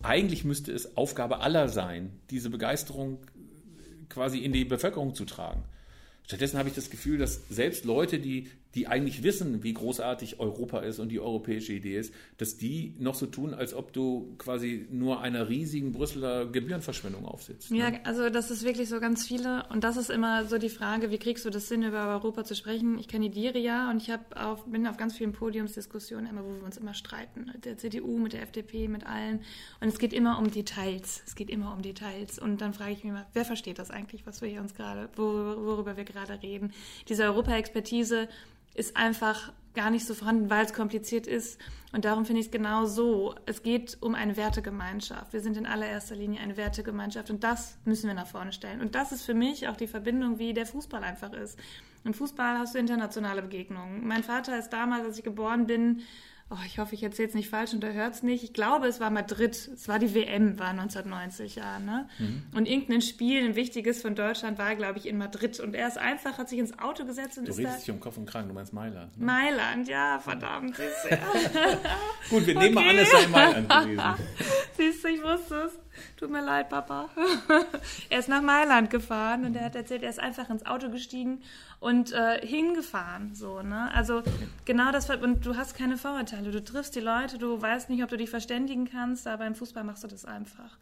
eigentlich 0.05 0.45
müsste 0.45 0.71
es 0.71 0.97
Aufgabe 0.97 1.39
aller 1.39 1.67
sein, 1.67 2.11
diese 2.29 2.49
Begeisterung 2.49 3.19
quasi 4.09 4.39
in 4.39 4.53
die 4.53 4.65
Bevölkerung 4.65 5.15
zu 5.15 5.25
tragen. 5.25 5.63
Stattdessen 6.25 6.57
habe 6.57 6.69
ich 6.69 6.75
das 6.75 6.89
Gefühl, 6.89 7.17
dass 7.17 7.41
selbst 7.49 7.85
Leute, 7.85 8.19
die 8.19 8.49
die 8.75 8.87
eigentlich 8.87 9.23
wissen, 9.23 9.63
wie 9.63 9.73
großartig 9.73 10.39
Europa 10.39 10.79
ist 10.79 10.99
und 10.99 11.09
die 11.09 11.21
europäische 11.21 11.71
Idee 11.71 11.97
ist, 11.97 12.13
dass 12.37 12.57
die 12.57 12.93
noch 12.99 13.15
so 13.15 13.25
tun, 13.25 13.53
als 13.53 13.73
ob 13.73 13.93
du 13.93 14.35
quasi 14.37 14.85
nur 14.91 15.21
einer 15.21 15.47
riesigen 15.47 15.93
Brüsseler 15.93 16.45
Gebührenverschwendung 16.45 17.25
aufsitzt. 17.25 17.71
Ne? 17.71 17.77
Ja, 17.77 17.91
also 18.03 18.29
das 18.29 18.51
ist 18.51 18.65
wirklich 18.65 18.89
so 18.89 18.99
ganz 18.99 19.25
viele 19.25 19.65
und 19.69 19.85
das 19.85 19.95
ist 19.95 20.09
immer 20.09 20.45
so 20.45 20.57
die 20.57 20.69
Frage, 20.69 21.09
wie 21.09 21.17
kriegst 21.17 21.45
du 21.45 21.49
das 21.49 21.69
Sinn, 21.69 21.83
über 21.83 22.05
Europa 22.09 22.43
zu 22.43 22.53
sprechen? 22.53 22.99
Ich 22.99 23.07
kandidiere 23.07 23.57
ja 23.57 23.89
und 23.89 24.01
ich 24.01 24.11
auf, 24.35 24.65
bin 24.65 24.85
auf 24.87 24.97
ganz 24.97 25.15
vielen 25.15 25.31
Podiumsdiskussionen 25.31 26.27
immer, 26.27 26.43
wo 26.43 26.55
wir 26.55 26.63
uns 26.63 26.75
immer 26.75 26.93
streiten, 26.93 27.51
mit 27.53 27.63
der 27.63 27.77
CDU, 27.77 28.17
mit 28.17 28.33
der 28.33 28.41
FDP, 28.41 28.89
mit 28.89 29.05
allen 29.05 29.39
und 29.79 29.87
es 29.87 29.99
geht 29.99 30.11
immer 30.11 30.37
um 30.37 30.51
Details, 30.51 31.23
es 31.25 31.35
geht 31.35 31.49
immer 31.49 31.73
um 31.73 31.81
Details 31.81 32.39
und 32.39 32.59
dann 32.59 32.73
frage 32.73 32.91
ich 32.91 33.05
mich 33.05 33.13
mal, 33.13 33.25
wer 33.31 33.45
versteht 33.45 33.79
das 33.79 33.89
eigentlich, 33.89 34.25
was 34.27 34.41
wir 34.41 34.49
hier 34.49 34.59
uns 34.59 34.73
gerade, 34.73 35.07
worüber 35.15 35.95
wir 35.95 36.03
gerade 36.03 36.14
reden? 36.41 36.73
Diese 37.07 37.23
Europa-Expertise, 37.23 38.27
ist 38.75 38.97
einfach 38.97 39.53
gar 39.73 39.89
nicht 39.89 40.05
so 40.05 40.13
vorhanden, 40.13 40.49
weil 40.49 40.65
es 40.65 40.73
kompliziert 40.73 41.27
ist. 41.27 41.59
Und 41.91 42.05
darum 42.05 42.25
finde 42.25 42.41
ich 42.41 42.47
es 42.47 42.51
genau 42.51 42.85
so. 42.85 43.35
Es 43.45 43.63
geht 43.63 43.97
um 44.01 44.15
eine 44.15 44.37
Wertegemeinschaft. 44.37 45.33
Wir 45.33 45.41
sind 45.41 45.57
in 45.57 45.65
allererster 45.65 46.15
Linie 46.15 46.41
eine 46.41 46.55
Wertegemeinschaft 46.55 47.29
und 47.29 47.43
das 47.43 47.77
müssen 47.85 48.07
wir 48.07 48.13
nach 48.13 48.27
vorne 48.27 48.53
stellen. 48.53 48.81
Und 48.81 48.95
das 48.95 49.11
ist 49.11 49.23
für 49.23 49.33
mich 49.33 49.67
auch 49.67 49.75
die 49.75 49.87
Verbindung, 49.87 50.39
wie 50.39 50.53
der 50.53 50.65
Fußball 50.65 51.03
einfach 51.03 51.33
ist. 51.33 51.57
Im 52.03 52.13
Fußball 52.13 52.59
hast 52.59 52.75
du 52.75 52.79
internationale 52.79 53.41
Begegnungen. 53.41 54.05
Mein 54.05 54.23
Vater 54.23 54.57
ist 54.59 54.69
damals, 54.69 55.05
als 55.05 55.17
ich 55.17 55.23
geboren 55.23 55.67
bin, 55.67 56.01
oh, 56.49 56.57
ich 56.65 56.77
hoffe, 56.77 56.93
ich 56.93 57.01
erzähle 57.01 57.29
es 57.29 57.33
nicht 57.33 57.49
falsch 57.49 57.73
und 57.73 57.83
er 57.83 57.93
hört 57.93 58.13
es 58.13 58.23
nicht. 58.23 58.43
Ich 58.43 58.53
glaube, 58.53 58.87
es 58.87 58.99
war 58.99 59.09
Madrid. 59.09 59.53
Es 59.53 59.87
war 59.87 59.97
die 59.97 60.13
WM, 60.13 60.59
war 60.59 60.69
1990, 60.69 61.55
ja. 61.55 61.79
Ne? 61.79 62.07
Mhm. 62.19 62.43
Und 62.53 62.67
irgendein 62.67 63.01
Spiel, 63.01 63.43
ein 63.43 63.55
wichtiges 63.55 64.01
von 64.01 64.15
Deutschland, 64.15 64.57
war, 64.57 64.75
glaube 64.75 64.99
ich, 64.99 65.07
in 65.07 65.17
Madrid. 65.17 65.59
Und 65.59 65.73
er 65.75 65.87
ist 65.87 65.97
einfach, 65.97 66.37
hat 66.37 66.49
sich 66.49 66.59
ins 66.59 66.77
Auto 66.77 67.05
gesetzt 67.05 67.37
und 67.37 67.47
du 67.47 67.51
ist 67.51 67.57
redest 67.57 67.87
dich 67.87 67.91
um 67.91 67.99
Kopf 67.99 68.17
und 68.17 68.29
Kragen, 68.29 68.47
du 68.47 68.53
meinst 68.53 68.73
Mailand. 68.73 69.17
Ne? 69.17 69.25
Mailand, 69.25 69.87
ja, 69.87 70.19
verdammt. 70.19 70.75
Gut, 72.29 72.45
wir 72.45 72.53
nehmen 72.55 72.77
okay. 72.77 72.85
mal 72.85 72.89
an, 72.89 72.97
es 72.97 73.11
sei 73.11 73.27
Mailand 73.27 73.69
gewesen. 73.69 74.13
Siehst 74.77 75.03
du, 75.03 75.07
ich 75.07 75.23
wusste 75.23 75.55
es. 75.55 75.73
Tut 76.17 76.29
mir 76.29 76.43
leid, 76.43 76.69
Papa. 76.69 77.09
er 78.09 78.19
ist 78.19 78.29
nach 78.29 78.41
Mailand 78.41 78.89
gefahren 78.89 79.45
und 79.45 79.55
er 79.55 79.65
hat 79.65 79.75
erzählt, 79.75 80.03
er 80.03 80.09
ist 80.09 80.19
einfach 80.19 80.49
ins 80.49 80.65
Auto 80.65 80.89
gestiegen 80.89 81.41
und 81.79 82.11
äh, 82.11 82.45
hingefahren. 82.45 83.35
So, 83.35 83.61
ne? 83.61 83.93
Also 83.93 84.23
genau 84.65 84.91
das. 84.91 85.09
Und 85.09 85.45
du 85.45 85.55
hast 85.55 85.75
keine 85.75 85.97
Vorurteile. 85.97 86.51
Du 86.51 86.63
triffst 86.63 86.95
die 86.95 86.99
Leute, 86.99 87.37
du 87.37 87.61
weißt 87.61 87.89
nicht, 87.89 88.03
ob 88.03 88.09
du 88.09 88.17
dich 88.17 88.29
verständigen 88.29 88.89
kannst, 88.89 89.27
aber 89.27 89.45
im 89.45 89.55
Fußball 89.55 89.83
machst 89.83 90.03
du 90.03 90.07
das 90.07 90.25
einfach. 90.25 90.77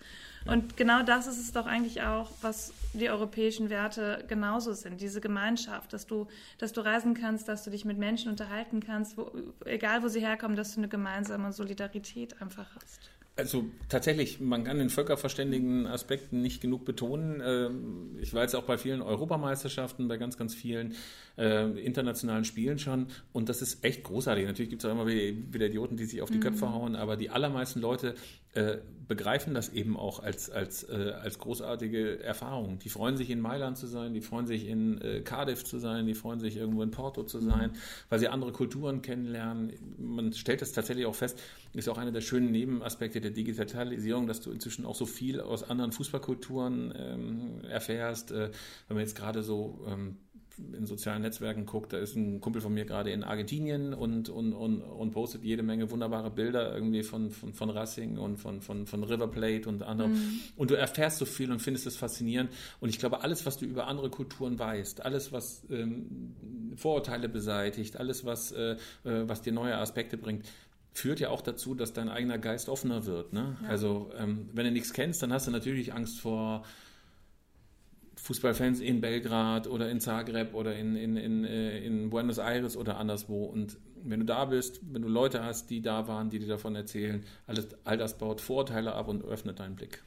Und 0.45 0.75
genau 0.75 1.03
das 1.03 1.27
ist 1.27 1.39
es 1.39 1.53
doch 1.53 1.65
eigentlich 1.65 2.01
auch, 2.01 2.29
was 2.41 2.73
die 2.93 3.09
europäischen 3.09 3.69
Werte 3.69 4.25
genauso 4.27 4.73
sind. 4.73 4.99
Diese 4.99 5.21
Gemeinschaft, 5.21 5.93
dass 5.93 6.05
du, 6.05 6.27
dass 6.57 6.73
du 6.73 6.81
reisen 6.81 7.13
kannst, 7.13 7.47
dass 7.47 7.63
du 7.63 7.69
dich 7.69 7.85
mit 7.85 7.97
Menschen 7.97 8.29
unterhalten 8.29 8.81
kannst, 8.81 9.17
wo, 9.17 9.31
egal 9.65 10.03
wo 10.03 10.09
sie 10.09 10.19
herkommen, 10.19 10.57
dass 10.57 10.73
du 10.73 10.81
eine 10.81 10.89
gemeinsame 10.89 11.53
Solidarität 11.53 12.41
einfach 12.41 12.67
hast. 12.75 13.09
Also 13.35 13.65
tatsächlich, 13.89 14.39
man 14.39 14.63
kann 14.63 14.77
den 14.77 14.91
völkerverständigen 14.91 15.87
Aspekten 15.87 16.41
nicht 16.41 16.61
genug 16.61 16.85
betonen. 16.85 17.41
Ähm, 17.43 18.15
ich 18.21 18.31
war 18.35 18.43
jetzt 18.43 18.55
auch 18.55 18.63
bei 18.63 18.77
vielen 18.77 19.01
Europameisterschaften, 19.01 20.07
bei 20.07 20.17
ganz, 20.17 20.37
ganz 20.37 20.53
vielen 20.53 20.93
äh, 21.37 21.67
internationalen 21.83 22.45
Spielen 22.45 22.77
schon 22.77 23.07
und 23.31 23.49
das 23.49 23.63
ist 23.63 23.83
echt 23.83 24.03
großartig. 24.03 24.45
Natürlich 24.45 24.69
gibt 24.69 24.83
es 24.83 24.89
auch 24.89 24.93
immer 24.93 25.07
wieder 25.07 25.65
Idioten, 25.65 25.97
die 25.97 26.05
sich 26.05 26.21
auf 26.21 26.29
die 26.29 26.39
Köpfe 26.39 26.67
mhm. 26.67 26.73
hauen, 26.73 26.95
aber 26.95 27.17
die 27.17 27.31
allermeisten 27.31 27.81
Leute 27.81 28.13
äh, 28.53 28.77
begreifen 29.07 29.53
das 29.53 29.69
eben 29.69 29.97
auch 29.97 30.19
als, 30.19 30.49
als, 30.49 30.83
äh, 30.83 31.13
als 31.21 31.37
großartige 31.37 32.23
Erfahrung. 32.23 32.79
Die 32.79 32.89
freuen 32.89 33.17
sich 33.17 33.29
in 33.29 33.41
Mailand 33.41 33.77
zu 33.77 33.87
sein, 33.87 34.13
die 34.13 34.21
freuen 34.21 34.47
sich 34.47 34.67
in 34.67 35.01
äh, 35.01 35.21
Cardiff 35.21 35.63
zu 35.63 35.77
sein, 35.77 36.05
die 36.05 36.13
freuen 36.13 36.39
sich 36.39 36.57
irgendwo 36.57 36.83
in 36.83 36.91
Porto 36.91 37.23
zu 37.23 37.39
sein, 37.39 37.71
mhm. 37.71 37.77
weil 38.09 38.19
sie 38.19 38.27
andere 38.27 38.51
Kulturen 38.51 39.01
kennenlernen. 39.01 39.73
Man 39.97 40.33
stellt 40.33 40.61
das 40.61 40.71
tatsächlich 40.71 41.05
auch 41.05 41.15
fest, 41.15 41.39
ist 41.73 41.89
auch 41.89 41.97
einer 41.97 42.11
der 42.11 42.21
schönen 42.21 42.51
Nebenaspekte 42.51 43.21
der 43.21 43.31
Digitalisierung, 43.31 44.27
dass 44.27 44.41
du 44.41 44.51
inzwischen 44.51 44.85
auch 44.85 44.95
so 44.95 45.05
viel 45.05 45.41
aus 45.41 45.69
anderen 45.69 45.91
Fußballkulturen 45.91 46.93
ähm, 46.95 47.65
erfährst. 47.69 48.31
Äh, 48.31 48.51
wenn 48.87 48.95
man 48.95 48.99
jetzt 48.99 49.15
gerade 49.15 49.43
so 49.43 49.85
ähm, 49.87 50.17
in 50.57 50.85
sozialen 50.85 51.21
Netzwerken 51.21 51.65
guckt, 51.65 51.93
da 51.93 51.97
ist 51.97 52.15
ein 52.15 52.39
Kumpel 52.39 52.61
von 52.61 52.73
mir 52.73 52.85
gerade 52.85 53.11
in 53.11 53.23
Argentinien 53.23 53.93
und, 53.93 54.29
und, 54.29 54.53
und, 54.53 54.81
und 54.81 55.11
postet 55.11 55.43
jede 55.43 55.63
Menge 55.63 55.89
wunderbare 55.89 56.29
Bilder 56.29 56.73
irgendwie 56.73 57.03
von, 57.03 57.31
von, 57.31 57.53
von 57.53 57.69
Racing 57.69 58.17
und 58.17 58.37
von, 58.37 58.61
von, 58.61 58.85
von 58.85 59.03
River 59.03 59.27
Plate 59.27 59.67
und 59.67 59.83
anderem. 59.83 60.13
Mhm. 60.13 60.39
Und 60.55 60.71
du 60.71 60.75
erfährst 60.75 61.17
so 61.17 61.25
viel 61.25 61.51
und 61.51 61.59
findest 61.59 61.87
es 61.87 61.97
faszinierend. 61.97 62.51
Und 62.79 62.89
ich 62.89 62.99
glaube, 62.99 63.21
alles, 63.21 63.45
was 63.45 63.57
du 63.57 63.65
über 63.65 63.87
andere 63.87 64.09
Kulturen 64.09 64.59
weißt, 64.59 65.03
alles, 65.03 65.31
was 65.31 65.63
ähm, 65.69 66.35
Vorurteile 66.75 67.29
beseitigt, 67.29 67.97
alles, 67.97 68.25
was, 68.25 68.51
äh, 68.51 68.77
äh 69.03 69.27
was 69.27 69.41
dir 69.41 69.53
neue 69.53 69.77
Aspekte 69.77 70.17
bringt, 70.17 70.45
führt 70.93 71.19
ja 71.19 71.29
auch 71.29 71.41
dazu, 71.41 71.73
dass 71.73 71.93
dein 71.93 72.09
eigener 72.09 72.37
Geist 72.37 72.69
offener 72.69 73.05
wird. 73.05 73.33
Ne? 73.33 73.57
Ja. 73.63 73.69
Also 73.69 74.11
ähm, 74.17 74.49
wenn 74.53 74.65
du 74.65 74.71
nichts 74.71 74.93
kennst, 74.93 75.23
dann 75.23 75.33
hast 75.33 75.47
du 75.47 75.51
natürlich 75.51 75.93
Angst 75.93 76.19
vor 76.19 76.63
Fußballfans 78.15 78.79
in 78.79 79.01
Belgrad 79.01 79.67
oder 79.67 79.89
in 79.89 79.99
Zagreb 79.99 80.53
oder 80.53 80.75
in, 80.75 80.95
in, 80.95 81.17
in, 81.17 81.43
äh, 81.45 81.79
in 81.79 82.09
Buenos 82.09 82.37
Aires 82.37 82.77
oder 82.77 82.97
anderswo. 82.97 83.45
Und 83.45 83.77
wenn 84.03 84.19
du 84.19 84.25
da 84.25 84.45
bist, 84.45 84.79
wenn 84.91 85.01
du 85.01 85.07
Leute 85.07 85.43
hast, 85.43 85.69
die 85.69 85.81
da 85.81 86.07
waren, 86.07 86.29
die 86.29 86.39
dir 86.39 86.47
davon 86.47 86.75
erzählen, 86.75 87.23
alles, 87.47 87.67
all 87.83 87.97
das 87.97 88.17
baut 88.17 88.41
Vorurteile 88.41 88.93
ab 88.93 89.07
und 89.07 89.23
öffnet 89.23 89.59
deinen 89.59 89.75
Blick. 89.75 90.01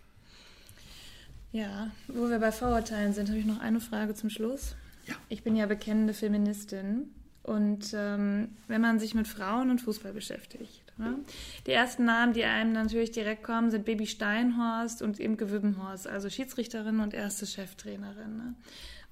Ja, 1.53 1.91
wo 2.09 2.29
wir 2.29 2.39
bei 2.39 2.53
Vorurteilen 2.53 3.13
sind, 3.13 3.29
habe 3.29 3.39
ich 3.39 3.47
noch 3.47 3.61
eine 3.61 3.81
Frage 3.81 4.15
zum 4.15 4.31
Schluss. 4.31 4.75
Ja. 5.07 5.15
Ich 5.29 5.43
bin 5.43 5.57
ja 5.57 5.67
bekennende 5.67 6.13
Feministin 6.13 7.11
und 7.43 7.95
ähm, 7.95 8.49
wenn 8.67 8.81
man 8.81 8.99
sich 8.99 9.15
mit 9.15 9.29
Frauen 9.29 9.71
und 9.71 9.81
Fußball 9.81 10.13
beschäftigt, 10.13 10.83
Ne? 10.99 11.19
Die 11.67 11.73
ersten 11.73 12.05
Namen, 12.05 12.33
die 12.33 12.45
einem 12.45 12.73
natürlich 12.73 13.11
direkt 13.11 13.43
kommen, 13.43 13.71
sind 13.71 13.85
Baby 13.85 14.07
Steinhorst 14.07 15.03
und 15.03 15.21
Imke 15.21 15.51
Wübbenhorst, 15.51 16.07
also 16.07 16.31
Schiedsrichterin 16.31 17.01
und 17.01 17.15
erste 17.15 17.47
Cheftrainerin. 17.47 18.37
Ne? 18.37 18.55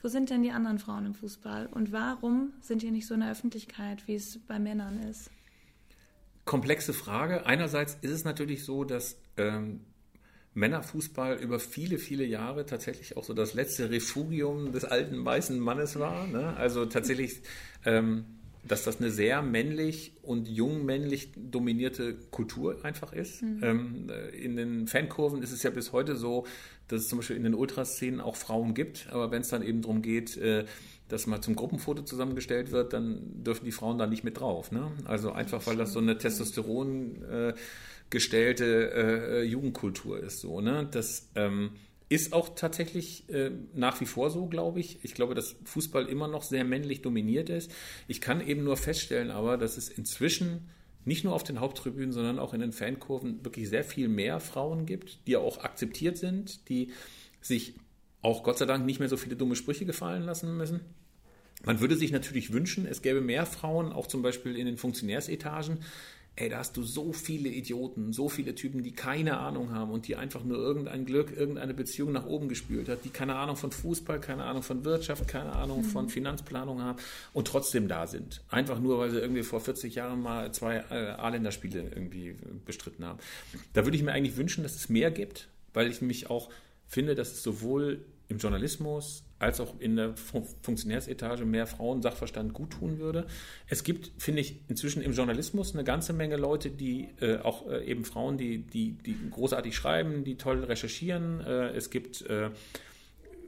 Wo 0.03 0.09
sind 0.09 0.31
denn 0.31 0.43
die 0.43 0.51
anderen 0.51 0.79
Frauen 0.79 1.07
im 1.07 1.15
Fußball? 1.15 1.67
Und 1.67 1.93
warum 1.93 2.53
sind 2.61 2.83
die 2.83 2.91
nicht 2.91 3.07
so 3.07 3.15
in 3.15 3.21
der 3.21 3.31
Öffentlichkeit, 3.31 4.07
wie 4.07 4.15
es 4.15 4.39
bei 4.39 4.59
Männern 4.59 5.03
ist? 5.03 5.31
Komplexe 6.45 6.93
Frage. 6.93 7.47
Einerseits 7.47 7.97
ist 8.03 8.11
es 8.11 8.25
natürlich 8.25 8.65
so, 8.65 8.85
dass 8.85 9.17
ähm, 9.39 9.81
Männerfußball 10.55 11.37
über 11.39 11.59
viele, 11.59 11.99
viele 11.99 12.25
Jahre 12.25 12.67
tatsächlich 12.67 13.17
auch 13.17 13.25
so 13.25 13.35
das 13.35 13.55
letzte 13.55 13.91
Refugium 13.91 14.73
des 14.73 14.85
alten 14.85 15.25
weißen 15.25 15.59
Mannes 15.59 15.99
war. 15.99 16.27
Ne? 16.27 16.55
Also 16.57 16.87
tatsächlich 16.87 17.41
ähm, 17.85 18.27
dass 18.67 18.85
das 18.85 18.99
eine 18.99 19.11
sehr 19.11 19.43
männlich 19.43 20.13
und 20.23 20.49
jungmännlich 20.49 21.33
dominierte 21.37 22.15
Kultur 22.31 22.85
einfach 22.85 23.13
ist. 23.13 23.43
Mhm. 23.43 23.61
Ähm, 23.63 24.11
in 24.33 24.57
den 24.57 24.87
Fankurven 24.87 25.43
ist 25.43 25.53
es 25.53 25.63
ja 25.63 25.71
bis 25.71 25.93
heute 25.93 26.17
so, 26.17 26.47
dass 26.89 27.03
es 27.03 27.09
zum 27.09 27.19
Beispiel 27.19 27.37
in 27.37 27.45
den 27.45 27.55
Ultraszenen 27.55 28.21
auch 28.21 28.37
Frauen 28.37 28.75
gibt, 28.75 29.09
aber 29.11 29.31
wenn 29.31 29.43
es 29.43 29.49
dann 29.49 29.63
eben 29.63 29.83
darum 29.83 30.03
geht, 30.03 30.37
äh, 30.37 30.65
dass 31.09 31.27
mal 31.27 31.41
zum 31.43 31.55
Gruppenfoto 31.55 32.03
zusammengestellt 32.03 32.73
wird, 32.73 32.93
dann 32.93 33.43
dürfen 33.45 33.65
die 33.67 33.73
Frauen 33.73 33.99
da 33.99 34.07
nicht 34.07 34.25
mit 34.25 34.41
drauf. 34.41 34.73
Ne? 34.73 34.91
Also 35.05 35.33
einfach, 35.33 35.67
weil 35.67 35.77
das 35.77 35.93
so 35.93 35.99
eine 35.99 36.17
Testosteron 36.17 37.23
äh, 37.25 37.55
gestellte 38.11 38.93
äh, 38.95 39.43
Jugendkultur 39.43 40.19
ist. 40.19 40.41
So, 40.41 40.61
ne? 40.61 40.89
Das 40.91 41.29
ähm, 41.35 41.71
ist 42.09 42.33
auch 42.33 42.55
tatsächlich 42.55 43.29
äh, 43.31 43.51
nach 43.75 44.01
wie 44.01 44.07
vor 44.07 44.31
so, 44.31 44.47
glaube 44.47 44.81
ich. 44.81 44.99
Ich 45.03 45.15
glaube, 45.15 45.35
dass 45.35 45.57
Fußball 45.65 46.07
immer 46.07 46.29
noch 46.29 46.43
sehr 46.43 46.65
männlich 46.65 47.03
dominiert 47.03 47.49
ist. 47.49 47.73
Ich 48.09 48.21
kann 48.21 48.47
eben 48.47 48.65
nur 48.65 48.77
feststellen, 48.77 49.31
aber, 49.31 49.57
dass 49.57 49.77
es 49.77 49.89
inzwischen 49.89 50.69
nicht 51.05 51.25
nur 51.25 51.35
auf 51.35 51.45
den 51.45 51.61
Haupttribünen, 51.61 52.13
sondern 52.13 52.39
auch 52.39 52.55
in 52.55 52.61
den 52.61 52.73
Fankurven 52.73 53.45
wirklich 53.45 53.69
sehr 53.69 53.85
viel 53.85 54.09
mehr 54.09 54.41
Frauen 54.41 54.87
gibt, 54.87 55.27
die 55.27 55.37
auch 55.37 55.59
akzeptiert 55.59 56.17
sind, 56.17 56.69
die 56.69 56.93
sich 57.41 57.75
auch 58.23 58.43
Gott 58.43 58.59
sei 58.59 58.65
Dank 58.65 58.87
nicht 58.87 59.01
mehr 59.01 59.09
so 59.09 59.17
viele 59.17 59.37
dumme 59.37 59.57
Sprüche 59.57 59.85
gefallen 59.85 60.23
lassen 60.23 60.57
müssen. 60.57 60.81
Man 61.65 61.81
würde 61.81 61.97
sich 61.97 62.11
natürlich 62.11 62.53
wünschen, 62.53 62.87
es 62.87 63.03
gäbe 63.03 63.21
mehr 63.21 63.47
Frauen, 63.47 63.93
auch 63.93 64.07
zum 64.07 64.23
Beispiel 64.23 64.57
in 64.57 64.67
den 64.67 64.77
Funktionärsetagen, 64.77 65.79
ey, 66.37 66.49
da 66.49 66.59
hast 66.59 66.77
du 66.77 66.83
so 66.83 67.13
viele 67.13 67.49
Idioten, 67.49 68.13
so 68.13 68.29
viele 68.29 68.55
Typen, 68.55 68.83
die 68.83 68.93
keine 68.93 69.39
Ahnung 69.39 69.71
haben 69.71 69.93
und 69.93 70.09
die 70.09 70.17
einfach 70.17 70.43
nur 70.43 70.59
irgendein 70.59 71.05
Glück, 71.05 71.37
irgendeine 71.37 71.75
Beziehung 71.75 72.11
nach 72.11 72.27
oben 72.27 72.49
gespült 72.49 72.89
hat, 72.89 73.05
die 73.05 73.11
keine 73.11 73.37
Ahnung 73.37 73.57
von 73.57 73.71
Fußball, 73.71 74.21
keine 74.21 74.45
Ahnung 74.45 74.63
von 74.63 74.85
Wirtschaft, 74.85 75.29
keine 75.29 75.53
Ahnung 75.53 75.79
mhm. 75.79 75.85
von 75.85 76.09
Finanzplanung 76.09 76.83
haben 76.83 76.99
und 77.33 77.47
trotzdem 77.47 77.87
da 77.87 78.09
sind. 78.09 78.43
Einfach 78.49 78.81
nur, 78.81 78.99
weil 78.99 79.11
sie 79.11 79.19
irgendwie 79.19 79.45
vor 79.45 79.61
40 79.61 79.95
Jahren 79.95 80.23
mal 80.23 80.53
zwei 80.53 80.85
äh, 80.91 81.11
A-Länderspiele 81.11 81.83
irgendwie 81.83 82.35
bestritten 82.65 83.05
haben. 83.05 83.21
Da 83.73 83.85
würde 83.85 83.97
ich 83.97 84.03
mir 84.03 84.13
eigentlich 84.13 84.37
wünschen, 84.37 84.65
dass 84.65 84.75
es 84.75 84.89
mehr 84.89 85.13
gibt, 85.13 85.49
weil 85.73 85.89
ich 85.89 86.03
mich 86.03 86.31
auch 86.31 86.51
finde, 86.89 87.15
dass 87.15 87.33
es 87.33 87.43
sowohl 87.45 88.05
im 88.29 88.39
Journalismus 88.39 89.23
als 89.45 89.61
auch 89.61 89.79
in 89.79 89.97
der 89.97 90.15
Funktionärsetage 90.17 91.45
mehr 91.45 91.67
Frauen 91.67 92.03
Sachverstand 92.03 92.55
gut 92.55 92.71
tun 92.71 92.99
würde. 92.99 93.27
Es 93.69 93.85
gibt, 93.85 94.11
finde 94.19 94.41
ich, 94.41 94.61
inzwischen 94.69 95.03
im 95.03 95.13
Journalismus 95.13 95.75
eine 95.75 95.85
ganze 95.85 96.13
Menge 96.13 96.37
Leute, 96.37 96.71
die 96.71 97.09
äh, 97.21 97.39
auch 97.39 97.69
äh, 97.69 97.85
eben 97.85 98.05
Frauen, 98.05 98.39
die, 98.39 98.59
die, 98.59 98.93
die 98.93 99.17
großartig 99.31 99.77
schreiben, 99.77 100.25
die 100.25 100.37
toll 100.37 100.65
recherchieren. 100.65 101.41
Äh, 101.41 101.69
es 101.71 101.91
gibt 101.91 102.23
äh, 102.23 102.51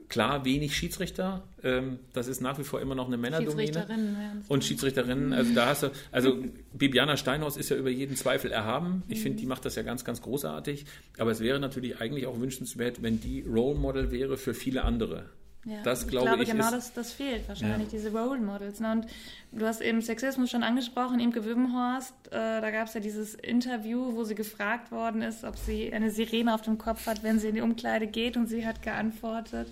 klar 0.09 0.45
wenig 0.45 0.75
Schiedsrichter. 0.75 1.43
Ähm, 1.63 1.99
das 2.13 2.27
ist 2.27 2.41
nach 2.41 2.57
wie 2.59 2.63
vor 2.63 2.79
immer 2.79 2.95
noch 2.95 3.07
eine 3.07 3.17
Männerdomäne. 3.17 3.73
Schiedsrichterinnen, 3.73 4.43
Und 4.47 4.63
Schiedsrichterinnen, 4.63 5.33
also 5.33 5.53
da 5.53 5.65
hast 5.67 5.83
du, 5.83 5.91
also 6.11 6.37
Bibiana 6.73 7.17
Steinhaus 7.17 7.57
ist 7.57 7.69
ja 7.69 7.75
über 7.75 7.89
jeden 7.89 8.15
Zweifel 8.15 8.51
erhaben. 8.51 9.03
Ich 9.07 9.21
finde, 9.21 9.39
die 9.39 9.45
macht 9.45 9.65
das 9.65 9.75
ja 9.75 9.83
ganz, 9.83 10.05
ganz 10.05 10.21
großartig. 10.21 10.85
Aber 11.17 11.31
es 11.31 11.39
wäre 11.39 11.59
natürlich 11.59 11.99
eigentlich 11.99 12.27
auch 12.27 12.39
wünschenswert, 12.39 13.01
wenn 13.01 13.19
die 13.19 13.41
Role 13.41 13.77
Model 13.77 14.11
wäre 14.11 14.37
für 14.37 14.53
viele 14.53 14.83
andere. 14.83 15.25
Ja, 15.67 15.81
das 15.83 16.07
glaube 16.07 16.25
ich. 16.25 16.29
glaube, 16.29 16.43
ich 16.43 16.49
genau 16.49 16.71
das, 16.71 16.93
das 16.93 17.11
fehlt 17.11 17.47
wahrscheinlich, 17.49 17.91
ja. 17.91 17.97
diese 17.99 18.11
Role 18.13 18.39
Models. 18.39 18.79
Ne? 18.79 18.91
Und 18.93 19.07
du 19.51 19.65
hast 19.65 19.81
eben 19.81 20.01
Sexismus 20.01 20.49
schon 20.49 20.63
angesprochen, 20.63 21.19
Imke 21.19 21.43
Wübbenhorst, 21.43 22.13
äh, 22.27 22.61
da 22.61 22.71
gab 22.71 22.87
es 22.87 22.93
ja 22.93 23.01
dieses 23.01 23.35
Interview, 23.35 24.15
wo 24.15 24.23
sie 24.23 24.35
gefragt 24.35 24.93
worden 24.93 25.21
ist, 25.21 25.43
ob 25.43 25.57
sie 25.57 25.91
eine 25.91 26.09
Sirene 26.09 26.53
auf 26.53 26.61
dem 26.61 26.77
Kopf 26.77 27.05
hat, 27.05 27.21
wenn 27.21 27.39
sie 27.39 27.49
in 27.49 27.55
die 27.55 27.61
Umkleide 27.61 28.07
geht 28.07 28.37
und 28.37 28.47
sie 28.47 28.65
hat 28.65 28.81
geantwortet, 28.81 29.67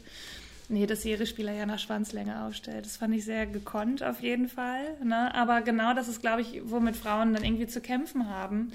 nee, 0.68 0.86
dass 0.86 1.04
sie 1.04 1.12
ihre 1.12 1.26
Spieler 1.26 1.54
ja 1.54 1.66
nach 1.66 1.80
Schwanzlänge 1.80 2.44
aufstellt. 2.44 2.86
Das 2.86 2.98
fand 2.98 3.16
ich 3.16 3.24
sehr 3.24 3.46
gekonnt 3.46 4.04
auf 4.04 4.22
jeden 4.22 4.50
Fall. 4.50 4.98
Ne? 5.02 5.34
Aber 5.34 5.62
genau 5.62 5.94
das 5.94 6.10
ist, 6.10 6.20
glaube 6.20 6.42
ich, 6.42 6.62
womit 6.66 6.98
Frauen 6.98 7.34
dann 7.34 7.46
irgendwie 7.46 7.68
zu 7.68 7.80
kämpfen 7.80 8.30
haben. 8.30 8.74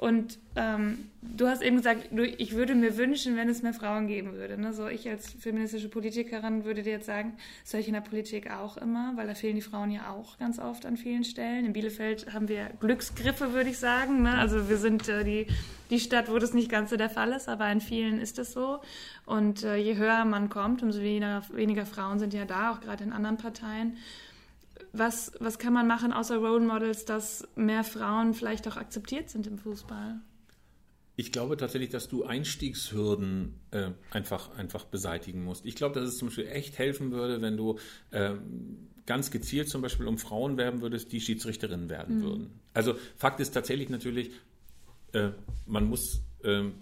Und 0.00 0.38
ähm, 0.56 1.10
du 1.20 1.46
hast 1.46 1.60
eben 1.60 1.76
gesagt, 1.76 2.08
du, 2.10 2.24
ich 2.24 2.54
würde 2.54 2.74
mir 2.74 2.96
wünschen, 2.96 3.36
wenn 3.36 3.50
es 3.50 3.62
mehr 3.62 3.74
Frauen 3.74 4.06
geben 4.06 4.32
würde. 4.32 4.56
Ne? 4.56 4.72
So 4.72 4.88
ich 4.88 5.06
als 5.06 5.30
feministische 5.30 5.90
Politikerin 5.90 6.64
würde 6.64 6.82
dir 6.82 6.92
jetzt 6.92 7.04
sagen, 7.04 7.34
solche 7.64 7.88
in 7.88 7.92
der 7.92 8.00
Politik 8.00 8.50
auch 8.50 8.78
immer, 8.78 9.12
weil 9.16 9.26
da 9.26 9.34
fehlen 9.34 9.56
die 9.56 9.60
Frauen 9.60 9.90
ja 9.90 10.10
auch 10.10 10.38
ganz 10.38 10.58
oft 10.58 10.86
an 10.86 10.96
vielen 10.96 11.22
Stellen. 11.22 11.66
In 11.66 11.74
Bielefeld 11.74 12.32
haben 12.32 12.48
wir 12.48 12.70
Glücksgriffe, 12.80 13.52
würde 13.52 13.68
ich 13.68 13.78
sagen. 13.78 14.22
Ne? 14.22 14.38
Also 14.38 14.70
wir 14.70 14.78
sind 14.78 15.06
äh, 15.10 15.22
die, 15.22 15.46
die 15.90 16.00
Stadt, 16.00 16.30
wo 16.30 16.38
das 16.38 16.54
nicht 16.54 16.70
ganz 16.70 16.88
so 16.88 16.96
der 16.96 17.10
Fall 17.10 17.32
ist, 17.32 17.50
aber 17.50 17.70
in 17.70 17.82
vielen 17.82 18.18
ist 18.22 18.38
es 18.38 18.54
so. 18.54 18.80
Und 19.26 19.64
äh, 19.64 19.76
je 19.76 19.98
höher 19.98 20.24
man 20.24 20.48
kommt, 20.48 20.82
umso 20.82 21.02
weniger, 21.02 21.42
weniger 21.52 21.84
Frauen 21.84 22.18
sind 22.18 22.32
ja 22.32 22.46
da, 22.46 22.72
auch 22.72 22.80
gerade 22.80 23.04
in 23.04 23.12
anderen 23.12 23.36
Parteien 23.36 23.98
was, 24.92 25.32
was 25.38 25.58
kann 25.58 25.72
man 25.72 25.86
machen 25.86 26.12
außer 26.12 26.36
Role 26.38 26.64
Models, 26.66 27.04
dass 27.04 27.46
mehr 27.54 27.84
Frauen 27.84 28.34
vielleicht 28.34 28.66
auch 28.68 28.76
akzeptiert 28.76 29.30
sind 29.30 29.46
im 29.46 29.58
Fußball? 29.58 30.20
Ich 31.16 31.32
glaube 31.32 31.56
tatsächlich, 31.56 31.90
dass 31.90 32.08
du 32.08 32.24
Einstiegshürden 32.24 33.54
äh, 33.72 33.90
einfach, 34.10 34.56
einfach 34.56 34.84
beseitigen 34.84 35.44
musst. 35.44 35.66
Ich 35.66 35.74
glaube, 35.74 36.00
dass 36.00 36.08
es 36.08 36.16
zum 36.16 36.28
Beispiel 36.28 36.46
echt 36.46 36.78
helfen 36.78 37.10
würde, 37.10 37.42
wenn 37.42 37.56
du 37.56 37.78
äh, 38.10 38.34
ganz 39.06 39.30
gezielt 39.30 39.68
zum 39.68 39.82
Beispiel 39.82 40.06
um 40.06 40.18
Frauen 40.18 40.56
werben 40.56 40.80
würdest, 40.80 41.12
die 41.12 41.20
Schiedsrichterinnen 41.20 41.90
werden 41.90 42.18
mhm. 42.18 42.22
würden. 42.22 42.60
Also 42.72 42.94
Fakt 43.16 43.40
ist 43.40 43.52
tatsächlich 43.52 43.90
natürlich, 43.90 44.30
äh, 45.12 45.30
man 45.66 45.84
muss 45.84 46.22
ähm, 46.42 46.74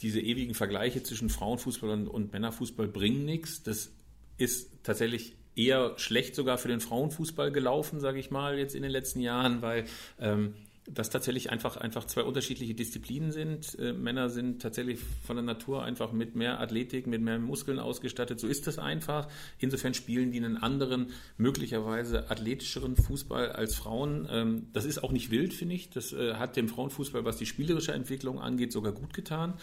diese 0.00 0.20
ewigen 0.20 0.54
Vergleiche 0.54 1.02
zwischen 1.02 1.28
Frauenfußball 1.28 1.90
und, 1.90 2.08
und 2.08 2.32
Männerfußball 2.32 2.88
bringen 2.88 3.24
nichts. 3.24 3.62
Das 3.62 3.92
ist 4.38 4.70
tatsächlich 4.82 5.36
eher 5.56 5.94
schlecht 5.96 6.34
sogar 6.34 6.58
für 6.58 6.68
den 6.68 6.80
Frauenfußball 6.80 7.52
gelaufen, 7.52 8.00
sage 8.00 8.18
ich 8.18 8.30
mal, 8.30 8.58
jetzt 8.58 8.74
in 8.74 8.82
den 8.82 8.90
letzten 8.90 9.20
Jahren, 9.20 9.62
weil 9.62 9.84
ähm, 10.18 10.54
das 10.86 11.08
tatsächlich 11.08 11.50
einfach, 11.50 11.76
einfach 11.78 12.04
zwei 12.04 12.22
unterschiedliche 12.22 12.74
Disziplinen 12.74 13.32
sind. 13.32 13.78
Äh, 13.78 13.92
Männer 13.94 14.28
sind 14.28 14.60
tatsächlich 14.60 15.00
von 15.26 15.36
der 15.36 15.44
Natur 15.44 15.82
einfach 15.82 16.12
mit 16.12 16.36
mehr 16.36 16.60
Athletik, 16.60 17.06
mit 17.06 17.22
mehr 17.22 17.38
Muskeln 17.38 17.78
ausgestattet. 17.78 18.38
So 18.38 18.46
ist 18.46 18.66
das 18.66 18.78
einfach. 18.78 19.28
Insofern 19.58 19.94
spielen 19.94 20.30
die 20.30 20.38
einen 20.38 20.58
anderen, 20.58 21.12
möglicherweise 21.38 22.30
athletischeren 22.30 22.96
Fußball 22.96 23.52
als 23.52 23.74
Frauen. 23.74 24.28
Ähm, 24.30 24.68
das 24.72 24.84
ist 24.84 25.02
auch 25.02 25.12
nicht 25.12 25.30
wild, 25.30 25.54
finde 25.54 25.74
ich. 25.74 25.88
Das 25.88 26.12
äh, 26.12 26.34
hat 26.34 26.56
dem 26.56 26.68
Frauenfußball, 26.68 27.24
was 27.24 27.38
die 27.38 27.46
spielerische 27.46 27.92
Entwicklung 27.92 28.38
angeht, 28.38 28.72
sogar 28.72 28.92
gut 28.92 29.14
getan. 29.14 29.54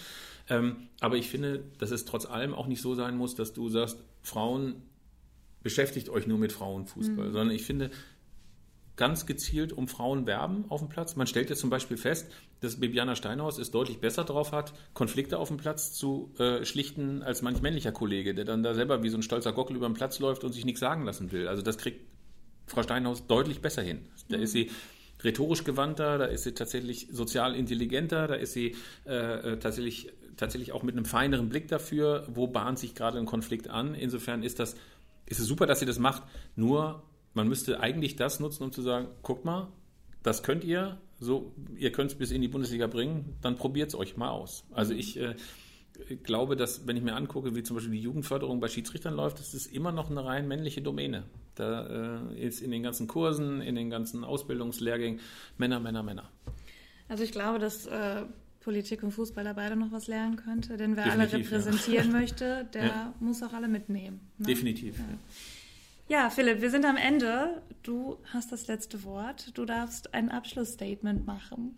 Ähm, 0.49 0.87
aber 1.01 1.17
ich 1.17 1.29
finde, 1.29 1.63
dass 1.77 1.91
es 1.91 2.05
trotz 2.05 2.25
allem 2.25 2.55
auch 2.55 2.67
nicht 2.67 2.81
so 2.81 2.95
sein 2.95 3.15
muss, 3.15 3.35
dass 3.35 3.53
du 3.53 3.69
sagst, 3.69 3.99
Frauen 4.23 4.75
beschäftigt 5.63 6.09
euch 6.09 6.27
nur 6.27 6.37
mit 6.37 6.51
Frauenfußball, 6.51 7.27
mhm. 7.27 7.33
sondern 7.33 7.55
ich 7.55 7.63
finde, 7.63 7.91
ganz 8.95 9.25
gezielt 9.25 9.73
um 9.73 9.87
Frauen 9.87 10.27
werben 10.27 10.65
auf 10.69 10.81
dem 10.81 10.89
Platz. 10.89 11.15
Man 11.15 11.25
stellt 11.25 11.49
jetzt 11.49 11.59
zum 11.59 11.69
Beispiel 11.69 11.97
fest, 11.97 12.31
dass 12.59 12.79
Bibiana 12.79 13.15
Steinhaus 13.15 13.57
es 13.57 13.71
deutlich 13.71 13.99
besser 13.99 14.23
drauf 14.23 14.51
hat, 14.51 14.73
Konflikte 14.93 15.39
auf 15.39 15.47
dem 15.47 15.57
Platz 15.57 15.93
zu 15.93 16.33
äh, 16.37 16.63
schlichten 16.65 17.23
als 17.23 17.41
manch 17.41 17.61
männlicher 17.61 17.91
Kollege, 17.91 18.35
der 18.35 18.45
dann 18.45 18.61
da 18.61 18.75
selber 18.75 19.01
wie 19.01 19.09
so 19.09 19.17
ein 19.17 19.23
stolzer 19.23 19.53
Gockel 19.53 19.75
über 19.75 19.89
den 19.89 19.95
Platz 19.95 20.19
läuft 20.19 20.43
und 20.43 20.53
sich 20.53 20.65
nichts 20.65 20.79
sagen 20.79 21.03
lassen 21.03 21.31
will. 21.31 21.47
Also 21.47 21.63
das 21.63 21.77
kriegt 21.77 22.05
Frau 22.67 22.83
Steinhaus 22.83 23.25
deutlich 23.25 23.61
besser 23.61 23.81
hin. 23.81 24.05
Da 24.29 24.37
ist 24.37 24.51
sie 24.51 24.69
rhetorisch 25.23 25.63
gewandter, 25.63 26.17
da 26.17 26.25
ist 26.25 26.43
sie 26.43 26.53
tatsächlich 26.53 27.07
sozial 27.11 27.55
intelligenter, 27.55 28.27
da 28.27 28.35
ist 28.35 28.53
sie 28.53 28.75
äh, 29.05 29.53
äh 29.53 29.57
tatsächlich, 29.57 30.11
tatsächlich 30.37 30.73
auch 30.73 30.83
mit 30.83 30.95
einem 30.95 31.05
feineren 31.05 31.49
Blick 31.49 31.67
dafür, 31.67 32.27
wo 32.31 32.47
bahnt 32.47 32.79
sich 32.79 32.93
gerade 32.93 33.17
ein 33.17 33.25
Konflikt 33.25 33.67
an. 33.67 33.95
Insofern 33.95 34.43
ist 34.43 34.59
das 34.59 34.75
ist 35.31 35.39
es 35.39 35.47
super, 35.47 35.65
dass 35.65 35.79
sie 35.79 35.85
das 35.85 35.99
macht. 35.99 36.23
Nur 36.55 37.03
man 37.33 37.47
müsste 37.47 37.79
eigentlich 37.79 38.15
das 38.15 38.39
nutzen, 38.39 38.63
um 38.63 38.71
zu 38.71 38.81
sagen, 38.81 39.07
guckt 39.21 39.45
mal, 39.45 39.69
das 40.23 40.43
könnt 40.43 40.63
ihr, 40.63 40.99
so, 41.19 41.53
ihr 41.77 41.91
könnt 41.91 42.11
es 42.11 42.17
bis 42.17 42.31
in 42.31 42.41
die 42.41 42.47
Bundesliga 42.47 42.87
bringen, 42.87 43.37
dann 43.41 43.55
probiert 43.55 43.89
es 43.89 43.95
euch 43.95 44.17
mal 44.17 44.29
aus. 44.29 44.65
Also 44.71 44.93
ich 44.93 45.17
äh, 45.17 45.35
glaube, 46.23 46.55
dass, 46.55 46.85
wenn 46.87 46.97
ich 46.97 47.03
mir 47.03 47.15
angucke, 47.15 47.55
wie 47.55 47.63
zum 47.63 47.75
Beispiel 47.75 47.93
die 47.93 48.01
Jugendförderung 48.01 48.59
bei 48.59 48.67
Schiedsrichtern 48.67 49.15
läuft, 49.15 49.39
das 49.39 49.53
ist 49.53 49.67
immer 49.67 49.91
noch 49.91 50.11
eine 50.11 50.23
rein 50.25 50.47
männliche 50.47 50.81
Domäne. 50.81 51.23
Da 51.55 52.27
äh, 52.29 52.39
ist 52.39 52.61
in 52.61 52.71
den 52.71 52.83
ganzen 52.83 53.07
Kursen, 53.07 53.61
in 53.61 53.75
den 53.75 53.89
ganzen 53.89 54.23
Ausbildungslehrgängen 54.23 55.19
Männer, 55.57 55.79
Männer, 55.79 56.03
Männer. 56.03 56.29
Also 57.07 57.23
ich 57.23 57.31
glaube, 57.31 57.59
dass 57.59 57.87
äh, 57.87 58.23
Politik 58.61 59.03
und 59.03 59.11
Fußball 59.11 59.43
da 59.43 59.53
beide 59.53 59.75
noch 59.75 59.91
was 59.91 60.07
lernen 60.07 60.35
könnte, 60.37 60.77
denn 60.77 60.95
wer 60.95 61.03
Definitiv, 61.03 61.33
alle 61.33 61.43
repräsentieren 61.43 62.11
ja. 62.11 62.13
möchte, 62.19 62.69
der 62.73 62.85
ja. 62.85 63.13
muss 63.19 63.43
auch 63.43 63.53
alle 63.53 63.67
mitnehmen. 63.67 64.19
Ne? 64.37 64.47
Definitiv. 64.47 64.97
Ja. 64.97 65.05
Ja, 66.11 66.29
Philipp, 66.29 66.61
wir 66.61 66.69
sind 66.69 66.85
am 66.85 66.97
Ende. 66.97 67.61
Du 67.83 68.17
hast 68.33 68.51
das 68.51 68.67
letzte 68.67 69.03
Wort. 69.05 69.57
Du 69.57 69.63
darfst 69.63 70.13
ein 70.13 70.29
Abschlussstatement 70.29 71.25
machen. 71.25 71.77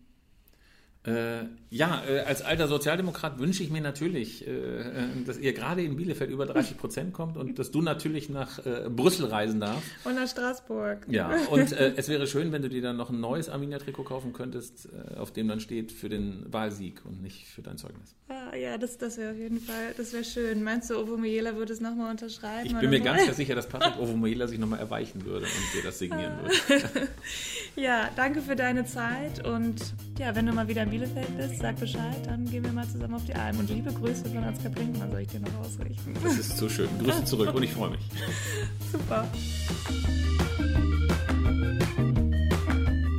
Äh, 1.05 1.47
ja, 1.69 2.01
äh, 2.07 2.19
als 2.21 2.41
alter 2.41 2.69
Sozialdemokrat 2.69 3.37
wünsche 3.37 3.61
ich 3.61 3.69
mir 3.69 3.81
natürlich, 3.81 4.47
äh, 4.47 4.51
äh 4.51 5.23
dass 5.25 5.37
ihr 5.37 5.51
gerade 5.51 5.81
in 5.81 5.97
Bielefeld 5.97 6.31
über 6.31 6.45
30 6.45 6.77
Prozent 6.77 7.13
kommt 7.13 7.35
und 7.35 7.59
dass 7.59 7.71
du 7.71 7.81
natürlich 7.81 8.29
nach 8.29 8.65
äh, 8.65 8.89
Brüssel 8.89 9.25
reisen 9.25 9.59
darfst. 9.59 9.89
Und 10.05 10.15
nach 10.15 10.27
Straßburg. 10.29 11.05
Ja, 11.09 11.35
und 11.51 11.73
äh, 11.73 11.93
es 11.97 12.07
wäre 12.07 12.25
schön, 12.25 12.53
wenn 12.53 12.61
du 12.61 12.69
dir 12.69 12.81
dann 12.81 12.95
noch 12.95 13.09
ein 13.09 13.19
neues 13.19 13.49
Arminia-Trikot 13.49 14.03
kaufen 14.03 14.31
könntest, 14.31 14.87
auf 15.17 15.31
dem 15.31 15.49
dann 15.49 15.59
steht 15.59 15.91
für 15.91 16.07
den 16.07 16.45
Wahlsieg 16.53 17.01
und 17.05 17.21
nicht 17.21 17.47
für 17.47 17.61
dein 17.61 17.77
Zeugnis. 17.77 18.15
Ah, 18.29 18.55
ja, 18.55 18.77
das, 18.77 18.97
das 18.97 19.17
wäre 19.17 19.31
auf 19.31 19.37
jeden 19.37 19.59
Fall, 19.59 19.93
das 19.97 20.13
wäre 20.13 20.23
schön. 20.23 20.63
Meinst 20.63 20.89
du, 20.89 20.97
Ovo 20.97 21.17
Miela 21.17 21.55
würde 21.55 21.73
es 21.73 21.81
nochmal 21.81 22.11
unterschreiben? 22.11 22.65
Ich 22.65 22.75
bin 22.75 22.89
mir 22.89 23.01
ganz 23.01 23.23
sicher, 23.35 23.55
dass 23.55 23.67
Patrick 23.67 23.99
Ovo 23.99 24.15
Miela 24.15 24.47
sich 24.47 24.59
nochmal 24.59 24.79
erweichen 24.79 25.25
würde 25.25 25.45
und 25.45 25.73
dir 25.73 25.83
das 25.83 25.99
signieren 25.99 26.33
würde. 26.41 27.09
ja, 27.75 28.09
danke 28.15 28.41
für 28.41 28.55
deine 28.55 28.85
Zeit 28.85 29.45
und 29.45 29.81
ja, 30.17 30.35
wenn 30.35 30.45
du 30.45 30.53
mal 30.53 30.67
wieder 30.67 30.83
in 30.83 30.92
Bielefeld 30.93 31.37
bist, 31.37 31.59
sag 31.59 31.79
Bescheid, 31.79 32.17
dann 32.27 32.45
gehen 32.45 32.63
wir 32.63 32.71
mal 32.71 32.87
zusammen 32.87 33.15
auf 33.15 33.25
die 33.25 33.33
Alm. 33.33 33.57
Und 33.57 33.67
liebe 33.67 33.91
Grüße 33.91 34.25
von 34.25 34.43
Ansgar 34.43 34.71
Brinkmann 34.71 35.09
soll 35.09 35.21
ich 35.21 35.27
dir 35.27 35.39
noch 35.39 35.61
ausrichten. 35.61 36.13
Das 36.23 36.37
ist 36.37 36.55
so 36.55 36.69
schön. 36.69 36.87
Grüße 36.99 37.25
zurück 37.25 37.51
und 37.51 37.63
ich 37.63 37.73
freue 37.73 37.89
mich. 37.89 38.01
Super. 38.91 39.27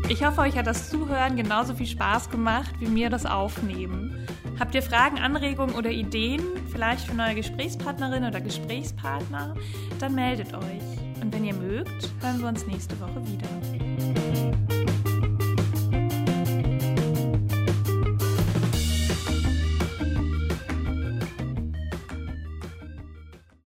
Ich 0.08 0.24
hoffe, 0.24 0.42
euch 0.42 0.56
hat 0.56 0.68
das 0.68 0.88
Zuhören 0.88 1.34
genauso 1.34 1.74
viel 1.74 1.88
Spaß 1.88 2.30
gemacht 2.30 2.72
wie 2.78 2.86
mir 2.86 3.10
das 3.10 3.26
Aufnehmen. 3.26 4.24
Habt 4.60 4.76
ihr 4.76 4.82
Fragen, 4.82 5.18
Anregungen 5.18 5.74
oder 5.74 5.90
Ideen, 5.90 6.42
vielleicht 6.70 7.08
für 7.08 7.14
neue 7.16 7.34
Gesprächspartnerin 7.34 8.22
oder 8.22 8.40
Gesprächspartner? 8.40 9.56
Dann 9.98 10.14
meldet 10.14 10.54
euch. 10.54 11.20
Und 11.20 11.34
wenn 11.34 11.44
ihr 11.44 11.54
mögt, 11.54 12.08
hören 12.20 12.40
wir 12.40 12.46
uns 12.46 12.64
nächste 12.68 12.94
Woche 13.00 13.20
wieder. 13.26 14.83